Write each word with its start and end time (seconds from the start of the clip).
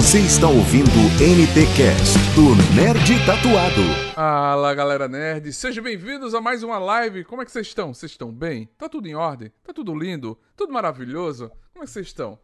Você 0.00 0.20
está 0.20 0.48
ouvindo 0.48 0.88
o 0.88 1.10
NTcast 1.20 2.16
do 2.34 2.56
Nerd 2.74 3.26
Tatuado. 3.26 4.14
Fala 4.14 4.74
galera 4.74 5.06
nerd, 5.06 5.52
sejam 5.52 5.84
bem-vindos 5.84 6.34
a 6.34 6.40
mais 6.40 6.62
uma 6.62 6.78
live. 6.78 7.22
Como 7.22 7.42
é 7.42 7.44
que 7.44 7.52
vocês 7.52 7.66
estão? 7.66 7.92
Vocês 7.92 8.12
estão 8.12 8.32
bem? 8.32 8.64
Tá 8.78 8.88
tudo 8.88 9.06
em 9.06 9.14
ordem? 9.14 9.52
Tá 9.62 9.74
tudo 9.74 9.94
lindo? 9.94 10.40
Tudo 10.56 10.72
maravilhoso? 10.72 11.50
Como 11.74 11.84
é 11.84 11.86
que 11.86 11.92
vocês 11.92 12.06
estão? 12.06 12.40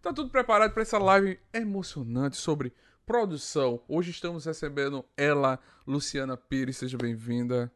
Tá 0.00 0.12
tudo 0.12 0.30
preparado 0.30 0.72
para 0.72 0.82
essa 0.82 0.98
live 0.98 1.40
emocionante 1.52 2.36
sobre 2.36 2.72
produção. 3.04 3.82
Hoje 3.88 4.12
estamos 4.12 4.44
recebendo 4.44 5.04
ela, 5.16 5.58
Luciana 5.84 6.36
Pires, 6.36 6.76
seja 6.76 6.96
bem-vinda. 6.96 7.72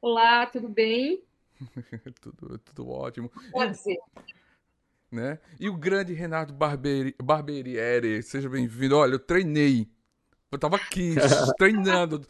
Olá, 0.00 0.46
tudo 0.46 0.70
bem? 0.70 1.22
tudo, 2.18 2.58
tudo 2.60 2.88
ótimo. 2.88 3.30
Pode 3.52 3.76
ser 3.76 3.98
né? 5.10 5.38
E 5.58 5.68
o 5.68 5.76
grande 5.76 6.12
Renato 6.12 6.52
Barberi, 6.52 7.14
Barberieri, 7.22 8.22
seja 8.22 8.48
bem-vindo. 8.48 8.96
Olha, 8.96 9.12
eu 9.12 9.18
treinei. 9.18 9.88
Eu 10.50 10.58
tava 10.58 10.76
aqui, 10.76 11.14
treinando. 11.58 12.26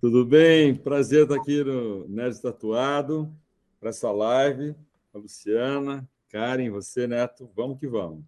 Tudo 0.00 0.24
bem? 0.24 0.74
Prazer 0.74 1.24
estar 1.24 1.36
aqui 1.36 1.62
no 1.62 2.08
Nerd 2.08 2.40
Tatuado, 2.40 3.34
para 3.78 3.90
essa 3.90 4.10
live. 4.10 4.74
A 5.12 5.18
Luciana, 5.18 6.08
Karen, 6.28 6.70
você, 6.70 7.06
Neto, 7.06 7.50
vamos 7.54 7.78
que 7.78 7.86
vamos. 7.86 8.24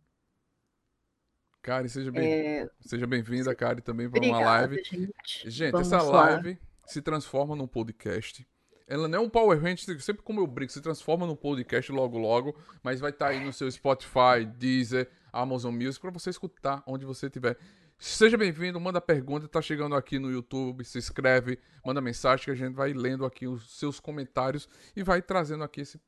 Karen, 1.62 1.86
seja 1.86 2.10
bem-vinda, 2.10 2.64
é... 2.64 2.70
seja 2.80 3.06
bem-vinda, 3.06 3.54
Karen, 3.54 3.80
também 3.80 4.10
para 4.10 4.20
uma 4.20 4.40
live. 4.40 4.82
Gente, 4.84 5.50
gente 5.50 5.76
essa 5.76 6.02
live 6.02 6.58
se 6.86 7.00
transforma 7.00 7.54
num 7.54 7.68
podcast. 7.68 8.46
Ela 8.92 9.08
não 9.08 9.20
é 9.20 9.22
um 9.22 9.28
Power 9.30 9.58
Ranger, 9.58 9.98
sempre 10.02 10.22
como 10.22 10.38
eu 10.38 10.46
brinco, 10.46 10.70
se 10.70 10.82
transforma 10.82 11.26
num 11.26 11.34
podcast 11.34 11.90
logo 11.90 12.18
logo, 12.18 12.54
mas 12.82 13.00
vai 13.00 13.08
estar 13.08 13.24
tá 13.24 13.30
aí 13.30 13.42
no 13.42 13.50
seu 13.50 13.70
Spotify, 13.70 14.44
Deezer, 14.58 15.08
Amazon 15.32 15.74
Music, 15.74 15.98
para 15.98 16.10
você 16.10 16.28
escutar 16.28 16.82
onde 16.86 17.06
você 17.06 17.24
estiver. 17.24 17.56
Seja 17.98 18.36
bem-vindo, 18.36 18.78
manda 18.78 19.00
pergunta, 19.00 19.48
tá 19.48 19.62
chegando 19.62 19.94
aqui 19.94 20.18
no 20.18 20.30
YouTube, 20.30 20.84
se 20.84 20.98
inscreve, 20.98 21.58
manda 21.82 22.02
mensagem 22.02 22.44
que 22.44 22.50
a 22.50 22.54
gente 22.54 22.74
vai 22.74 22.92
lendo 22.92 23.24
aqui 23.24 23.46
os 23.46 23.78
seus 23.78 23.98
comentários 23.98 24.68
e 24.94 25.02
vai 25.02 25.22
trazendo 25.22 25.64
aqui 25.64 25.80
esse 25.80 25.98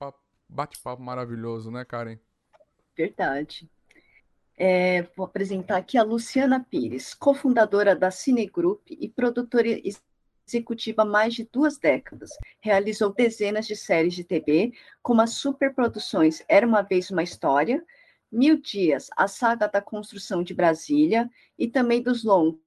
bate-papo 0.47 1.03
maravilhoso, 1.03 1.71
né, 1.71 1.87
Karen? 1.87 2.19
Verdade. 2.95 3.67
É, 4.59 5.09
vou 5.17 5.25
apresentar 5.25 5.79
aqui 5.79 5.97
a 5.97 6.03
Luciana 6.03 6.63
Pires, 6.63 7.15
cofundadora 7.15 7.97
da 7.97 8.11
Cine 8.11 8.47
Group 8.47 8.91
e 8.91 9.09
produtora 9.09 9.69
executiva 10.47 11.03
há 11.03 11.05
mais 11.05 11.35
de 11.35 11.45
duas 11.45 11.79
décadas. 11.79 12.31
Realizou 12.61 13.13
dezenas 13.13 13.67
de 13.67 13.77
séries 13.77 14.15
de 14.15 14.25
TV, 14.25 14.73
como 15.03 15.21
as 15.21 15.31
superproduções 15.35 16.43
Era 16.49 16.67
Uma 16.67 16.83
Vez 16.83 17.11
Uma 17.11 17.23
História, 17.23 17.85
Mil 18.31 18.61
Dias, 18.61 19.09
a 19.17 19.29
saga 19.29 19.69
da 19.69 19.81
construção 19.81 20.43
de 20.43 20.55
Brasília, 20.55 21.31
e 21.59 21.69
também 21.69 22.03
dos 22.03 22.25
longas 22.25 22.59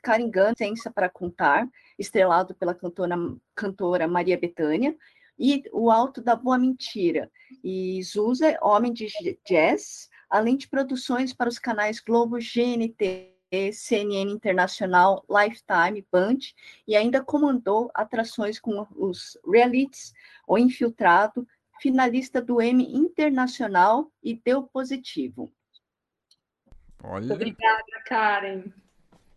Caringã, 0.00 0.52
Ciência 0.56 0.90
para 0.90 1.10
Contar, 1.10 1.68
estrelado 1.98 2.54
pela 2.54 2.74
cantora, 2.74 3.16
cantora 3.54 4.06
Maria 4.06 4.38
Bethânia, 4.38 4.96
e 5.36 5.64
O 5.72 5.90
Alto 5.90 6.22
da 6.22 6.36
Boa 6.36 6.56
Mentira, 6.56 7.30
e 7.62 8.00
Zusa, 8.04 8.56
Homem 8.62 8.92
de 8.92 9.08
Jazz, 9.44 10.08
além 10.30 10.56
de 10.56 10.68
produções 10.68 11.32
para 11.32 11.48
os 11.48 11.58
canais 11.58 11.98
Globo, 11.98 12.38
GNT, 12.38 13.33
CNN 13.72 14.30
Internacional, 14.30 15.24
Lifetime, 15.28 16.06
Band, 16.10 16.38
e 16.86 16.96
ainda 16.96 17.22
comandou 17.22 17.90
atrações 17.94 18.58
com 18.58 18.86
os 18.96 19.38
realities, 19.46 20.12
O 20.46 20.58
Infiltrado, 20.58 21.46
finalista 21.80 22.40
do 22.40 22.62
Emmy 22.62 22.94
Internacional 22.94 24.10
e 24.22 24.34
deu 24.34 24.62
positivo. 24.62 25.52
Olha. 27.02 27.34
Obrigada, 27.34 27.84
Karen. 28.06 28.64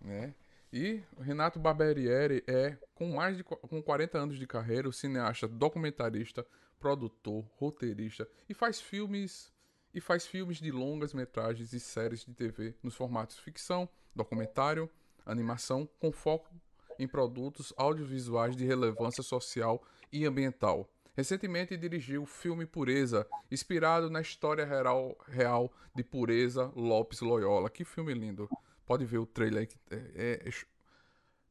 É. 0.05 0.31
E 0.71 1.01
o 1.17 1.21
Renato 1.21 1.59
Barberieri 1.59 2.43
é, 2.47 2.77
com 2.93 3.07
mais 3.15 3.37
de 3.37 3.43
com 3.43 3.81
40 3.81 4.17
anos 4.17 4.39
de 4.39 4.45
carreira, 4.45 4.87
o 4.87 4.93
cineasta, 4.93 5.47
documentarista, 5.47 6.45
produtor, 6.79 7.45
roteirista 7.57 8.27
e 8.47 8.53
faz 8.53 8.79
filmes 8.79 9.51
e 9.97 9.99
faz 9.99 10.27
filmes 10.27 10.57
de 10.57 10.71
longas 10.71 11.11
metragens 11.11 11.73
e 11.73 11.79
séries 11.79 12.23
de 12.23 12.31
TV 12.31 12.75
nos 12.83 12.93
formatos 12.93 13.39
ficção, 13.39 13.89
documentário, 14.15 14.87
animação, 15.25 15.89
com 15.99 16.11
foco 16.11 16.53
em 16.99 17.07
produtos 17.07 17.73
audiovisuais 17.75 18.55
de 18.55 18.63
relevância 18.63 19.23
social 19.23 19.83
e 20.13 20.23
ambiental. 20.23 20.87
Recentemente 21.15 21.75
dirigiu 21.75 22.21
o 22.21 22.25
filme 22.27 22.63
Pureza, 22.63 23.27
inspirado 23.49 24.07
na 24.07 24.21
história 24.21 24.63
real, 24.65 25.17
real 25.27 25.73
de 25.95 26.03
Pureza 26.03 26.71
Lopes 26.75 27.21
Loyola. 27.21 27.67
Que 27.67 27.83
filme 27.83 28.13
lindo! 28.13 28.47
Pode 28.85 29.03
ver 29.03 29.17
o 29.17 29.25
trailer, 29.25 29.67
é, 29.89 29.95
é, 29.95 30.47
é 30.47 30.51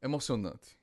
emocionante. 0.01 0.79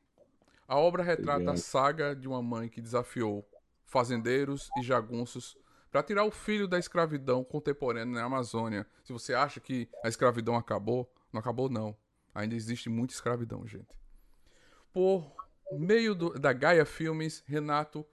A 0.68 0.76
obra 0.76 1.02
retrata 1.02 1.52
a 1.52 1.56
saga 1.56 2.14
de 2.14 2.28
uma 2.28 2.42
mãe 2.42 2.68
que 2.68 2.82
desafiou 2.82 3.42
fazendeiros 3.86 4.68
e 4.78 4.82
jagunços 4.82 5.56
para 5.94 6.02
tirar 6.02 6.24
o 6.24 6.30
filho 6.32 6.66
da 6.66 6.76
escravidão 6.76 7.44
contemporânea 7.44 8.16
na 8.16 8.24
Amazônia. 8.24 8.84
Se 9.04 9.12
você 9.12 9.32
acha 9.32 9.60
que 9.60 9.88
a 10.02 10.08
escravidão 10.08 10.56
acabou, 10.56 11.08
não 11.32 11.38
acabou 11.38 11.70
não. 11.70 11.96
Ainda 12.34 12.56
existe 12.56 12.88
muita 12.88 13.14
escravidão, 13.14 13.64
gente. 13.64 13.96
Por 14.92 15.32
meio 15.70 16.12
do, 16.12 16.30
da 16.30 16.52
Gaia 16.52 16.84
Filmes, 16.84 17.44
Renato 17.46 18.04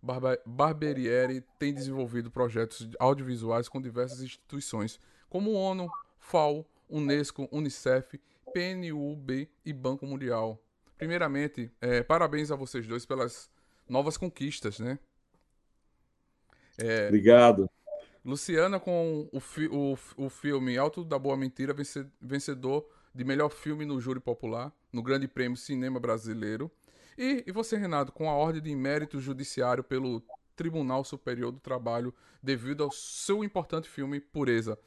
Barba, 0.00 0.40
Barberieri 0.46 1.44
tem 1.58 1.74
desenvolvido 1.74 2.30
projetos 2.30 2.88
audiovisuais 2.98 3.68
com 3.68 3.78
diversas 3.78 4.22
instituições, 4.22 4.98
como 5.28 5.52
ONU, 5.52 5.90
FAO, 6.18 6.66
Unesco, 6.88 7.50
Unicef, 7.52 8.18
PNUB 8.54 9.46
e 9.62 9.74
Banco 9.74 10.06
Mundial. 10.06 10.58
Primeiramente, 10.96 11.70
é, 11.82 12.02
parabéns 12.02 12.50
a 12.50 12.56
vocês 12.56 12.86
dois 12.86 13.04
pelas 13.04 13.50
novas 13.86 14.16
conquistas, 14.16 14.78
né? 14.78 14.98
É, 16.78 17.06
Obrigado. 17.06 17.70
Luciana 18.24 18.78
com 18.78 19.28
o, 19.32 19.40
fi 19.40 19.66
o, 19.68 19.96
o 20.16 20.28
filme 20.28 20.76
Alto 20.76 21.04
da 21.04 21.18
Boa 21.18 21.36
Mentira, 21.36 21.74
vencedor 22.20 22.86
de 23.14 23.24
melhor 23.24 23.50
filme 23.50 23.84
no 23.84 24.00
júri 24.00 24.20
popular, 24.20 24.72
no 24.92 25.02
Grande 25.02 25.26
Prêmio 25.26 25.56
Cinema 25.56 25.98
Brasileiro. 25.98 26.70
E, 27.16 27.44
e 27.46 27.52
você, 27.52 27.76
Renato, 27.76 28.12
com 28.12 28.28
a 28.28 28.34
ordem 28.34 28.62
de 28.62 28.74
mérito 28.74 29.20
judiciário 29.20 29.82
pelo 29.82 30.22
Tribunal 30.54 31.04
Superior 31.04 31.50
do 31.50 31.58
Trabalho, 31.58 32.14
devido 32.42 32.84
ao 32.84 32.90
seu 32.90 33.42
importante 33.42 33.88
filme 33.88 34.20
Pureza, 34.20 34.78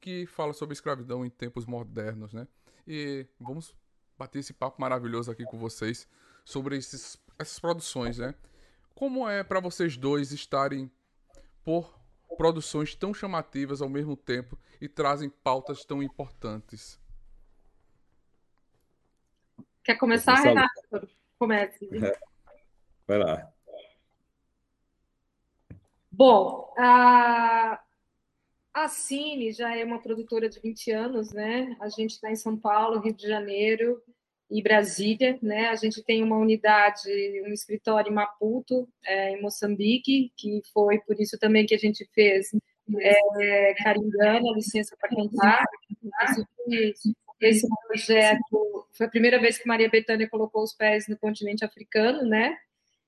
que 0.00 0.26
fala 0.26 0.52
sobre 0.52 0.74
escravidão 0.74 1.24
em 1.24 1.30
tempos 1.30 1.64
modernos, 1.64 2.32
né? 2.32 2.46
E 2.86 3.26
vamos 3.40 3.74
bater 4.18 4.40
esse 4.40 4.52
papo 4.52 4.80
maravilhoso 4.80 5.30
aqui 5.30 5.44
com 5.44 5.58
vocês 5.58 6.06
sobre 6.44 6.76
esses, 6.76 7.16
essas 7.38 7.58
produções, 7.58 8.18
né? 8.18 8.34
Como 8.94 9.28
é 9.28 9.42
para 9.42 9.60
vocês 9.60 9.96
dois 9.96 10.32
estarem 10.32 10.90
por 11.64 11.98
produções 12.36 12.94
tão 12.94 13.12
chamativas 13.12 13.82
ao 13.82 13.88
mesmo 13.88 14.16
tempo 14.16 14.58
e 14.80 14.88
trazem 14.88 15.28
pautas 15.28 15.84
tão 15.84 16.02
importantes. 16.02 17.00
Quer 19.84 19.96
começar, 19.96 20.36
Renato? 20.36 21.08
Comece. 21.38 21.88
É. 21.92 22.18
Vai 23.06 23.18
lá. 23.18 23.52
Bom, 26.10 26.72
a, 26.78 27.82
a 28.72 28.88
Cine 28.88 29.52
já 29.52 29.76
é 29.76 29.84
uma 29.84 30.00
produtora 30.00 30.48
de 30.48 30.60
20 30.60 30.90
anos, 30.92 31.32
né? 31.32 31.76
A 31.80 31.88
gente 31.88 32.12
está 32.12 32.30
em 32.30 32.36
São 32.36 32.56
Paulo, 32.56 33.00
Rio 33.00 33.14
de 33.14 33.26
Janeiro, 33.26 34.02
e 34.52 34.62
Brasília, 34.62 35.38
né? 35.40 35.68
A 35.68 35.76
gente 35.76 36.02
tem 36.02 36.22
uma 36.22 36.36
unidade, 36.36 37.08
um 37.46 37.52
escritório 37.52 38.10
em 38.10 38.14
Maputo, 38.14 38.86
é, 39.04 39.30
em 39.32 39.40
Moçambique, 39.40 40.30
que 40.36 40.60
foi 40.74 41.00
por 41.00 41.18
isso 41.18 41.38
também 41.38 41.64
que 41.64 41.74
a 41.74 41.78
gente 41.78 42.06
fez 42.14 42.50
é, 43.00 43.74
Caringana, 43.82 44.52
licença 44.54 44.94
para 45.00 45.08
cantar. 45.08 45.64
Esse 47.40 47.66
projeto 47.86 48.86
foi 48.92 49.06
a 49.06 49.10
primeira 49.10 49.40
vez 49.40 49.56
que 49.56 49.66
Maria 49.66 49.88
Bethânia 49.88 50.28
colocou 50.28 50.62
os 50.62 50.74
pés 50.74 51.08
no 51.08 51.16
continente 51.16 51.64
africano, 51.64 52.28
né? 52.28 52.54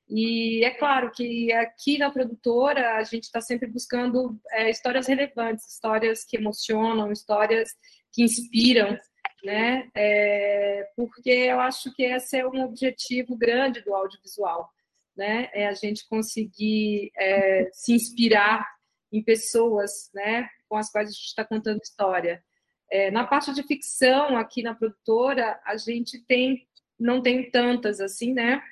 E 0.08 0.64
é 0.64 0.70
claro 0.70 1.10
que 1.10 1.52
aqui 1.52 1.98
na 1.98 2.10
produtora 2.10 2.96
a 2.96 3.02
gente 3.04 3.24
está 3.24 3.40
sempre 3.40 3.68
buscando 3.68 4.38
é, 4.50 4.70
histórias 4.70 5.06
relevantes, 5.06 5.66
histórias 5.66 6.24
que 6.24 6.36
emocionam, 6.36 7.12
histórias 7.12 7.70
que 8.12 8.22
inspiram, 8.22 8.98
né? 9.44 9.88
É, 9.94 10.88
porque 10.96 11.30
eu 11.30 11.60
acho 11.60 11.92
que 11.94 12.02
esse 12.02 12.38
é 12.38 12.46
um 12.46 12.64
objetivo 12.64 13.36
grande 13.36 13.82
do 13.82 13.94
audiovisual, 13.94 14.70
né? 15.16 15.50
É 15.52 15.66
a 15.66 15.74
gente 15.74 16.08
conseguir 16.08 17.12
é, 17.16 17.68
se 17.72 17.92
inspirar 17.92 18.66
em 19.12 19.22
pessoas, 19.22 20.10
né? 20.14 20.48
Com 20.68 20.76
as 20.76 20.90
quais 20.90 21.10
a 21.10 21.12
gente 21.12 21.26
está 21.26 21.44
contando 21.44 21.82
história. 21.82 22.42
É, 22.90 23.10
na 23.10 23.26
parte 23.26 23.52
de 23.52 23.62
ficção, 23.62 24.36
aqui 24.36 24.62
na 24.62 24.74
produtora, 24.74 25.60
a 25.64 25.76
gente 25.76 26.24
tem, 26.26 26.66
não 26.98 27.22
tem 27.22 27.50
tantas 27.50 28.00
assim, 28.00 28.32
né? 28.32 28.62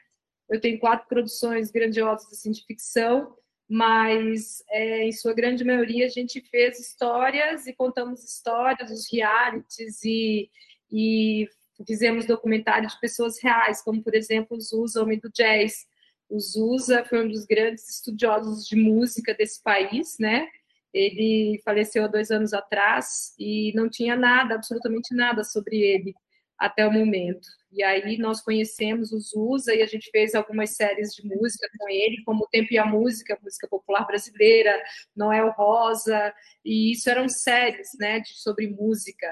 Eu 0.49 0.61
tenho 0.61 0.79
quatro 0.79 1.07
produções 1.09 1.71
grandiosas 1.71 2.31
assim, 2.33 2.51
de 2.51 2.65
ficção, 2.65 3.37
mas 3.69 4.63
é, 4.71 5.05
em 5.05 5.13
sua 5.13 5.33
grande 5.33 5.65
maioria 5.65 6.07
a 6.07 6.11
gente 6.11 6.41
fez 6.41 6.79
histórias 6.79 7.67
e 7.67 7.73
contamos 7.73 8.23
histórias, 8.25 8.91
os 8.91 9.11
realities 9.11 10.05
e, 10.05 10.51
e 10.91 11.49
fizemos 11.87 12.27
documentários 12.27 12.93
de 12.93 13.01
pessoas 13.01 13.41
reais, 13.43 13.83
como 13.83 14.03
por 14.03 14.15
exemplo 14.15 14.57
o 14.57 14.61
Zusa, 14.61 15.03
homem 15.03 15.19
do 15.19 15.31
jazz. 15.31 15.87
O 16.29 16.39
Zusa 16.39 17.05
foi 17.05 17.25
um 17.25 17.29
dos 17.29 17.45
grandes 17.45 17.89
estudiosos 17.89 18.67
de 18.67 18.77
música 18.77 19.35
desse 19.35 19.63
país, 19.63 20.17
né? 20.19 20.49
Ele 20.93 21.61
faleceu 21.65 22.05
há 22.05 22.07
dois 22.07 22.31
anos 22.31 22.53
atrás 22.53 23.35
e 23.39 23.73
não 23.75 23.89
tinha 23.89 24.15
nada, 24.15 24.55
absolutamente 24.55 25.15
nada 25.15 25.43
sobre 25.45 25.79
ele 25.79 26.15
até 26.65 26.87
o 26.87 26.93
momento. 26.93 27.49
E 27.71 27.83
aí 27.83 28.17
nós 28.19 28.41
conhecemos 28.41 29.13
o 29.13 29.19
Zusa 29.19 29.75
e 29.75 29.83
a 29.83 29.87
gente 29.87 30.11
fez 30.11 30.35
algumas 30.35 30.71
séries 30.77 31.15
de 31.15 31.27
música 31.27 31.69
com 31.79 31.89
ele, 31.89 32.23
como 32.25 32.45
O 32.45 32.49
Tempo 32.49 32.73
e 32.73 32.79
a 32.79 32.85
Música, 32.85 33.39
música 33.43 33.67
popular 33.67 34.07
brasileira, 34.07 34.81
Noel 35.17 35.51
Rosa, 35.51 36.33
e 36.65 36.93
isso 36.93 37.09
eram 37.11 37.29
séries, 37.29 37.89
né, 37.99 38.21
de, 38.21 38.35
sobre 38.41 38.69
música. 38.69 39.29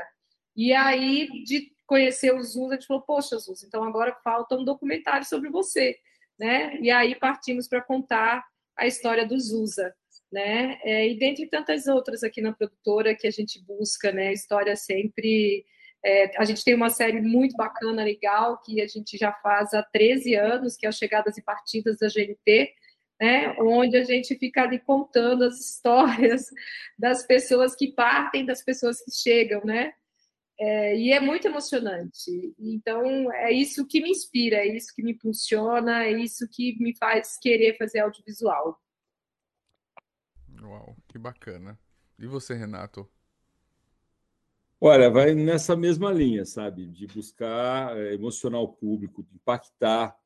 E 0.57 0.73
aí, 0.73 1.29
de 1.45 1.71
conhecer 1.87 2.35
o 2.35 2.43
Zusa, 2.43 2.75
a 2.75 2.77
gente 2.77 2.87
falou, 2.87 3.03
poxa, 3.03 3.39
Zusa, 3.39 3.67
então 3.67 3.85
agora 3.85 4.17
falta 4.25 4.57
um 4.57 4.65
documentário 4.65 5.27
sobre 5.27 5.51
você, 5.51 5.97
né? 6.39 6.77
E 6.81 6.91
aí 6.91 7.15
partimos 7.15 7.69
para 7.69 7.83
contar 7.83 8.45
a 8.77 8.87
história 8.87 9.27
do 9.27 9.39
Zusa 9.39 9.95
né? 10.33 10.79
É, 10.85 11.09
e 11.09 11.19
dentre 11.19 11.47
tantas 11.47 11.87
outras 11.87 12.23
aqui 12.23 12.41
na 12.41 12.53
produtora 12.53 13.15
que 13.15 13.27
a 13.27 13.31
gente 13.31 13.63
busca, 13.65 14.13
né? 14.13 14.33
História 14.33 14.77
sempre. 14.77 15.65
É, 16.05 16.39
a 16.39 16.45
gente 16.45 16.65
tem 16.65 16.75
uma 16.75 16.89
série 16.91 17.21
muito 17.21 17.57
bacana, 17.57 18.03
legal, 18.03 18.61
que 18.63 18.81
a 18.81 18.87
gente 18.87 19.19
já 19.19 19.33
faz 19.33 19.75
há 19.75 19.83
13 19.83 20.35
anos, 20.35 20.77
que 20.77 20.87
é 20.87 20.89
as 20.89 20.97
Chegadas 20.97 21.37
e 21.37 21.43
Partidas 21.43 21.99
da 21.99 22.09
GNT, 22.09 22.73
né? 23.21 23.55
Onde 23.59 23.97
a 23.97 24.05
gente 24.05 24.35
fica 24.37 24.63
ali 24.63 24.79
contando 24.79 25.45
as 25.45 25.61
histórias 25.61 26.47
das 26.99 27.27
pessoas 27.27 27.77
que 27.77 27.93
partem, 27.93 28.47
das 28.47 28.63
pessoas 28.63 29.03
que 29.03 29.11
chegam, 29.11 29.63
né? 29.65 29.93
É, 30.59 30.97
e 30.97 31.13
é 31.13 31.21
muito 31.21 31.47
emocionante. 31.47 32.55
Então, 32.59 33.33
é 33.33 33.51
isso 33.51 33.87
que 33.87 34.03
me 34.03 34.11
inspira, 34.11 34.57
é 34.57 34.67
isso 34.67 34.95
que 34.95 35.03
me 35.03 35.13
impulsiona, 35.13 36.05
é 36.05 36.13
isso 36.13 36.47
que 36.51 36.77
me 36.79 36.95
faz 36.97 37.39
querer 37.39 37.77
fazer 37.79 38.01
audiovisual. 38.01 38.79
Uau, 40.63 40.97
que 41.09 41.19
bacana. 41.19 41.79
E 42.19 42.27
você, 42.27 42.55
Renato? 42.55 43.11
Olha, 44.83 45.11
vai 45.11 45.35
nessa 45.35 45.77
mesma 45.77 46.11
linha, 46.11 46.47
sabe? 46.47 46.87
De 46.87 47.07
buscar 47.07 47.95
é, 47.99 48.15
emocionar 48.15 48.63
o 48.63 48.69
público, 48.69 49.27
impactar. 49.35 50.17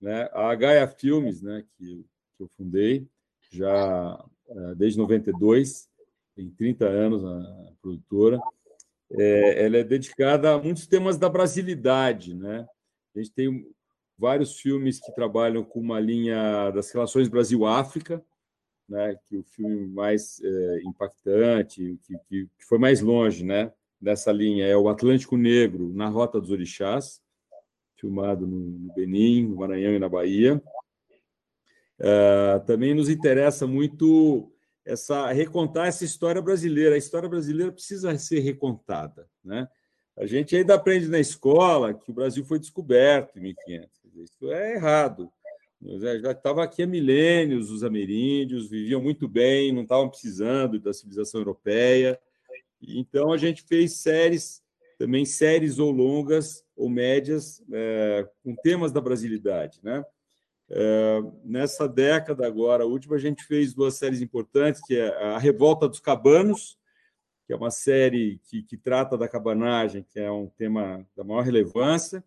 Né? 0.00 0.28
A 0.32 0.52
Gaia 0.56 0.88
Filmes, 0.88 1.40
né, 1.40 1.64
que, 1.76 2.04
que 2.36 2.42
eu 2.42 2.48
fundei, 2.56 3.06
já 3.52 4.24
é, 4.48 4.74
desde 4.74 4.98
92, 4.98 5.88
tem 6.34 6.50
30 6.50 6.84
anos 6.84 7.24
a 7.24 7.72
produtora, 7.80 8.40
é, 9.12 9.64
ela 9.66 9.76
é 9.76 9.84
dedicada 9.84 10.52
a 10.52 10.58
muitos 10.58 10.88
temas 10.88 11.16
da 11.16 11.28
brasilidade. 11.28 12.34
Né? 12.34 12.66
A 13.14 13.18
gente 13.20 13.30
tem 13.30 13.72
vários 14.18 14.58
filmes 14.58 14.98
que 14.98 15.14
trabalham 15.14 15.62
com 15.62 15.78
uma 15.78 16.00
linha 16.00 16.72
das 16.72 16.90
relações 16.90 17.28
Brasil-África, 17.28 18.20
né, 18.88 19.16
que 19.28 19.36
o 19.36 19.44
filme 19.44 19.86
mais 19.86 20.40
é, 20.42 20.82
impactante, 20.84 21.98
que, 22.02 22.18
que, 22.28 22.46
que, 22.46 22.64
foi 22.66 22.78
mais 22.78 23.00
longe 23.00 23.44
né, 23.44 23.72
dessa 24.02 24.32
linha, 24.32 24.66
é 24.66 24.76
o 24.76 24.88
Atlântico 24.88 25.36
Negro, 25.36 25.92
na 25.94 26.08
Rota 26.08 26.40
dos 26.40 26.50
Orixás, 26.50 27.22
filmado 27.96 28.48
no, 28.48 28.92
Benin, 28.94 29.46
no 29.46 29.56
Maranhão 29.56 29.92
e 29.92 29.98
na 30.00 30.08
Bahia. 30.08 30.60
É, 32.00 32.58
também 32.66 32.94
nos 32.94 33.08
interessa 33.08 33.64
muito 33.64 34.52
essa 34.84 35.30
recontar 35.30 35.86
essa 35.86 36.04
história 36.04 36.42
brasileira. 36.42 36.96
A 36.96 36.98
história 36.98 37.28
brasileira 37.28 37.70
precisa 37.70 38.18
ser 38.18 38.40
recontada. 38.40 39.28
Né? 39.44 39.68
A 40.18 40.26
gente 40.26 40.56
ainda 40.56 40.74
aprende 40.74 41.06
na 41.06 41.20
escola 41.20 41.94
que 41.94 42.10
o 42.10 42.14
Brasil 42.14 42.44
foi 42.44 42.58
descoberto 42.58 43.38
em 43.38 43.42
1500. 43.42 43.88
Isso 44.16 44.50
é 44.50 44.74
errado. 44.74 45.30
Já 46.20 46.32
estava 46.32 46.64
aqui 46.64 46.82
há 46.82 46.86
milênios 46.86 47.70
os 47.70 47.82
ameríndios, 47.84 48.68
viviam 48.68 49.00
muito 49.00 49.28
bem, 49.28 49.72
não 49.72 49.82
estavam 49.82 50.08
precisando 50.08 50.78
da 50.80 50.92
civilização 50.92 51.40
europeia. 51.40 52.18
Então 52.82 53.32
a 53.32 53.36
gente 53.36 53.62
fez 53.62 53.96
séries, 53.96 54.62
também 54.98 55.24
séries 55.24 55.78
ou 55.78 55.90
longas 55.90 56.64
ou 56.76 56.88
médias, 56.88 57.62
é, 57.72 58.28
com 58.42 58.54
temas 58.56 58.92
da 58.92 59.00
brasilidade. 59.00 59.80
Né? 59.82 60.04
É, 60.70 61.20
nessa 61.44 61.88
década 61.88 62.46
agora, 62.46 62.84
a 62.84 62.86
última, 62.86 63.16
a 63.16 63.18
gente 63.18 63.44
fez 63.44 63.74
duas 63.74 63.94
séries 63.94 64.20
importantes, 64.20 64.80
que 64.80 64.96
é 64.96 65.08
A 65.34 65.38
Revolta 65.38 65.88
dos 65.88 66.00
Cabanos, 66.00 66.78
que 67.46 67.52
é 67.52 67.56
uma 67.56 67.70
série 67.70 68.40
que, 68.44 68.62
que 68.62 68.76
trata 68.76 69.16
da 69.18 69.28
cabanagem, 69.28 70.06
que 70.10 70.18
é 70.18 70.30
um 70.30 70.48
tema 70.48 71.06
da 71.16 71.22
maior 71.22 71.42
relevância, 71.42 72.24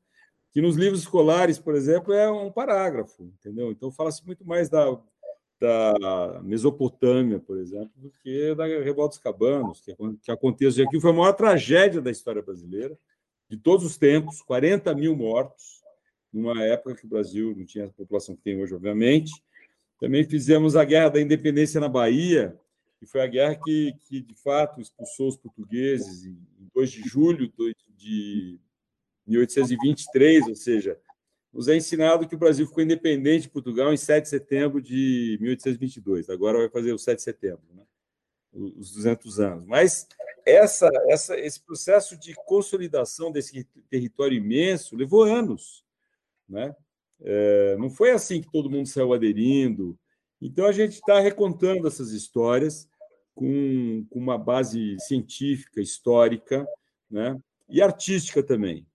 que 0.51 0.61
nos 0.61 0.77
livros 0.77 1.01
escolares, 1.01 1.59
por 1.59 1.75
exemplo, 1.75 2.13
é 2.13 2.31
um 2.31 2.51
parágrafo, 2.51 3.23
entendeu? 3.23 3.71
Então 3.71 3.91
fala-se 3.91 4.25
muito 4.25 4.45
mais 4.45 4.69
da, 4.69 4.97
da 5.59 6.41
Mesopotâmia, 6.43 7.39
por 7.39 7.57
exemplo, 7.57 7.91
do 7.95 8.11
que 8.21 8.53
da 8.55 8.65
Revolta 8.65 9.15
dos 9.15 9.23
Cabanos, 9.23 9.81
que, 9.81 9.95
que 10.21 10.31
aconteceu 10.31 10.85
aqui, 10.85 10.99
foi 10.99 11.11
a 11.11 11.13
maior 11.13 11.33
tragédia 11.33 12.01
da 12.01 12.11
história 12.11 12.41
brasileira, 12.41 12.97
de 13.49 13.57
todos 13.57 13.85
os 13.85 13.97
tempos, 13.97 14.41
40 14.41 14.93
mil 14.95 15.15
mortos, 15.15 15.81
numa 16.31 16.63
época 16.63 16.95
que 16.95 17.05
o 17.05 17.09
Brasil 17.09 17.55
não 17.55 17.65
tinha 17.65 17.85
a 17.85 17.89
população 17.89 18.35
que 18.35 18.41
tem 18.41 18.61
hoje, 18.61 18.75
obviamente. 18.75 19.31
Também 19.99 20.23
fizemos 20.25 20.75
a 20.75 20.83
Guerra 20.83 21.09
da 21.09 21.21
Independência 21.21 21.79
na 21.79 21.87
Bahia, 21.87 22.59
que 22.99 23.05
foi 23.05 23.21
a 23.21 23.27
guerra 23.27 23.55
que, 23.55 23.93
que 24.07 24.19
de 24.19 24.35
fato, 24.35 24.81
expulsou 24.81 25.29
os 25.29 25.37
portugueses 25.37 26.25
em 26.25 26.37
2 26.73 26.91
de 26.91 27.01
julho 27.03 27.51
de 27.95 28.59
1823, 29.25 30.47
ou 30.47 30.55
seja, 30.55 30.99
nos 31.55 31.69
é 31.69 31.75
ensinado 31.77 32.27
que 32.27 32.35
o 32.35 32.37
Brasil 32.37 32.67
ficou 32.67 32.83
independente 32.83 33.43
de 33.43 33.49
Portugal 33.49 33.93
em 33.93 33.97
7 33.97 34.23
de 34.23 34.29
setembro 34.29 34.81
de 34.81 35.37
1822. 35.39 36.29
Agora 36.29 36.57
vai 36.57 36.69
fazer 36.69 36.91
o 36.91 36.99
7 36.99 37.15
de 37.15 37.23
setembro, 37.23 37.63
né? 37.73 37.83
os 38.51 38.91
200 38.91 39.39
anos. 39.39 39.65
Mas 39.65 40.05
essa, 40.45 40.91
essa, 41.07 41.39
esse 41.39 41.61
processo 41.61 42.19
de 42.19 42.35
consolidação 42.45 43.31
desse 43.31 43.63
território 43.89 44.35
imenso 44.35 44.97
levou 44.97 45.23
anos. 45.23 45.85
Né? 46.47 46.75
É, 47.21 47.77
não 47.77 47.89
foi 47.89 48.11
assim 48.11 48.41
que 48.41 48.51
todo 48.51 48.69
mundo 48.69 48.89
saiu 48.89 49.13
aderindo. 49.13 49.97
Então, 50.41 50.65
a 50.65 50.73
gente 50.73 50.95
está 50.95 51.21
recontando 51.21 51.87
essas 51.87 52.11
histórias 52.11 52.85
com, 53.33 54.05
com 54.09 54.19
uma 54.19 54.37
base 54.37 54.97
científica, 54.99 55.79
histórica 55.79 56.67
né? 57.09 57.39
e 57.69 57.81
artística 57.81 58.43
também. 58.43 58.85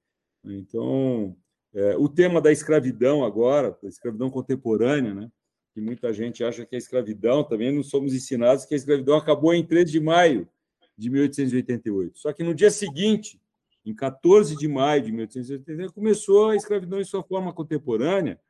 Então, 0.44 1.35
é, 1.72 1.96
o 1.96 2.08
tema 2.08 2.40
da 2.40 2.50
escravidão 2.50 3.24
agora, 3.24 3.76
da 3.82 3.88
escravidão 3.88 4.30
contemporânea, 4.30 5.14
né? 5.14 5.30
que 5.72 5.80
muita 5.80 6.12
gente 6.12 6.42
acha 6.42 6.66
que 6.66 6.74
a 6.74 6.78
escravidão, 6.78 7.44
também 7.44 7.72
não 7.72 7.82
somos 7.82 8.12
ensinados 8.12 8.64
que 8.64 8.74
a 8.74 8.76
escravidão 8.76 9.16
acabou 9.16 9.54
em 9.54 9.64
13 9.64 9.92
de 9.92 10.00
maio 10.00 10.48
de 10.96 11.08
1888. 11.08 12.18
Só 12.18 12.32
que 12.32 12.42
no 12.42 12.54
dia 12.54 12.70
seguinte, 12.70 13.40
em 13.84 13.94
14 13.94 14.56
de 14.56 14.68
maio 14.68 15.02
de 15.02 15.12
1888, 15.12 15.94
começou 15.94 16.50
a 16.50 16.56
escravidão 16.56 17.00
em 17.00 17.04
sua 17.04 17.22
forma 17.22 17.52
contemporânea, 17.52 18.40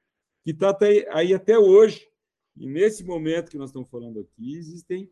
que 0.42 0.50
está 0.50 0.76
aí 1.12 1.34
até 1.34 1.58
hoje. 1.58 2.08
E 2.56 2.66
nesse 2.66 3.04
momento 3.04 3.50
que 3.50 3.58
nós 3.58 3.68
estamos 3.68 3.88
falando 3.88 4.20
aqui, 4.20 4.56
existem 4.56 5.10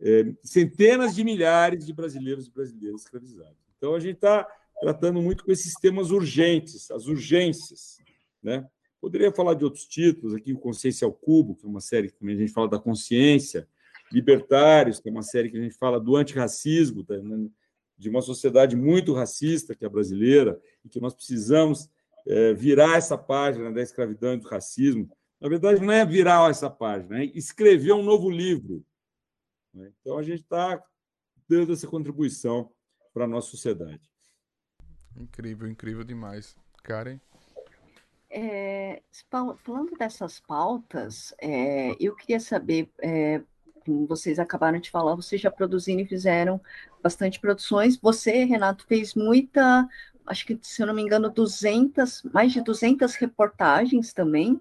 é, 0.00 0.32
centenas 0.42 1.14
de 1.14 1.24
milhares 1.24 1.86
de 1.86 1.92
brasileiros 1.92 2.46
e 2.46 2.50
brasileiras 2.50 3.00
escravizados. 3.00 3.56
Então, 3.76 3.94
a 3.94 4.00
gente 4.00 4.16
está 4.16 4.46
tratando 4.80 5.20
muito 5.20 5.44
com 5.44 5.52
esses 5.52 5.74
temas 5.74 6.10
urgentes, 6.10 6.90
as 6.90 7.06
urgências. 7.06 7.98
Né? 8.42 8.66
Poderia 9.00 9.32
falar 9.32 9.54
de 9.54 9.64
outros 9.64 9.84
títulos 9.84 10.34
aqui, 10.34 10.52
o 10.52 10.58
Consciência 10.58 11.04
ao 11.04 11.12
Cubo, 11.12 11.54
que 11.54 11.64
é 11.64 11.68
uma 11.68 11.80
série 11.80 12.10
que 12.10 12.16
a 12.24 12.34
gente 12.34 12.52
fala 12.52 12.68
da 12.68 12.78
consciência, 12.78 13.68
Libertários, 14.12 15.00
que 15.00 15.08
é 15.08 15.12
uma 15.12 15.22
série 15.22 15.50
que 15.50 15.56
a 15.56 15.60
gente 15.60 15.76
fala 15.76 15.98
do 15.98 16.14
antirracismo, 16.14 17.04
né? 17.08 17.50
de 17.98 18.08
uma 18.08 18.20
sociedade 18.20 18.76
muito 18.76 19.12
racista, 19.12 19.74
que 19.74 19.84
é 19.84 19.88
a 19.88 19.90
brasileira, 19.90 20.60
e 20.84 20.88
que 20.88 21.00
nós 21.00 21.14
precisamos 21.14 21.88
é, 22.26 22.52
virar 22.52 22.96
essa 22.96 23.16
página 23.16 23.72
da 23.72 23.82
escravidão 23.82 24.34
e 24.34 24.38
do 24.38 24.48
racismo. 24.48 25.10
Na 25.40 25.48
verdade, 25.48 25.80
não 25.80 25.92
é 25.92 26.04
virar 26.04 26.48
essa 26.50 26.70
página, 26.70 27.20
é 27.20 27.24
escrever 27.26 27.92
um 27.92 28.02
novo 28.02 28.30
livro. 28.30 28.84
Né? 29.72 29.92
Então, 30.00 30.18
a 30.18 30.22
gente 30.22 30.42
está 30.42 30.82
dando 31.48 31.72
essa 31.72 31.86
contribuição 31.86 32.70
para 33.12 33.24
a 33.24 33.28
nossa 33.28 33.50
sociedade. 33.50 34.10
Incrível, 35.18 35.68
incrível 35.68 36.04
demais. 36.04 36.56
Karen? 36.82 37.18
É, 38.30 39.02
falando 39.64 39.96
dessas 39.98 40.40
pautas, 40.40 41.34
é, 41.40 41.96
eu 41.98 42.14
queria 42.14 42.40
saber, 42.40 42.90
é, 43.00 43.40
vocês 44.08 44.38
acabaram 44.38 44.78
de 44.78 44.90
falar, 44.90 45.14
vocês 45.14 45.40
já 45.40 45.50
produziram 45.50 46.00
e 46.00 46.06
fizeram 46.06 46.60
bastante 47.02 47.40
produções. 47.40 47.96
Você, 47.96 48.44
Renato, 48.44 48.84
fez 48.86 49.14
muita, 49.14 49.88
acho 50.26 50.44
que, 50.46 50.58
se 50.60 50.82
eu 50.82 50.86
não 50.86 50.94
me 50.94 51.02
engano, 51.02 51.30
200, 51.30 52.24
mais 52.24 52.52
de 52.52 52.60
200 52.60 53.14
reportagens 53.14 54.12
também, 54.12 54.60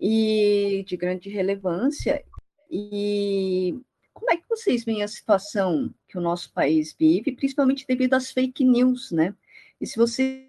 e 0.00 0.84
de 0.86 0.96
grande 0.96 1.28
relevância. 1.28 2.24
E 2.70 3.78
como 4.12 4.30
é 4.30 4.36
que 4.36 4.48
vocês 4.48 4.84
veem 4.84 5.02
a 5.02 5.08
situação 5.08 5.94
que 6.08 6.18
o 6.18 6.20
nosso 6.20 6.52
país 6.52 6.94
vive, 6.98 7.32
principalmente 7.32 7.86
devido 7.86 8.14
às 8.14 8.30
fake 8.30 8.64
news, 8.64 9.12
né? 9.12 9.34
E 9.80 9.86
se 9.86 9.96
vocês 9.96 10.46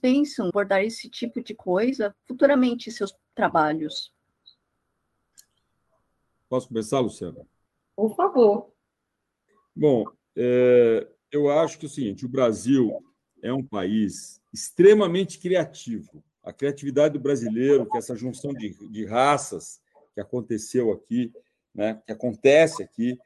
pensam 0.00 0.48
abordar 0.48 0.82
esse 0.82 1.08
tipo 1.08 1.42
de 1.42 1.54
coisa 1.54 2.14
futuramente 2.26 2.88
em 2.88 2.92
seus 2.92 3.14
trabalhos? 3.34 4.12
Posso 6.48 6.68
começar, 6.68 7.00
Luciana? 7.00 7.46
Por 7.96 8.14
favor. 8.14 8.72
Bom, 9.74 10.04
é, 10.36 11.08
eu 11.30 11.50
acho 11.50 11.78
que 11.78 11.86
é 11.86 11.88
o 11.88 11.90
seguinte: 11.90 12.26
o 12.26 12.28
Brasil 12.28 13.02
é 13.42 13.52
um 13.52 13.64
país 13.64 14.42
extremamente 14.52 15.38
criativo. 15.38 16.22
A 16.42 16.52
criatividade 16.52 17.14
do 17.14 17.20
brasileiro, 17.20 17.86
que 17.86 17.96
é 17.96 17.98
essa 17.98 18.16
junção 18.16 18.52
de, 18.52 18.74
de 18.88 19.06
raças 19.06 19.80
que 20.14 20.20
aconteceu 20.20 20.90
aqui, 20.92 21.32
né, 21.74 22.02
que 22.04 22.12
acontece 22.12 22.82
aqui, 22.82 23.18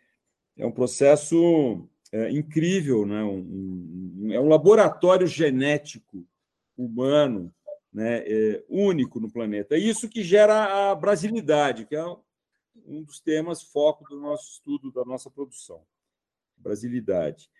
é 0.56 0.66
um 0.66 0.72
processo 0.72 1.88
é, 2.14 2.30
incrível, 2.30 3.04
né? 3.04 3.24
Um, 3.24 3.38
um, 4.22 4.32
é 4.32 4.38
um 4.38 4.48
laboratório 4.48 5.26
genético 5.26 6.24
humano 6.76 7.52
né? 7.92 8.24
É, 8.26 8.64
único 8.68 9.20
no 9.20 9.30
planeta. 9.30 9.74
É 9.74 9.78
isso 9.78 10.08
que 10.08 10.22
gera 10.22 10.90
a 10.90 10.94
brasilidade, 10.94 11.86
que 11.86 11.96
é 11.96 12.04
um 12.86 13.02
dos 13.02 13.20
temas 13.20 13.62
foco 13.62 14.04
do 14.08 14.20
nosso 14.20 14.52
estudo, 14.52 14.92
da 14.92 15.04
nossa 15.04 15.30
produção. 15.30 15.82
Brasilidade. 16.56 17.50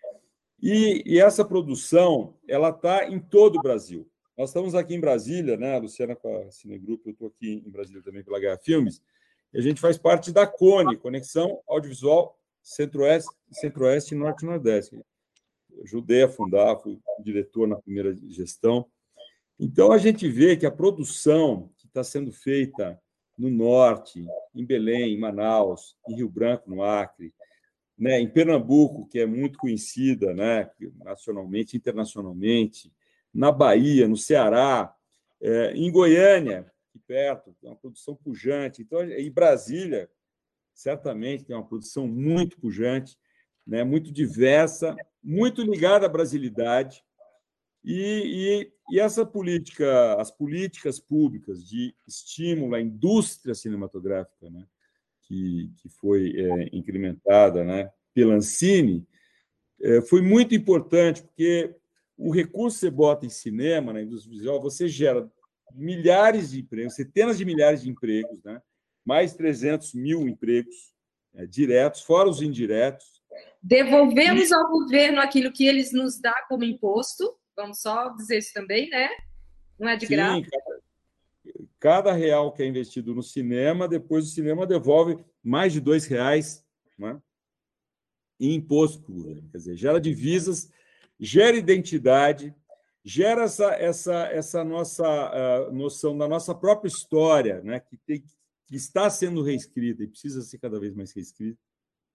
E, 0.61 1.03
e 1.05 1.19
essa 1.19 1.43
produção 1.43 2.37
ela 2.47 2.69
está 2.69 3.09
em 3.09 3.19
todo 3.19 3.57
o 3.57 3.61
Brasil. 3.61 4.09
Nós 4.37 4.49
estamos 4.49 4.73
aqui 4.73 4.95
em 4.95 4.99
Brasília, 4.99 5.57
né? 5.57 5.75
A 5.75 5.79
Luciana 5.79 6.15
com 6.15 6.33
a 6.37 6.51
Cinegrupo, 6.51 7.09
eu 7.09 7.13
estou 7.13 7.27
aqui 7.27 7.63
em 7.65 7.69
Brasília 7.69 8.01
também 8.01 8.23
pela 8.23 8.39
Gaia 8.39 8.57
Filmes, 8.57 9.01
e 9.53 9.57
a 9.57 9.61
gente 9.61 9.79
faz 9.81 9.97
parte 9.97 10.31
da 10.31 10.47
CONE, 10.47 10.97
Conexão 10.97 11.61
Audiovisual 11.67 12.37
Centro-Oeste, 12.65 13.29
Centro-Oeste 13.51 14.15
e 14.15 14.17
Norte-Nordeste. 14.17 14.99
Ajudei 15.83 16.23
a 16.23 16.27
fundar, 16.27 16.75
fui 16.79 16.99
diretor 17.23 17.67
na 17.67 17.75
primeira 17.75 18.15
gestão. 18.15 18.87
Então, 19.59 19.91
a 19.91 19.99
gente 19.99 20.27
vê 20.27 20.57
que 20.57 20.65
a 20.65 20.71
produção 20.71 21.69
que 21.77 21.85
está 21.85 22.03
sendo 22.03 22.31
feita 22.31 22.99
no 23.37 23.51
Norte, 23.51 24.25
em 24.55 24.65
Belém, 24.65 25.13
em 25.13 25.19
Manaus, 25.19 25.95
em 26.09 26.15
Rio 26.15 26.27
Branco, 26.27 26.69
no 26.69 26.81
Acre, 26.81 27.31
né, 27.97 28.19
em 28.19 28.27
Pernambuco, 28.27 29.07
que 29.07 29.19
é 29.19 29.27
muito 29.27 29.59
conhecida 29.59 30.33
né, 30.33 30.69
nacionalmente, 31.03 31.77
internacionalmente, 31.77 32.91
na 33.31 33.51
Bahia, 33.51 34.07
no 34.07 34.17
Ceará, 34.17 34.93
é, 35.39 35.71
em 35.75 35.91
Goiânia, 35.91 36.71
aqui 36.89 36.99
perto, 37.05 37.55
uma 37.61 37.75
produção 37.75 38.15
pujante. 38.15 38.81
Então, 38.81 39.03
em 39.03 39.31
Brasília, 39.31 40.09
certamente 40.75 41.45
tem 41.45 41.55
uma 41.55 41.65
produção 41.65 42.05
muito 42.05 42.59
pujante, 42.59 43.17
né, 43.65 43.83
muito 43.83 44.11
diversa, 44.11 44.95
muito 45.23 45.63
ligada 45.63 46.05
à 46.05 46.09
brasilidade. 46.09 47.03
E, 47.83 48.69
e, 48.91 48.95
e, 48.95 48.99
essa 48.99 49.25
política, 49.25 50.15
as 50.19 50.29
políticas 50.29 50.99
públicas 50.99 51.65
de 51.65 51.95
estímulo 52.07 52.75
à 52.75 52.81
indústria 52.81 53.55
cinematográfica, 53.55 54.49
né, 54.49 54.67
que, 55.21 55.71
que 55.77 55.89
foi 55.89 56.33
é, 56.35 56.69
incrementada 56.75 57.63
né, 57.63 57.89
pela 58.13 58.35
Ancine, 58.35 59.07
é, 59.81 60.01
foi 60.01 60.21
muito 60.21 60.53
importante, 60.53 61.23
porque 61.23 61.73
o 62.17 62.31
recurso 62.31 62.77
que 62.77 62.85
você 62.85 62.89
bota 62.89 63.25
em 63.25 63.29
cinema, 63.29 63.93
na 63.93 64.01
indústria 64.01 64.35
visual, 64.35 64.61
você 64.61 64.87
gera 64.87 65.29
milhares 65.73 66.51
de 66.51 66.61
empregos, 66.61 66.95
centenas 66.95 67.37
de 67.37 67.45
milhares 67.45 67.81
de 67.81 67.89
empregos, 67.89 68.41
né? 68.43 68.61
Mais 69.05 69.33
300 69.33 69.93
mil 69.93 70.27
empregos 70.27 70.93
é, 71.35 71.45
diretos, 71.45 72.01
fora 72.01 72.29
os 72.29 72.41
indiretos. 72.41 73.05
Devolvemos 73.61 74.51
ao 74.51 74.69
governo 74.69 75.19
aquilo 75.19 75.51
que 75.51 75.65
eles 75.65 75.91
nos 75.91 76.19
dão 76.19 76.33
como 76.47 76.63
imposto, 76.63 77.37
vamos 77.55 77.81
só 77.81 78.09
dizer 78.09 78.39
isso 78.39 78.53
também, 78.53 78.89
né? 78.89 79.09
Não 79.79 79.89
é 79.89 79.95
de 79.95 80.07
Sim, 80.07 80.15
graça. 80.15 80.41
Cada, 80.41 81.69
cada, 81.79 82.13
real 82.13 82.51
que 82.51 82.63
é 82.63 82.65
investido 82.65 83.13
no 83.13 83.21
cinema, 83.21 83.87
depois 83.87 84.25
o 84.25 84.29
cinema 84.33 84.65
devolve 84.65 85.17
mais 85.43 85.73
de 85.73 85.79
dois 85.79 86.05
reais 86.05 86.65
né? 86.97 87.19
em 88.39 88.55
imposto 88.55 89.01
para 89.01 89.11
o 89.11 89.15
governo. 89.15 89.49
Quer 89.51 89.57
dizer, 89.57 89.75
gera 89.75 89.99
divisas, 89.99 90.69
gera 91.19 91.55
identidade, 91.57 92.53
gera 93.03 93.43
essa, 93.43 93.73
essa, 93.75 94.27
essa 94.27 94.63
nossa 94.63 95.69
uh, 95.69 95.71
noção 95.73 96.17
da 96.17 96.27
nossa 96.27 96.55
própria 96.55 96.87
história, 96.87 97.61
né, 97.61 97.79
que, 97.79 97.97
tem, 97.97 98.21
que 98.21 98.33
está 98.71 99.09
sendo 99.09 99.41
reescrita 99.41 100.03
e 100.03 100.07
precisa 100.07 100.41
ser 100.41 100.57
cada 100.57 100.79
vez 100.79 100.93
mais 100.95 101.11
reescrita. 101.11 101.59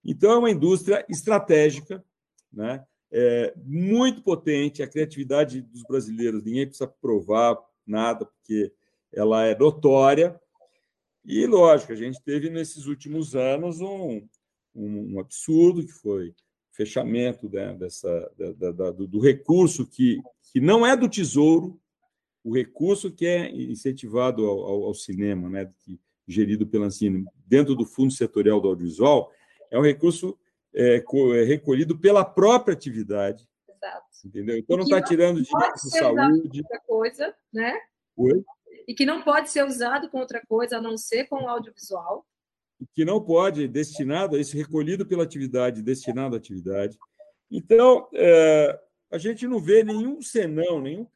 Então, 0.04 0.32
é 0.32 0.38
uma 0.38 0.50
indústria 0.50 1.04
estratégica, 1.08 2.04
né, 2.52 2.84
é, 3.12 3.52
muito 3.56 4.22
potente. 4.22 4.82
A 4.82 4.88
criatividade 4.88 5.60
dos 5.60 5.82
brasileiros, 5.82 6.42
ninguém 6.42 6.66
precisa 6.66 6.88
provar 6.88 7.56
nada, 7.86 8.24
porque 8.24 8.72
ela 9.12 9.44
é 9.44 9.56
notória. 9.56 10.40
E, 11.24 11.46
lógico, 11.46 11.92
a 11.92 11.96
gente 11.96 12.22
teve 12.22 12.48
nesses 12.48 12.86
últimos 12.86 13.34
anos 13.34 13.80
um, 13.80 14.26
um, 14.74 15.14
um 15.14 15.20
absurdo 15.20 15.84
que 15.84 15.92
foi 15.92 16.34
fechamento 16.72 17.48
né, 17.50 17.74
dessa, 17.74 18.32
da, 18.56 18.72
da, 18.72 18.90
do, 18.90 19.06
do 19.06 19.20
recurso 19.20 19.86
que, 19.86 20.22
que 20.50 20.60
não 20.60 20.86
é 20.86 20.96
do 20.96 21.08
Tesouro, 21.08 21.78
o 22.42 22.54
recurso 22.54 23.10
que 23.10 23.26
é 23.26 23.50
incentivado 23.50 24.46
ao, 24.46 24.60
ao, 24.60 24.84
ao 24.84 24.94
cinema, 24.94 25.50
né, 25.50 25.70
que, 25.84 26.00
gerido 26.30 26.66
pela 26.66 26.86
Ancine, 26.86 27.24
dentro 27.46 27.74
do 27.74 27.84
Fundo 27.84 28.12
Setorial 28.12 28.60
do 28.60 28.68
Audiovisual, 28.68 29.32
é 29.70 29.78
um 29.78 29.82
recurso 29.82 30.38
é, 30.74 30.96
é 30.96 31.44
recolhido 31.44 31.98
pela 31.98 32.24
própria 32.24 32.74
atividade. 32.74 33.48
Exato. 33.68 34.06
Entendeu? 34.24 34.56
Então 34.56 34.76
não 34.76 34.84
está 34.84 35.02
tirando 35.02 35.42
dinheiro 35.42 35.74
de 35.74 35.90
saúde. 35.90 36.58
Outra 36.60 36.80
coisa, 36.86 37.34
né? 37.52 37.74
Oi? 38.16 38.44
E 38.86 38.94
que 38.94 39.06
não 39.06 39.22
pode 39.22 39.50
ser 39.50 39.64
usado 39.64 40.08
com 40.10 40.18
outra 40.18 40.42
coisa 40.46 40.78
a 40.78 40.80
não 40.80 40.96
ser 40.96 41.26
com 41.26 41.44
o 41.44 41.48
audiovisual. 41.48 42.26
Que 42.92 43.04
não 43.04 43.22
pode, 43.22 43.68
destinado 43.68 44.36
a 44.36 44.40
isso, 44.40 44.56
recolhido 44.56 45.06
pela 45.06 45.22
atividade, 45.22 45.82
destinado 45.82 46.34
à 46.34 46.38
atividade. 46.38 46.98
Então, 47.50 48.08
é, 48.14 48.78
a 49.10 49.18
gente 49.18 49.46
não 49.46 49.60
vê 49.60 49.82
nenhum 49.84 50.22
senão, 50.22 50.80
nenhum 50.80 51.06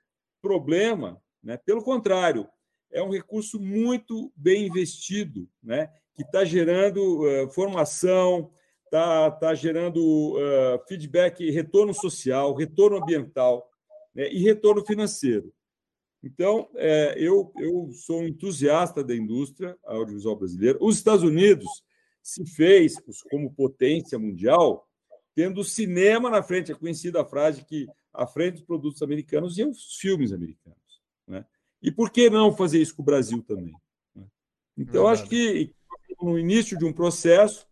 problema, 0.42 1.22
né? 1.42 1.56
pelo 1.56 1.82
contrário, 1.82 2.48
é 2.94 3.02
um 3.02 3.10
recurso 3.10 3.60
muito 3.60 4.32
bem 4.36 4.66
investido, 4.66 5.48
né? 5.62 5.90
que 6.14 6.22
está 6.22 6.44
gerando 6.44 7.22
uh, 7.22 7.50
formação, 7.50 8.52
está 8.84 9.32
tá 9.32 9.52
gerando 9.52 10.36
uh, 10.36 10.86
feedback, 10.86 11.50
retorno 11.50 11.92
social, 11.92 12.54
retorno 12.54 12.98
ambiental 12.98 13.68
né? 14.14 14.32
e 14.32 14.38
retorno 14.44 14.86
financeiro. 14.86 15.52
Então, 16.22 16.70
é, 16.76 17.14
eu, 17.18 17.52
eu 17.58 17.90
sou 17.92 18.20
um 18.20 18.26
entusiasta 18.26 19.04
da 19.04 19.14
indústria 19.14 19.76
audiovisual 19.84 20.36
brasileira. 20.36 20.78
Os 20.80 20.96
Estados 20.96 21.22
Unidos 21.22 21.66
se 22.22 22.46
fez 22.46 22.94
como 23.30 23.52
potência 23.52 24.18
mundial 24.18 24.88
tendo 25.34 25.60
o 25.60 25.64
cinema 25.64 26.30
na 26.30 26.42
frente. 26.42 26.72
É 26.72 26.74
conhecida 26.74 27.20
a 27.20 27.26
frase 27.26 27.62
que 27.64 27.86
à 28.12 28.26
frente 28.26 28.54
dos 28.54 28.64
produtos 28.64 29.02
americanos 29.02 29.58
e 29.58 29.64
os 29.64 29.96
filmes 29.96 30.32
americanos. 30.32 30.83
E 31.84 31.92
por 31.92 32.10
que 32.10 32.30
não 32.30 32.50
fazer 32.50 32.80
isso 32.80 32.96
com 32.96 33.02
o 33.02 33.04
Brasil 33.04 33.42
também? 33.42 33.74
Né? 34.16 34.24
Então, 34.74 35.06
acho 35.06 35.28
que 35.28 35.70
no 36.18 36.38
início 36.38 36.78
de 36.78 36.84
um 36.86 36.92
processo, 36.94 37.66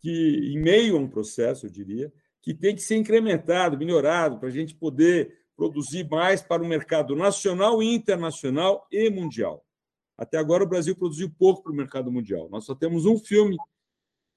que 0.00 0.52
em 0.54 0.60
meio 0.60 0.96
a 0.96 1.00
um 1.00 1.08
processo, 1.08 1.66
eu 1.66 1.70
diria, 1.70 2.12
que 2.40 2.54
tem 2.54 2.72
que 2.72 2.80
ser 2.80 2.94
incrementado, 2.94 3.76
melhorado, 3.76 4.38
para 4.38 4.48
a 4.48 4.52
gente 4.52 4.76
poder 4.76 5.36
produzir 5.56 6.08
mais 6.08 6.40
para 6.40 6.62
o 6.62 6.66
mercado 6.66 7.16
nacional, 7.16 7.82
internacional 7.82 8.86
e 8.92 9.10
mundial. 9.10 9.66
Até 10.16 10.38
agora, 10.38 10.62
o 10.62 10.68
Brasil 10.68 10.94
produziu 10.94 11.28
pouco 11.28 11.64
para 11.64 11.72
o 11.72 11.74
mercado 11.74 12.12
mundial. 12.12 12.48
Nós 12.48 12.64
só 12.64 12.76
temos 12.76 13.06
um 13.06 13.18
filme 13.18 13.56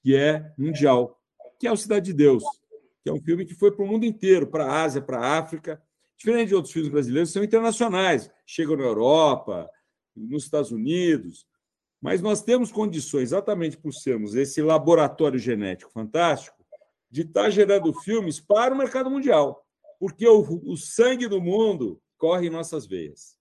que 0.02 0.16
é 0.16 0.52
mundial, 0.58 1.22
que 1.60 1.68
é 1.68 1.72
o 1.72 1.78
Cidade 1.78 2.08
de 2.08 2.14
Deus, 2.14 2.44
que 3.04 3.10
é 3.10 3.14
um 3.14 3.22
filme 3.22 3.46
que 3.46 3.54
foi 3.54 3.72
para 3.72 3.86
o 3.86 3.88
mundo 3.88 4.04
inteiro, 4.04 4.48
para 4.48 4.66
a 4.66 4.82
Ásia, 4.82 5.00
para 5.00 5.20
a 5.20 5.38
África. 5.38 5.80
Diferente 6.22 6.50
de 6.50 6.56
outros 6.56 6.72
filmes 6.72 6.92
brasileiros, 6.92 7.32
são 7.32 7.44
internacionais, 7.44 8.30
chegam 8.46 8.78
na 8.78 8.84
Europa, 8.84 9.68
nos 10.16 10.44
Estados 10.44 10.72
Unidos. 10.72 11.48
Mas 12.00 12.22
nós 12.22 12.44
temos 12.44 12.72
condições, 12.72 13.24
exatamente 13.24 13.76
por 13.76 13.92
sermos 13.92 14.36
esse 14.36 14.62
laboratório 14.62 15.40
genético 15.40 15.92
fantástico, 15.92 16.64
de 17.10 17.24
estar 17.24 17.50
gerando 17.50 17.92
filmes 18.02 18.40
para 18.40 18.72
o 18.72 18.78
mercado 18.78 19.10
mundial, 19.10 19.66
porque 20.00 20.28
o, 20.28 20.62
o 20.64 20.78
sangue 20.78 21.28
do 21.28 21.42
mundo 21.42 22.00
corre 22.20 22.46
em 22.46 22.52
nossas 22.52 22.86
veias. 22.86 23.36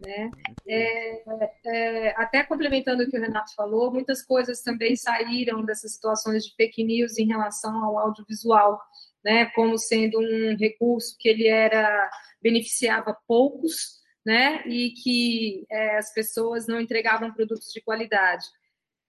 Né? 0.00 0.32
É, 0.66 1.22
é, 1.64 2.20
até 2.20 2.42
complementando 2.42 3.04
o 3.04 3.08
que 3.08 3.16
o 3.16 3.20
Renato 3.20 3.54
falou, 3.54 3.92
muitas 3.92 4.20
coisas 4.20 4.62
também 4.62 4.96
saíram 4.96 5.64
dessas 5.64 5.92
situações 5.92 6.44
de 6.44 6.56
fake 6.56 6.82
news 6.82 7.18
em 7.18 7.26
relação 7.28 7.84
ao 7.84 7.98
audiovisual, 7.98 8.82
né? 9.24 9.46
como 9.54 9.78
sendo 9.78 10.18
um 10.18 10.56
recurso 10.56 11.16
que 11.18 11.28
ele 11.28 11.46
era 11.46 12.10
beneficiava 12.42 13.16
poucos, 13.26 14.00
né? 14.24 14.62
e 14.66 14.90
que 14.90 15.66
é, 15.70 15.98
as 15.98 16.12
pessoas 16.12 16.66
não 16.66 16.80
entregavam 16.80 17.32
produtos 17.32 17.72
de 17.72 17.80
qualidade. 17.80 18.44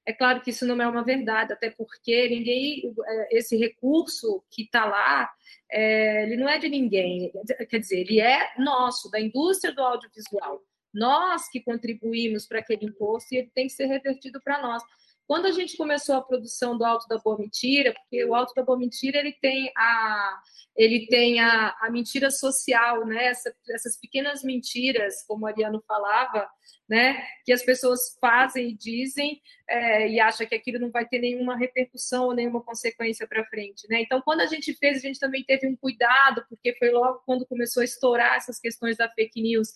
É 0.05 0.11
claro 0.11 0.41
que 0.41 0.49
isso 0.49 0.65
não 0.65 0.81
é 0.81 0.87
uma 0.87 1.03
verdade, 1.03 1.53
até 1.53 1.69
porque 1.69 2.27
ninguém, 2.27 2.93
é, 3.05 3.37
esse 3.37 3.55
recurso 3.55 4.43
que 4.49 4.63
está 4.63 4.85
lá, 4.85 5.29
é, 5.71 6.23
ele 6.23 6.37
não 6.37 6.49
é 6.49 6.57
de 6.57 6.67
ninguém. 6.67 7.31
Quer 7.69 7.79
dizer, 7.79 7.99
ele 7.99 8.19
é 8.19 8.51
nosso, 8.57 9.09
da 9.11 9.19
indústria 9.19 9.73
do 9.73 9.81
audiovisual. 9.81 10.61
Nós 10.93 11.47
que 11.49 11.61
contribuímos 11.61 12.45
para 12.45 12.59
aquele 12.59 12.85
imposto 12.85 13.33
e 13.33 13.37
ele 13.37 13.51
tem 13.53 13.67
que 13.67 13.73
ser 13.73 13.85
revertido 13.85 14.41
para 14.41 14.61
nós. 14.61 14.83
Quando 15.31 15.45
a 15.45 15.51
gente 15.51 15.77
começou 15.77 16.15
a 16.15 16.21
produção 16.21 16.77
do 16.77 16.83
Alto 16.83 17.07
da 17.07 17.17
Boa 17.17 17.37
Mentira, 17.37 17.93
porque 17.93 18.25
o 18.25 18.35
Alto 18.35 18.53
da 18.53 18.63
Boa 18.63 18.77
Mentira 18.77 19.17
ele 19.17 19.31
tem 19.31 19.71
a, 19.77 20.41
ele 20.75 21.07
tem 21.07 21.39
a, 21.39 21.73
a 21.79 21.89
mentira 21.89 22.29
social, 22.29 23.05
né? 23.05 23.27
Essa, 23.27 23.55
essas 23.69 23.97
pequenas 23.97 24.43
mentiras, 24.43 25.23
como 25.25 25.45
o 25.45 25.47
Ariano 25.47 25.81
falava, 25.87 26.49
né? 26.85 27.25
Que 27.45 27.53
as 27.53 27.63
pessoas 27.63 28.17
fazem 28.19 28.71
e 28.71 28.75
dizem 28.75 29.41
é, 29.69 30.09
e 30.09 30.19
acham 30.19 30.45
que 30.45 30.53
aquilo 30.53 30.79
não 30.79 30.91
vai 30.91 31.07
ter 31.07 31.19
nenhuma 31.19 31.55
repercussão 31.55 32.25
ou 32.25 32.35
nenhuma 32.35 32.61
consequência 32.61 33.25
para 33.25 33.45
frente, 33.45 33.87
né? 33.89 34.01
Então, 34.01 34.21
quando 34.21 34.41
a 34.41 34.47
gente 34.47 34.73
fez, 34.73 34.97
a 34.97 35.07
gente 35.07 35.17
também 35.17 35.45
teve 35.45 35.65
um 35.65 35.77
cuidado, 35.77 36.45
porque 36.49 36.75
foi 36.75 36.91
logo 36.91 37.23
quando 37.25 37.47
começou 37.47 37.79
a 37.79 37.85
estourar 37.85 38.35
essas 38.35 38.59
questões 38.59 38.97
da 38.97 39.09
fake 39.09 39.41
news, 39.41 39.69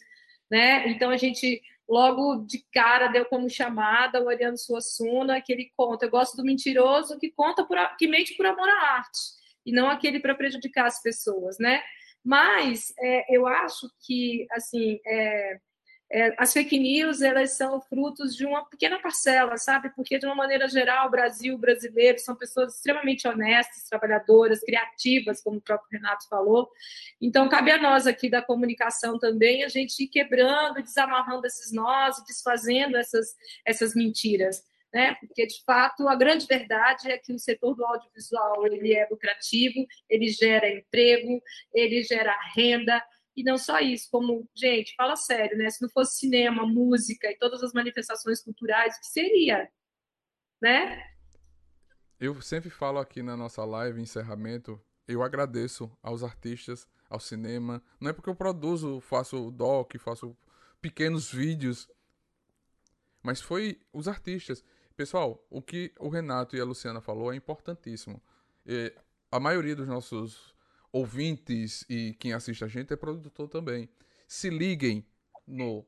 né? 0.52 0.90
Então, 0.90 1.12
a 1.12 1.18
gente 1.18 1.62
logo 1.88 2.46
de 2.46 2.65
cara 2.74 3.08
deu 3.08 3.25
como 3.25 3.50
chamada 3.50 4.22
o 4.22 4.30
Ariano 4.30 4.58
Suassuna, 4.58 5.42
que 5.42 5.54
ele 5.54 5.72
conta. 5.75 6.06
Eu 6.06 6.12
gosto 6.12 6.36
do 6.36 6.44
mentiroso 6.44 7.18
que 7.20 7.32
conta 7.32 7.65
por, 7.65 7.77
que 7.98 8.08
mente 8.08 8.36
por 8.36 8.46
amor 8.46 8.68
à 8.68 8.98
arte 8.98 9.20
e 9.65 9.72
não 9.72 9.89
aquele 9.89 10.20
para 10.20 10.36
prejudicar 10.36 10.86
as 10.86 11.01
pessoas, 11.01 11.58
né? 11.60 11.82
Mas 12.24 12.94
é, 13.00 13.36
eu 13.36 13.46
acho 13.46 13.88
que 14.06 14.48
assim 14.51 15.00
é, 15.06 15.60
é, 16.12 16.36
as 16.38 16.54
fake 16.54 16.78
news 16.78 17.22
elas 17.22 17.58
são 17.58 17.82
frutos 17.82 18.36
de 18.36 18.46
uma 18.46 18.64
pequena 18.66 19.00
parcela, 19.00 19.58
sabe? 19.58 19.90
Porque 19.96 20.20
de 20.20 20.26
uma 20.26 20.36
maneira 20.36 20.68
geral, 20.68 21.08
o 21.08 21.12
Brasil, 21.12 21.58
brasileiro 21.58 22.20
são 22.20 22.36
pessoas 22.36 22.76
extremamente 22.76 23.28
honestas, 23.28 23.90
trabalhadoras, 23.90 24.60
criativas, 24.62 25.42
como 25.42 25.58
o 25.58 25.62
próprio 25.62 26.00
Renato 26.00 26.28
falou. 26.30 26.70
Então 27.20 27.50
cabe 27.50 27.72
a 27.72 27.82
nós 27.82 28.06
aqui 28.06 28.30
da 28.30 28.42
comunicação 28.42 29.18
também 29.18 29.64
a 29.64 29.68
gente 29.68 30.04
ir 30.04 30.08
quebrando, 30.08 30.82
desamarrando 30.82 31.48
esses 31.48 31.72
nós, 31.72 32.24
desfazendo 32.26 32.98
essas 32.98 33.36
essas 33.66 33.96
mentiras. 33.96 34.64
Né? 34.94 35.14
Porque 35.16 35.46
de 35.46 35.62
fato 35.66 36.08
a 36.08 36.16
grande 36.16 36.46
verdade 36.46 37.12
é 37.12 37.18
que 37.18 37.34
o 37.34 37.40
setor 37.40 37.76
do 37.76 37.84
audiovisual 37.84 38.66
ele 38.68 38.94
é 38.94 39.06
lucrativo, 39.12 39.86
ele 40.10 40.30
gera 40.30 40.70
emprego, 40.70 41.42
ele 41.74 42.02
gera 42.04 42.34
renda, 42.56 43.04
e 43.36 43.44
não 43.44 43.58
só 43.58 43.80
isso, 43.80 44.08
como, 44.10 44.48
gente, 44.56 44.96
fala 44.96 45.15
sério, 45.15 45.58
né? 45.58 45.70
Se 45.70 45.82
não 45.82 45.89
fosse 45.89 46.20
cinema, 46.20 46.65
música 46.65 47.30
e 47.30 47.38
todas 47.38 47.62
as 47.62 47.74
manifestações 47.74 48.42
culturais, 48.42 48.96
o 48.96 49.00
que 49.01 49.08
seria? 49.08 49.70
Né? 50.62 51.04
Eu 52.20 52.42
sempre 52.42 52.70
falo 52.70 52.98
aqui 52.98 53.22
na 53.22 53.36
nossa 53.36 53.65
live, 53.65 54.01
encerramento, 54.01 54.82
eu 55.08 55.22
agradeço 55.22 55.92
aos 56.01 56.24
artistas, 56.24 56.88
ao 57.10 57.20
cinema. 57.20 57.84
Não 58.00 58.10
é 58.10 58.13
porque 58.13 58.30
eu 58.30 58.36
produzo, 58.36 59.01
faço 59.01 59.51
doc, 59.51 59.96
faço 60.00 60.36
pequenos 60.82 61.32
vídeos, 61.32 61.89
mas 63.22 63.42
foi 63.42 63.82
os 63.92 64.08
artistas. 64.08 64.63
Pessoal, 64.96 65.46
o 65.50 65.62
que 65.62 65.94
o 66.00 66.08
Renato 66.08 66.56
e 66.56 66.62
a 66.62 66.65
Luciana 66.65 67.01
falou 67.01 67.34
é 67.34 67.36
importantíssimo. 67.36 68.22
E 68.65 68.94
a 69.30 69.39
maioria 69.39 69.75
dos 69.75 69.88
nossos 69.88 70.55
ouvintes 70.96 71.84
e 71.90 72.16
quem 72.18 72.32
assiste 72.32 72.63
a 72.63 72.69
gente 72.69 72.93
é 72.93 72.96
produtor 72.96 73.50
também. 73.50 73.89
Se 74.26 74.50
liguem 74.50 75.06
no 75.46 75.86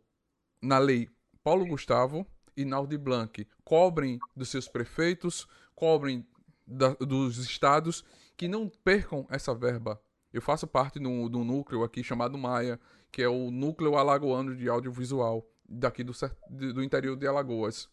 na 0.62 0.78
lei 0.78 1.10
Paulo 1.42 1.66
Gustavo 1.66 2.28
e 2.58 2.66
Naldi 2.66 2.98
Blanc. 2.98 3.48
Cobrem 3.64 4.20
dos 4.36 4.50
seus 4.50 4.68
prefeitos, 4.68 5.48
cobrem 5.74 6.28
da, 6.66 6.90
dos 6.96 7.38
estados 7.38 8.04
que 8.36 8.50
não 8.50 8.68
percam 8.68 9.26
essa 9.30 9.56
verba. 9.56 10.02
Eu 10.34 10.42
faço 10.42 10.68
parte 10.68 11.00
do, 11.00 11.30
do 11.30 11.42
núcleo 11.42 11.86
aqui 11.86 12.04
chamado 12.04 12.38
Maia, 12.38 12.78
que 13.10 13.22
é 13.22 13.30
o 13.30 13.50
núcleo 13.50 13.96
alagoano 13.96 14.58
de 14.58 14.68
audiovisual 14.68 15.50
daqui 15.70 16.04
do, 16.04 16.12
do 16.50 16.84
interior 16.84 17.16
de 17.16 17.26
Alagoas. 17.26 17.90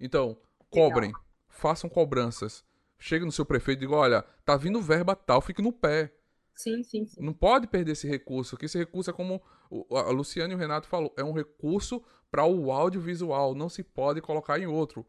Então, 0.00 0.38
cobrem, 0.70 1.08
Legal. 1.08 1.24
façam 1.48 1.90
cobranças. 1.90 2.64
Chegue 3.00 3.24
no 3.24 3.32
seu 3.32 3.44
prefeito 3.44 3.80
e 3.80 3.86
diga, 3.86 3.96
olha, 3.96 4.22
tá 4.44 4.56
vindo 4.56 4.80
verba 4.80 5.16
tal, 5.16 5.40
fique 5.40 5.60
no 5.60 5.72
pé. 5.72 6.12
Sim, 6.54 6.82
sim, 6.82 7.06
sim. 7.06 7.20
Não 7.20 7.32
pode 7.32 7.66
perder 7.66 7.92
esse 7.92 8.06
recurso, 8.06 8.56
que 8.56 8.66
esse 8.66 8.78
recurso 8.78 9.10
é 9.10 9.12
como 9.12 9.42
a 9.90 10.10
Luciana 10.10 10.52
e 10.52 10.56
o 10.56 10.58
Renato 10.58 10.86
falou, 10.86 11.12
é 11.16 11.24
um 11.24 11.32
recurso 11.32 12.02
para 12.30 12.44
o 12.44 12.70
audiovisual, 12.70 13.54
não 13.54 13.68
se 13.68 13.82
pode 13.82 14.20
colocar 14.20 14.58
em 14.58 14.66
outro. 14.66 15.06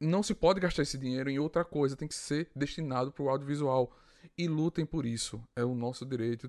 Não 0.00 0.22
se 0.22 0.34
pode 0.34 0.60
gastar 0.60 0.82
esse 0.82 0.96
dinheiro 0.96 1.28
em 1.28 1.38
outra 1.38 1.64
coisa, 1.64 1.96
tem 1.96 2.08
que 2.08 2.14
ser 2.14 2.50
destinado 2.56 3.12
para 3.12 3.22
o 3.22 3.28
audiovisual. 3.28 3.94
E 4.36 4.48
lutem 4.48 4.86
por 4.86 5.04
isso, 5.04 5.42
é 5.54 5.64
o 5.64 5.74
nosso 5.74 6.06
direito. 6.06 6.48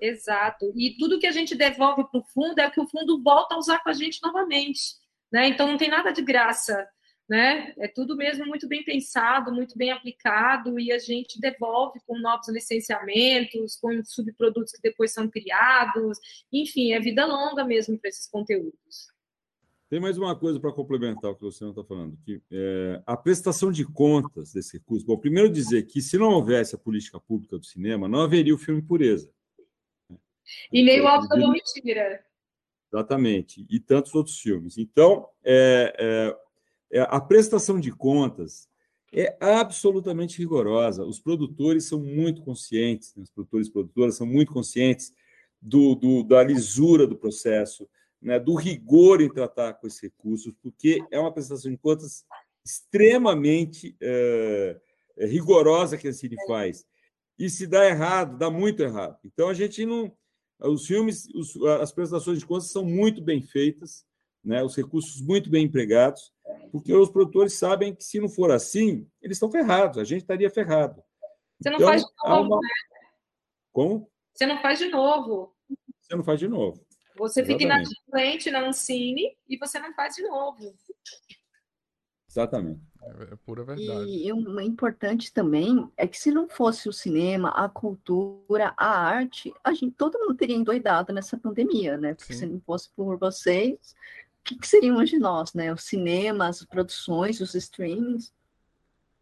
Exato. 0.00 0.72
E 0.74 0.96
tudo 0.96 1.18
que 1.18 1.26
a 1.26 1.32
gente 1.32 1.54
devolve 1.54 2.04
para 2.04 2.20
o 2.20 2.24
fundo 2.24 2.58
é 2.58 2.70
que 2.70 2.80
o 2.80 2.88
fundo 2.88 3.22
volta 3.22 3.54
a 3.54 3.58
usar 3.58 3.82
com 3.82 3.90
a 3.90 3.92
gente 3.92 4.20
novamente. 4.22 4.96
Né? 5.30 5.48
Então 5.48 5.66
não 5.66 5.78
tem 5.78 5.88
nada 5.88 6.12
de 6.12 6.22
graça 6.22 6.86
né? 7.32 7.72
É 7.78 7.88
tudo 7.88 8.14
mesmo 8.14 8.44
muito 8.44 8.68
bem 8.68 8.84
pensado, 8.84 9.50
muito 9.50 9.74
bem 9.74 9.90
aplicado 9.90 10.78
e 10.78 10.92
a 10.92 10.98
gente 10.98 11.40
devolve 11.40 11.98
com 12.06 12.18
novos 12.18 12.46
licenciamentos, 12.50 13.74
com 13.76 14.04
subprodutos 14.04 14.72
que 14.72 14.82
depois 14.82 15.14
são 15.14 15.30
criados, 15.30 16.18
enfim, 16.52 16.92
é 16.92 17.00
vida 17.00 17.24
longa 17.24 17.64
mesmo 17.64 17.98
para 17.98 18.10
esses 18.10 18.28
conteúdos. 18.28 19.10
Tem 19.88 19.98
mais 19.98 20.18
uma 20.18 20.38
coisa 20.38 20.60
para 20.60 20.74
complementar 20.74 21.30
o 21.30 21.34
que 21.34 21.42
o 21.44 21.46
Luciano 21.46 21.72
está 21.72 21.82
falando, 21.82 22.18
que 22.22 22.42
é, 22.52 23.02
a 23.06 23.16
prestação 23.16 23.72
de 23.72 23.86
contas 23.86 24.52
desse 24.52 24.76
recurso. 24.76 25.06
Bom, 25.06 25.16
primeiro 25.16 25.48
dizer 25.48 25.84
que 25.84 26.02
se 26.02 26.18
não 26.18 26.32
houvesse 26.32 26.74
a 26.74 26.78
política 26.78 27.18
pública 27.18 27.56
do 27.56 27.64
cinema, 27.64 28.06
não 28.06 28.20
haveria 28.20 28.54
o 28.54 28.58
filme 28.58 28.82
Pureza. 28.82 29.32
E 30.70 30.84
nem 30.84 31.00
o 31.00 31.08
Alto 31.08 31.28
da 31.28 31.36
Mentira. 31.36 32.22
Exatamente, 32.92 33.66
e 33.70 33.80
tantos 33.80 34.14
outros 34.14 34.38
filmes. 34.38 34.76
Então, 34.76 35.30
é, 35.42 35.94
é, 35.98 36.42
a 37.00 37.20
prestação 37.20 37.80
de 37.80 37.90
contas 37.90 38.68
é 39.12 39.36
absolutamente 39.40 40.38
rigorosa. 40.38 41.04
Os 41.04 41.20
produtores 41.20 41.84
são 41.84 42.00
muito 42.00 42.42
conscientes, 42.42 43.14
né? 43.14 43.22
os 43.22 43.30
produtores 43.30 43.68
e 43.68 43.72
produtoras 43.72 44.16
são 44.16 44.26
muito 44.26 44.52
conscientes 44.52 45.12
do, 45.60 45.94
do, 45.94 46.22
da 46.22 46.42
lisura 46.42 47.06
do 47.06 47.16
processo, 47.16 47.88
né? 48.20 48.38
do 48.40 48.54
rigor 48.54 49.20
em 49.20 49.28
tratar 49.28 49.74
com 49.74 49.86
esses 49.86 50.00
recursos, 50.00 50.54
porque 50.62 51.04
é 51.10 51.18
uma 51.18 51.32
prestação 51.32 51.70
de 51.70 51.76
contas 51.76 52.24
extremamente 52.64 53.94
é, 54.00 54.80
é, 55.18 55.26
rigorosa 55.26 55.98
que 55.98 56.08
a 56.08 56.12
Cine 56.12 56.36
faz. 56.46 56.86
E 57.38 57.50
se 57.50 57.66
dá 57.66 57.86
errado, 57.86 58.38
dá 58.38 58.50
muito 58.50 58.82
errado. 58.82 59.18
Então 59.24 59.48
a 59.48 59.54
gente 59.54 59.84
não. 59.84 60.12
Os 60.60 60.86
filmes, 60.86 61.26
os, 61.34 61.60
as 61.80 61.90
prestações 61.90 62.38
de 62.38 62.46
contas 62.46 62.70
são 62.70 62.84
muito 62.84 63.20
bem 63.20 63.42
feitas, 63.42 64.06
né? 64.44 64.62
os 64.62 64.76
recursos 64.76 65.20
muito 65.20 65.50
bem 65.50 65.64
empregados, 65.64 66.32
porque 66.70 66.94
os 66.94 67.10
produtores 67.10 67.54
sabem 67.54 67.94
que 67.94 68.04
se 68.04 68.20
não 68.20 68.28
for 68.28 68.50
assim, 68.50 69.06
eles 69.20 69.36
estão 69.36 69.50
ferrados, 69.50 69.98
a 69.98 70.04
gente 70.04 70.22
estaria 70.22 70.50
ferrado. 70.50 71.02
Você 71.60 71.70
não 71.70 71.76
então, 71.76 71.88
faz 71.88 72.02
de 72.02 72.08
novo, 72.24 72.48
uma... 72.48 72.60
né? 72.60 72.68
Como? 73.72 74.10
Você 74.34 74.46
não 74.46 74.60
faz 74.60 74.78
de 74.78 74.88
novo. 74.88 75.54
Você 76.00 76.16
não 76.16 76.24
faz 76.24 76.40
de 76.40 76.48
novo. 76.48 76.84
Você 77.16 77.40
Exatamente. 77.40 77.62
fica 77.62 77.74
inadimplente 77.74 78.50
na 78.50 78.66
Ancine 78.66 79.36
e 79.48 79.56
você 79.56 79.78
não 79.78 79.94
faz 79.94 80.16
de 80.16 80.22
novo. 80.22 80.74
Exatamente. 82.28 82.80
É, 83.02 83.34
é 83.34 83.36
pura 83.44 83.62
verdade. 83.62 84.10
E 84.10 84.32
uma 84.32 84.64
importante 84.64 85.32
também 85.32 85.90
é 85.96 86.06
que 86.06 86.18
se 86.18 86.30
não 86.30 86.48
fosse 86.48 86.88
o 86.88 86.92
cinema, 86.92 87.50
a 87.50 87.68
cultura, 87.68 88.72
a 88.76 88.88
arte, 88.88 89.52
a 89.62 89.72
gente, 89.74 89.92
todo 89.92 90.18
mundo 90.18 90.34
teria 90.34 90.56
endoidado 90.56 91.12
nessa 91.12 91.36
pandemia, 91.36 91.98
né? 91.98 92.14
Porque 92.14 92.32
Sim. 92.32 92.38
se 92.38 92.46
não 92.46 92.60
fosse 92.60 92.90
por 92.96 93.18
vocês, 93.18 93.94
que, 94.44 94.56
que 94.58 94.66
seriam 94.66 95.02
de 95.04 95.18
nós, 95.18 95.54
né? 95.54 95.72
Os 95.72 95.84
cinemas, 95.84 96.60
as 96.60 96.66
produções, 96.66 97.40
os 97.40 97.54
streamings. 97.54 98.32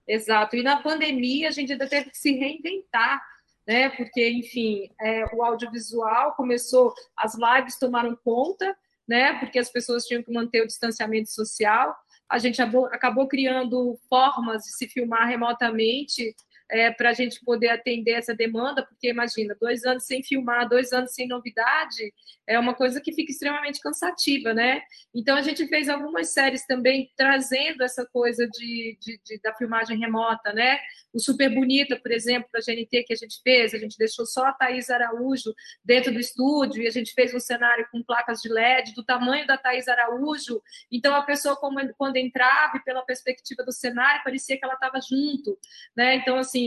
Exato. 0.07 0.57
E 0.57 0.63
na 0.63 0.83
pandemia 0.83 1.49
a 1.49 1.53
gente 1.53 1.73
ainda 1.73 1.89
teve 1.89 2.11
que 2.11 2.19
se 2.19 2.33
reinventar, 2.33 3.23
né? 3.67 3.91
Porque, 3.91 4.29
enfim, 4.29 4.91
é, 5.01 5.25
o 5.35 5.43
audiovisual 5.43 6.35
começou, 6.35 6.93
as 7.17 7.35
lives 7.35 7.79
tomaram 7.79 8.17
conta, 8.25 8.77
né? 9.07 9.39
Porque 9.39 9.59
as 9.59 9.71
pessoas 9.71 10.05
tinham 10.05 10.23
que 10.23 10.33
manter 10.33 10.63
o 10.63 10.67
distanciamento 10.67 11.31
social. 11.31 11.95
A 12.29 12.39
gente 12.39 12.61
acabou 12.63 13.29
criando 13.29 13.99
formas 14.09 14.63
de 14.65 14.73
se 14.73 14.89
filmar 14.89 15.29
remotamente 15.29 16.35
é, 16.71 16.91
para 16.91 17.11
a 17.11 17.13
gente 17.13 17.45
poder 17.45 17.69
atender 17.69 18.13
essa 18.13 18.35
demanda, 18.35 18.85
porque 18.87 19.11
imagina, 19.11 19.57
dois 19.61 19.85
anos 19.85 20.05
sem 20.07 20.23
filmar, 20.23 20.69
dois 20.69 20.93
anos 20.93 21.13
sem 21.13 21.27
novidade, 21.27 22.13
é 22.47 22.59
uma 22.59 22.75
coisa 22.75 23.01
que 23.01 23.13
fica 23.13 23.31
extremamente 23.31 23.81
cansativa, 23.81 24.55
né? 24.55 24.83
Então 25.15 25.37
a 25.37 25.43
gente 25.43 25.67
fez 25.67 25.89
algumas 25.89 26.33
séries 26.33 26.65
também 26.67 27.11
trazendo 27.17 27.83
essa 27.83 28.07
coisa 28.07 28.47
de, 28.49 28.99
de, 29.01 29.21
de 29.25 29.41
da 29.41 29.55
filmagem 29.55 29.99
remota, 29.99 30.53
né? 30.53 30.79
O 31.13 31.19
Super 31.19 31.53
Bonita, 31.53 31.97
por 31.97 32.13
exemplo, 32.13 32.49
da 32.53 32.61
GNT 32.61 33.05
que 33.05 33.13
a 33.13 33.17
gente 33.17 33.41
fez, 33.43 33.75
a 33.75 33.79
gente 33.79 33.99
deixou 33.99 34.25
só 34.25 34.47
a 34.47 34.53
Thaís 34.53 34.91
Araújo 34.91 35.53
dentro 35.85 36.13
do 36.13 36.21
estúdio 36.21 36.83
e 36.83 36.87
a 36.87 36.91
gente 36.91 37.13
fez 37.15 37.35
um 37.35 37.41
cenário 37.41 37.87
com 37.91 38.03
placas 38.03 38.41
de 38.41 38.49
LED 38.49 38.95
do 38.95 39.05
tamanho 39.05 39.47
da 39.47 39.57
Thaís 39.57 39.89
Araújo. 39.89 40.63
Então 40.91 41.15
a 41.15 41.23
pessoa, 41.23 41.57
quando 41.97 42.17
entrava, 42.17 42.81
pela 42.85 43.03
perspectiva 43.03 43.65
do 43.65 43.73
cenário, 43.73 44.23
parecia 44.23 44.57
que 44.57 44.65
ela 44.65 44.75
estava 44.75 45.01
junto, 45.01 45.59
né? 45.97 46.17
Então, 46.17 46.37
assim, 46.37 46.60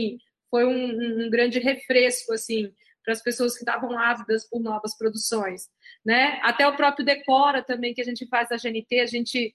foi 0.50 0.64
um, 0.64 1.26
um 1.26 1.30
grande 1.30 1.58
refresco, 1.58 2.32
assim, 2.32 2.72
para 3.04 3.12
as 3.12 3.22
pessoas 3.22 3.54
que 3.54 3.60
estavam 3.60 3.98
ávidas 3.98 4.48
por 4.48 4.60
novas 4.60 4.96
produções, 4.96 5.68
né? 6.04 6.40
Até 6.42 6.66
o 6.66 6.76
próprio 6.76 7.04
Decora 7.04 7.62
também 7.62 7.92
que 7.92 8.00
a 8.00 8.04
gente 8.04 8.26
faz 8.26 8.48
da 8.48 8.56
GNT, 8.56 9.00
a 9.00 9.06
gente 9.06 9.54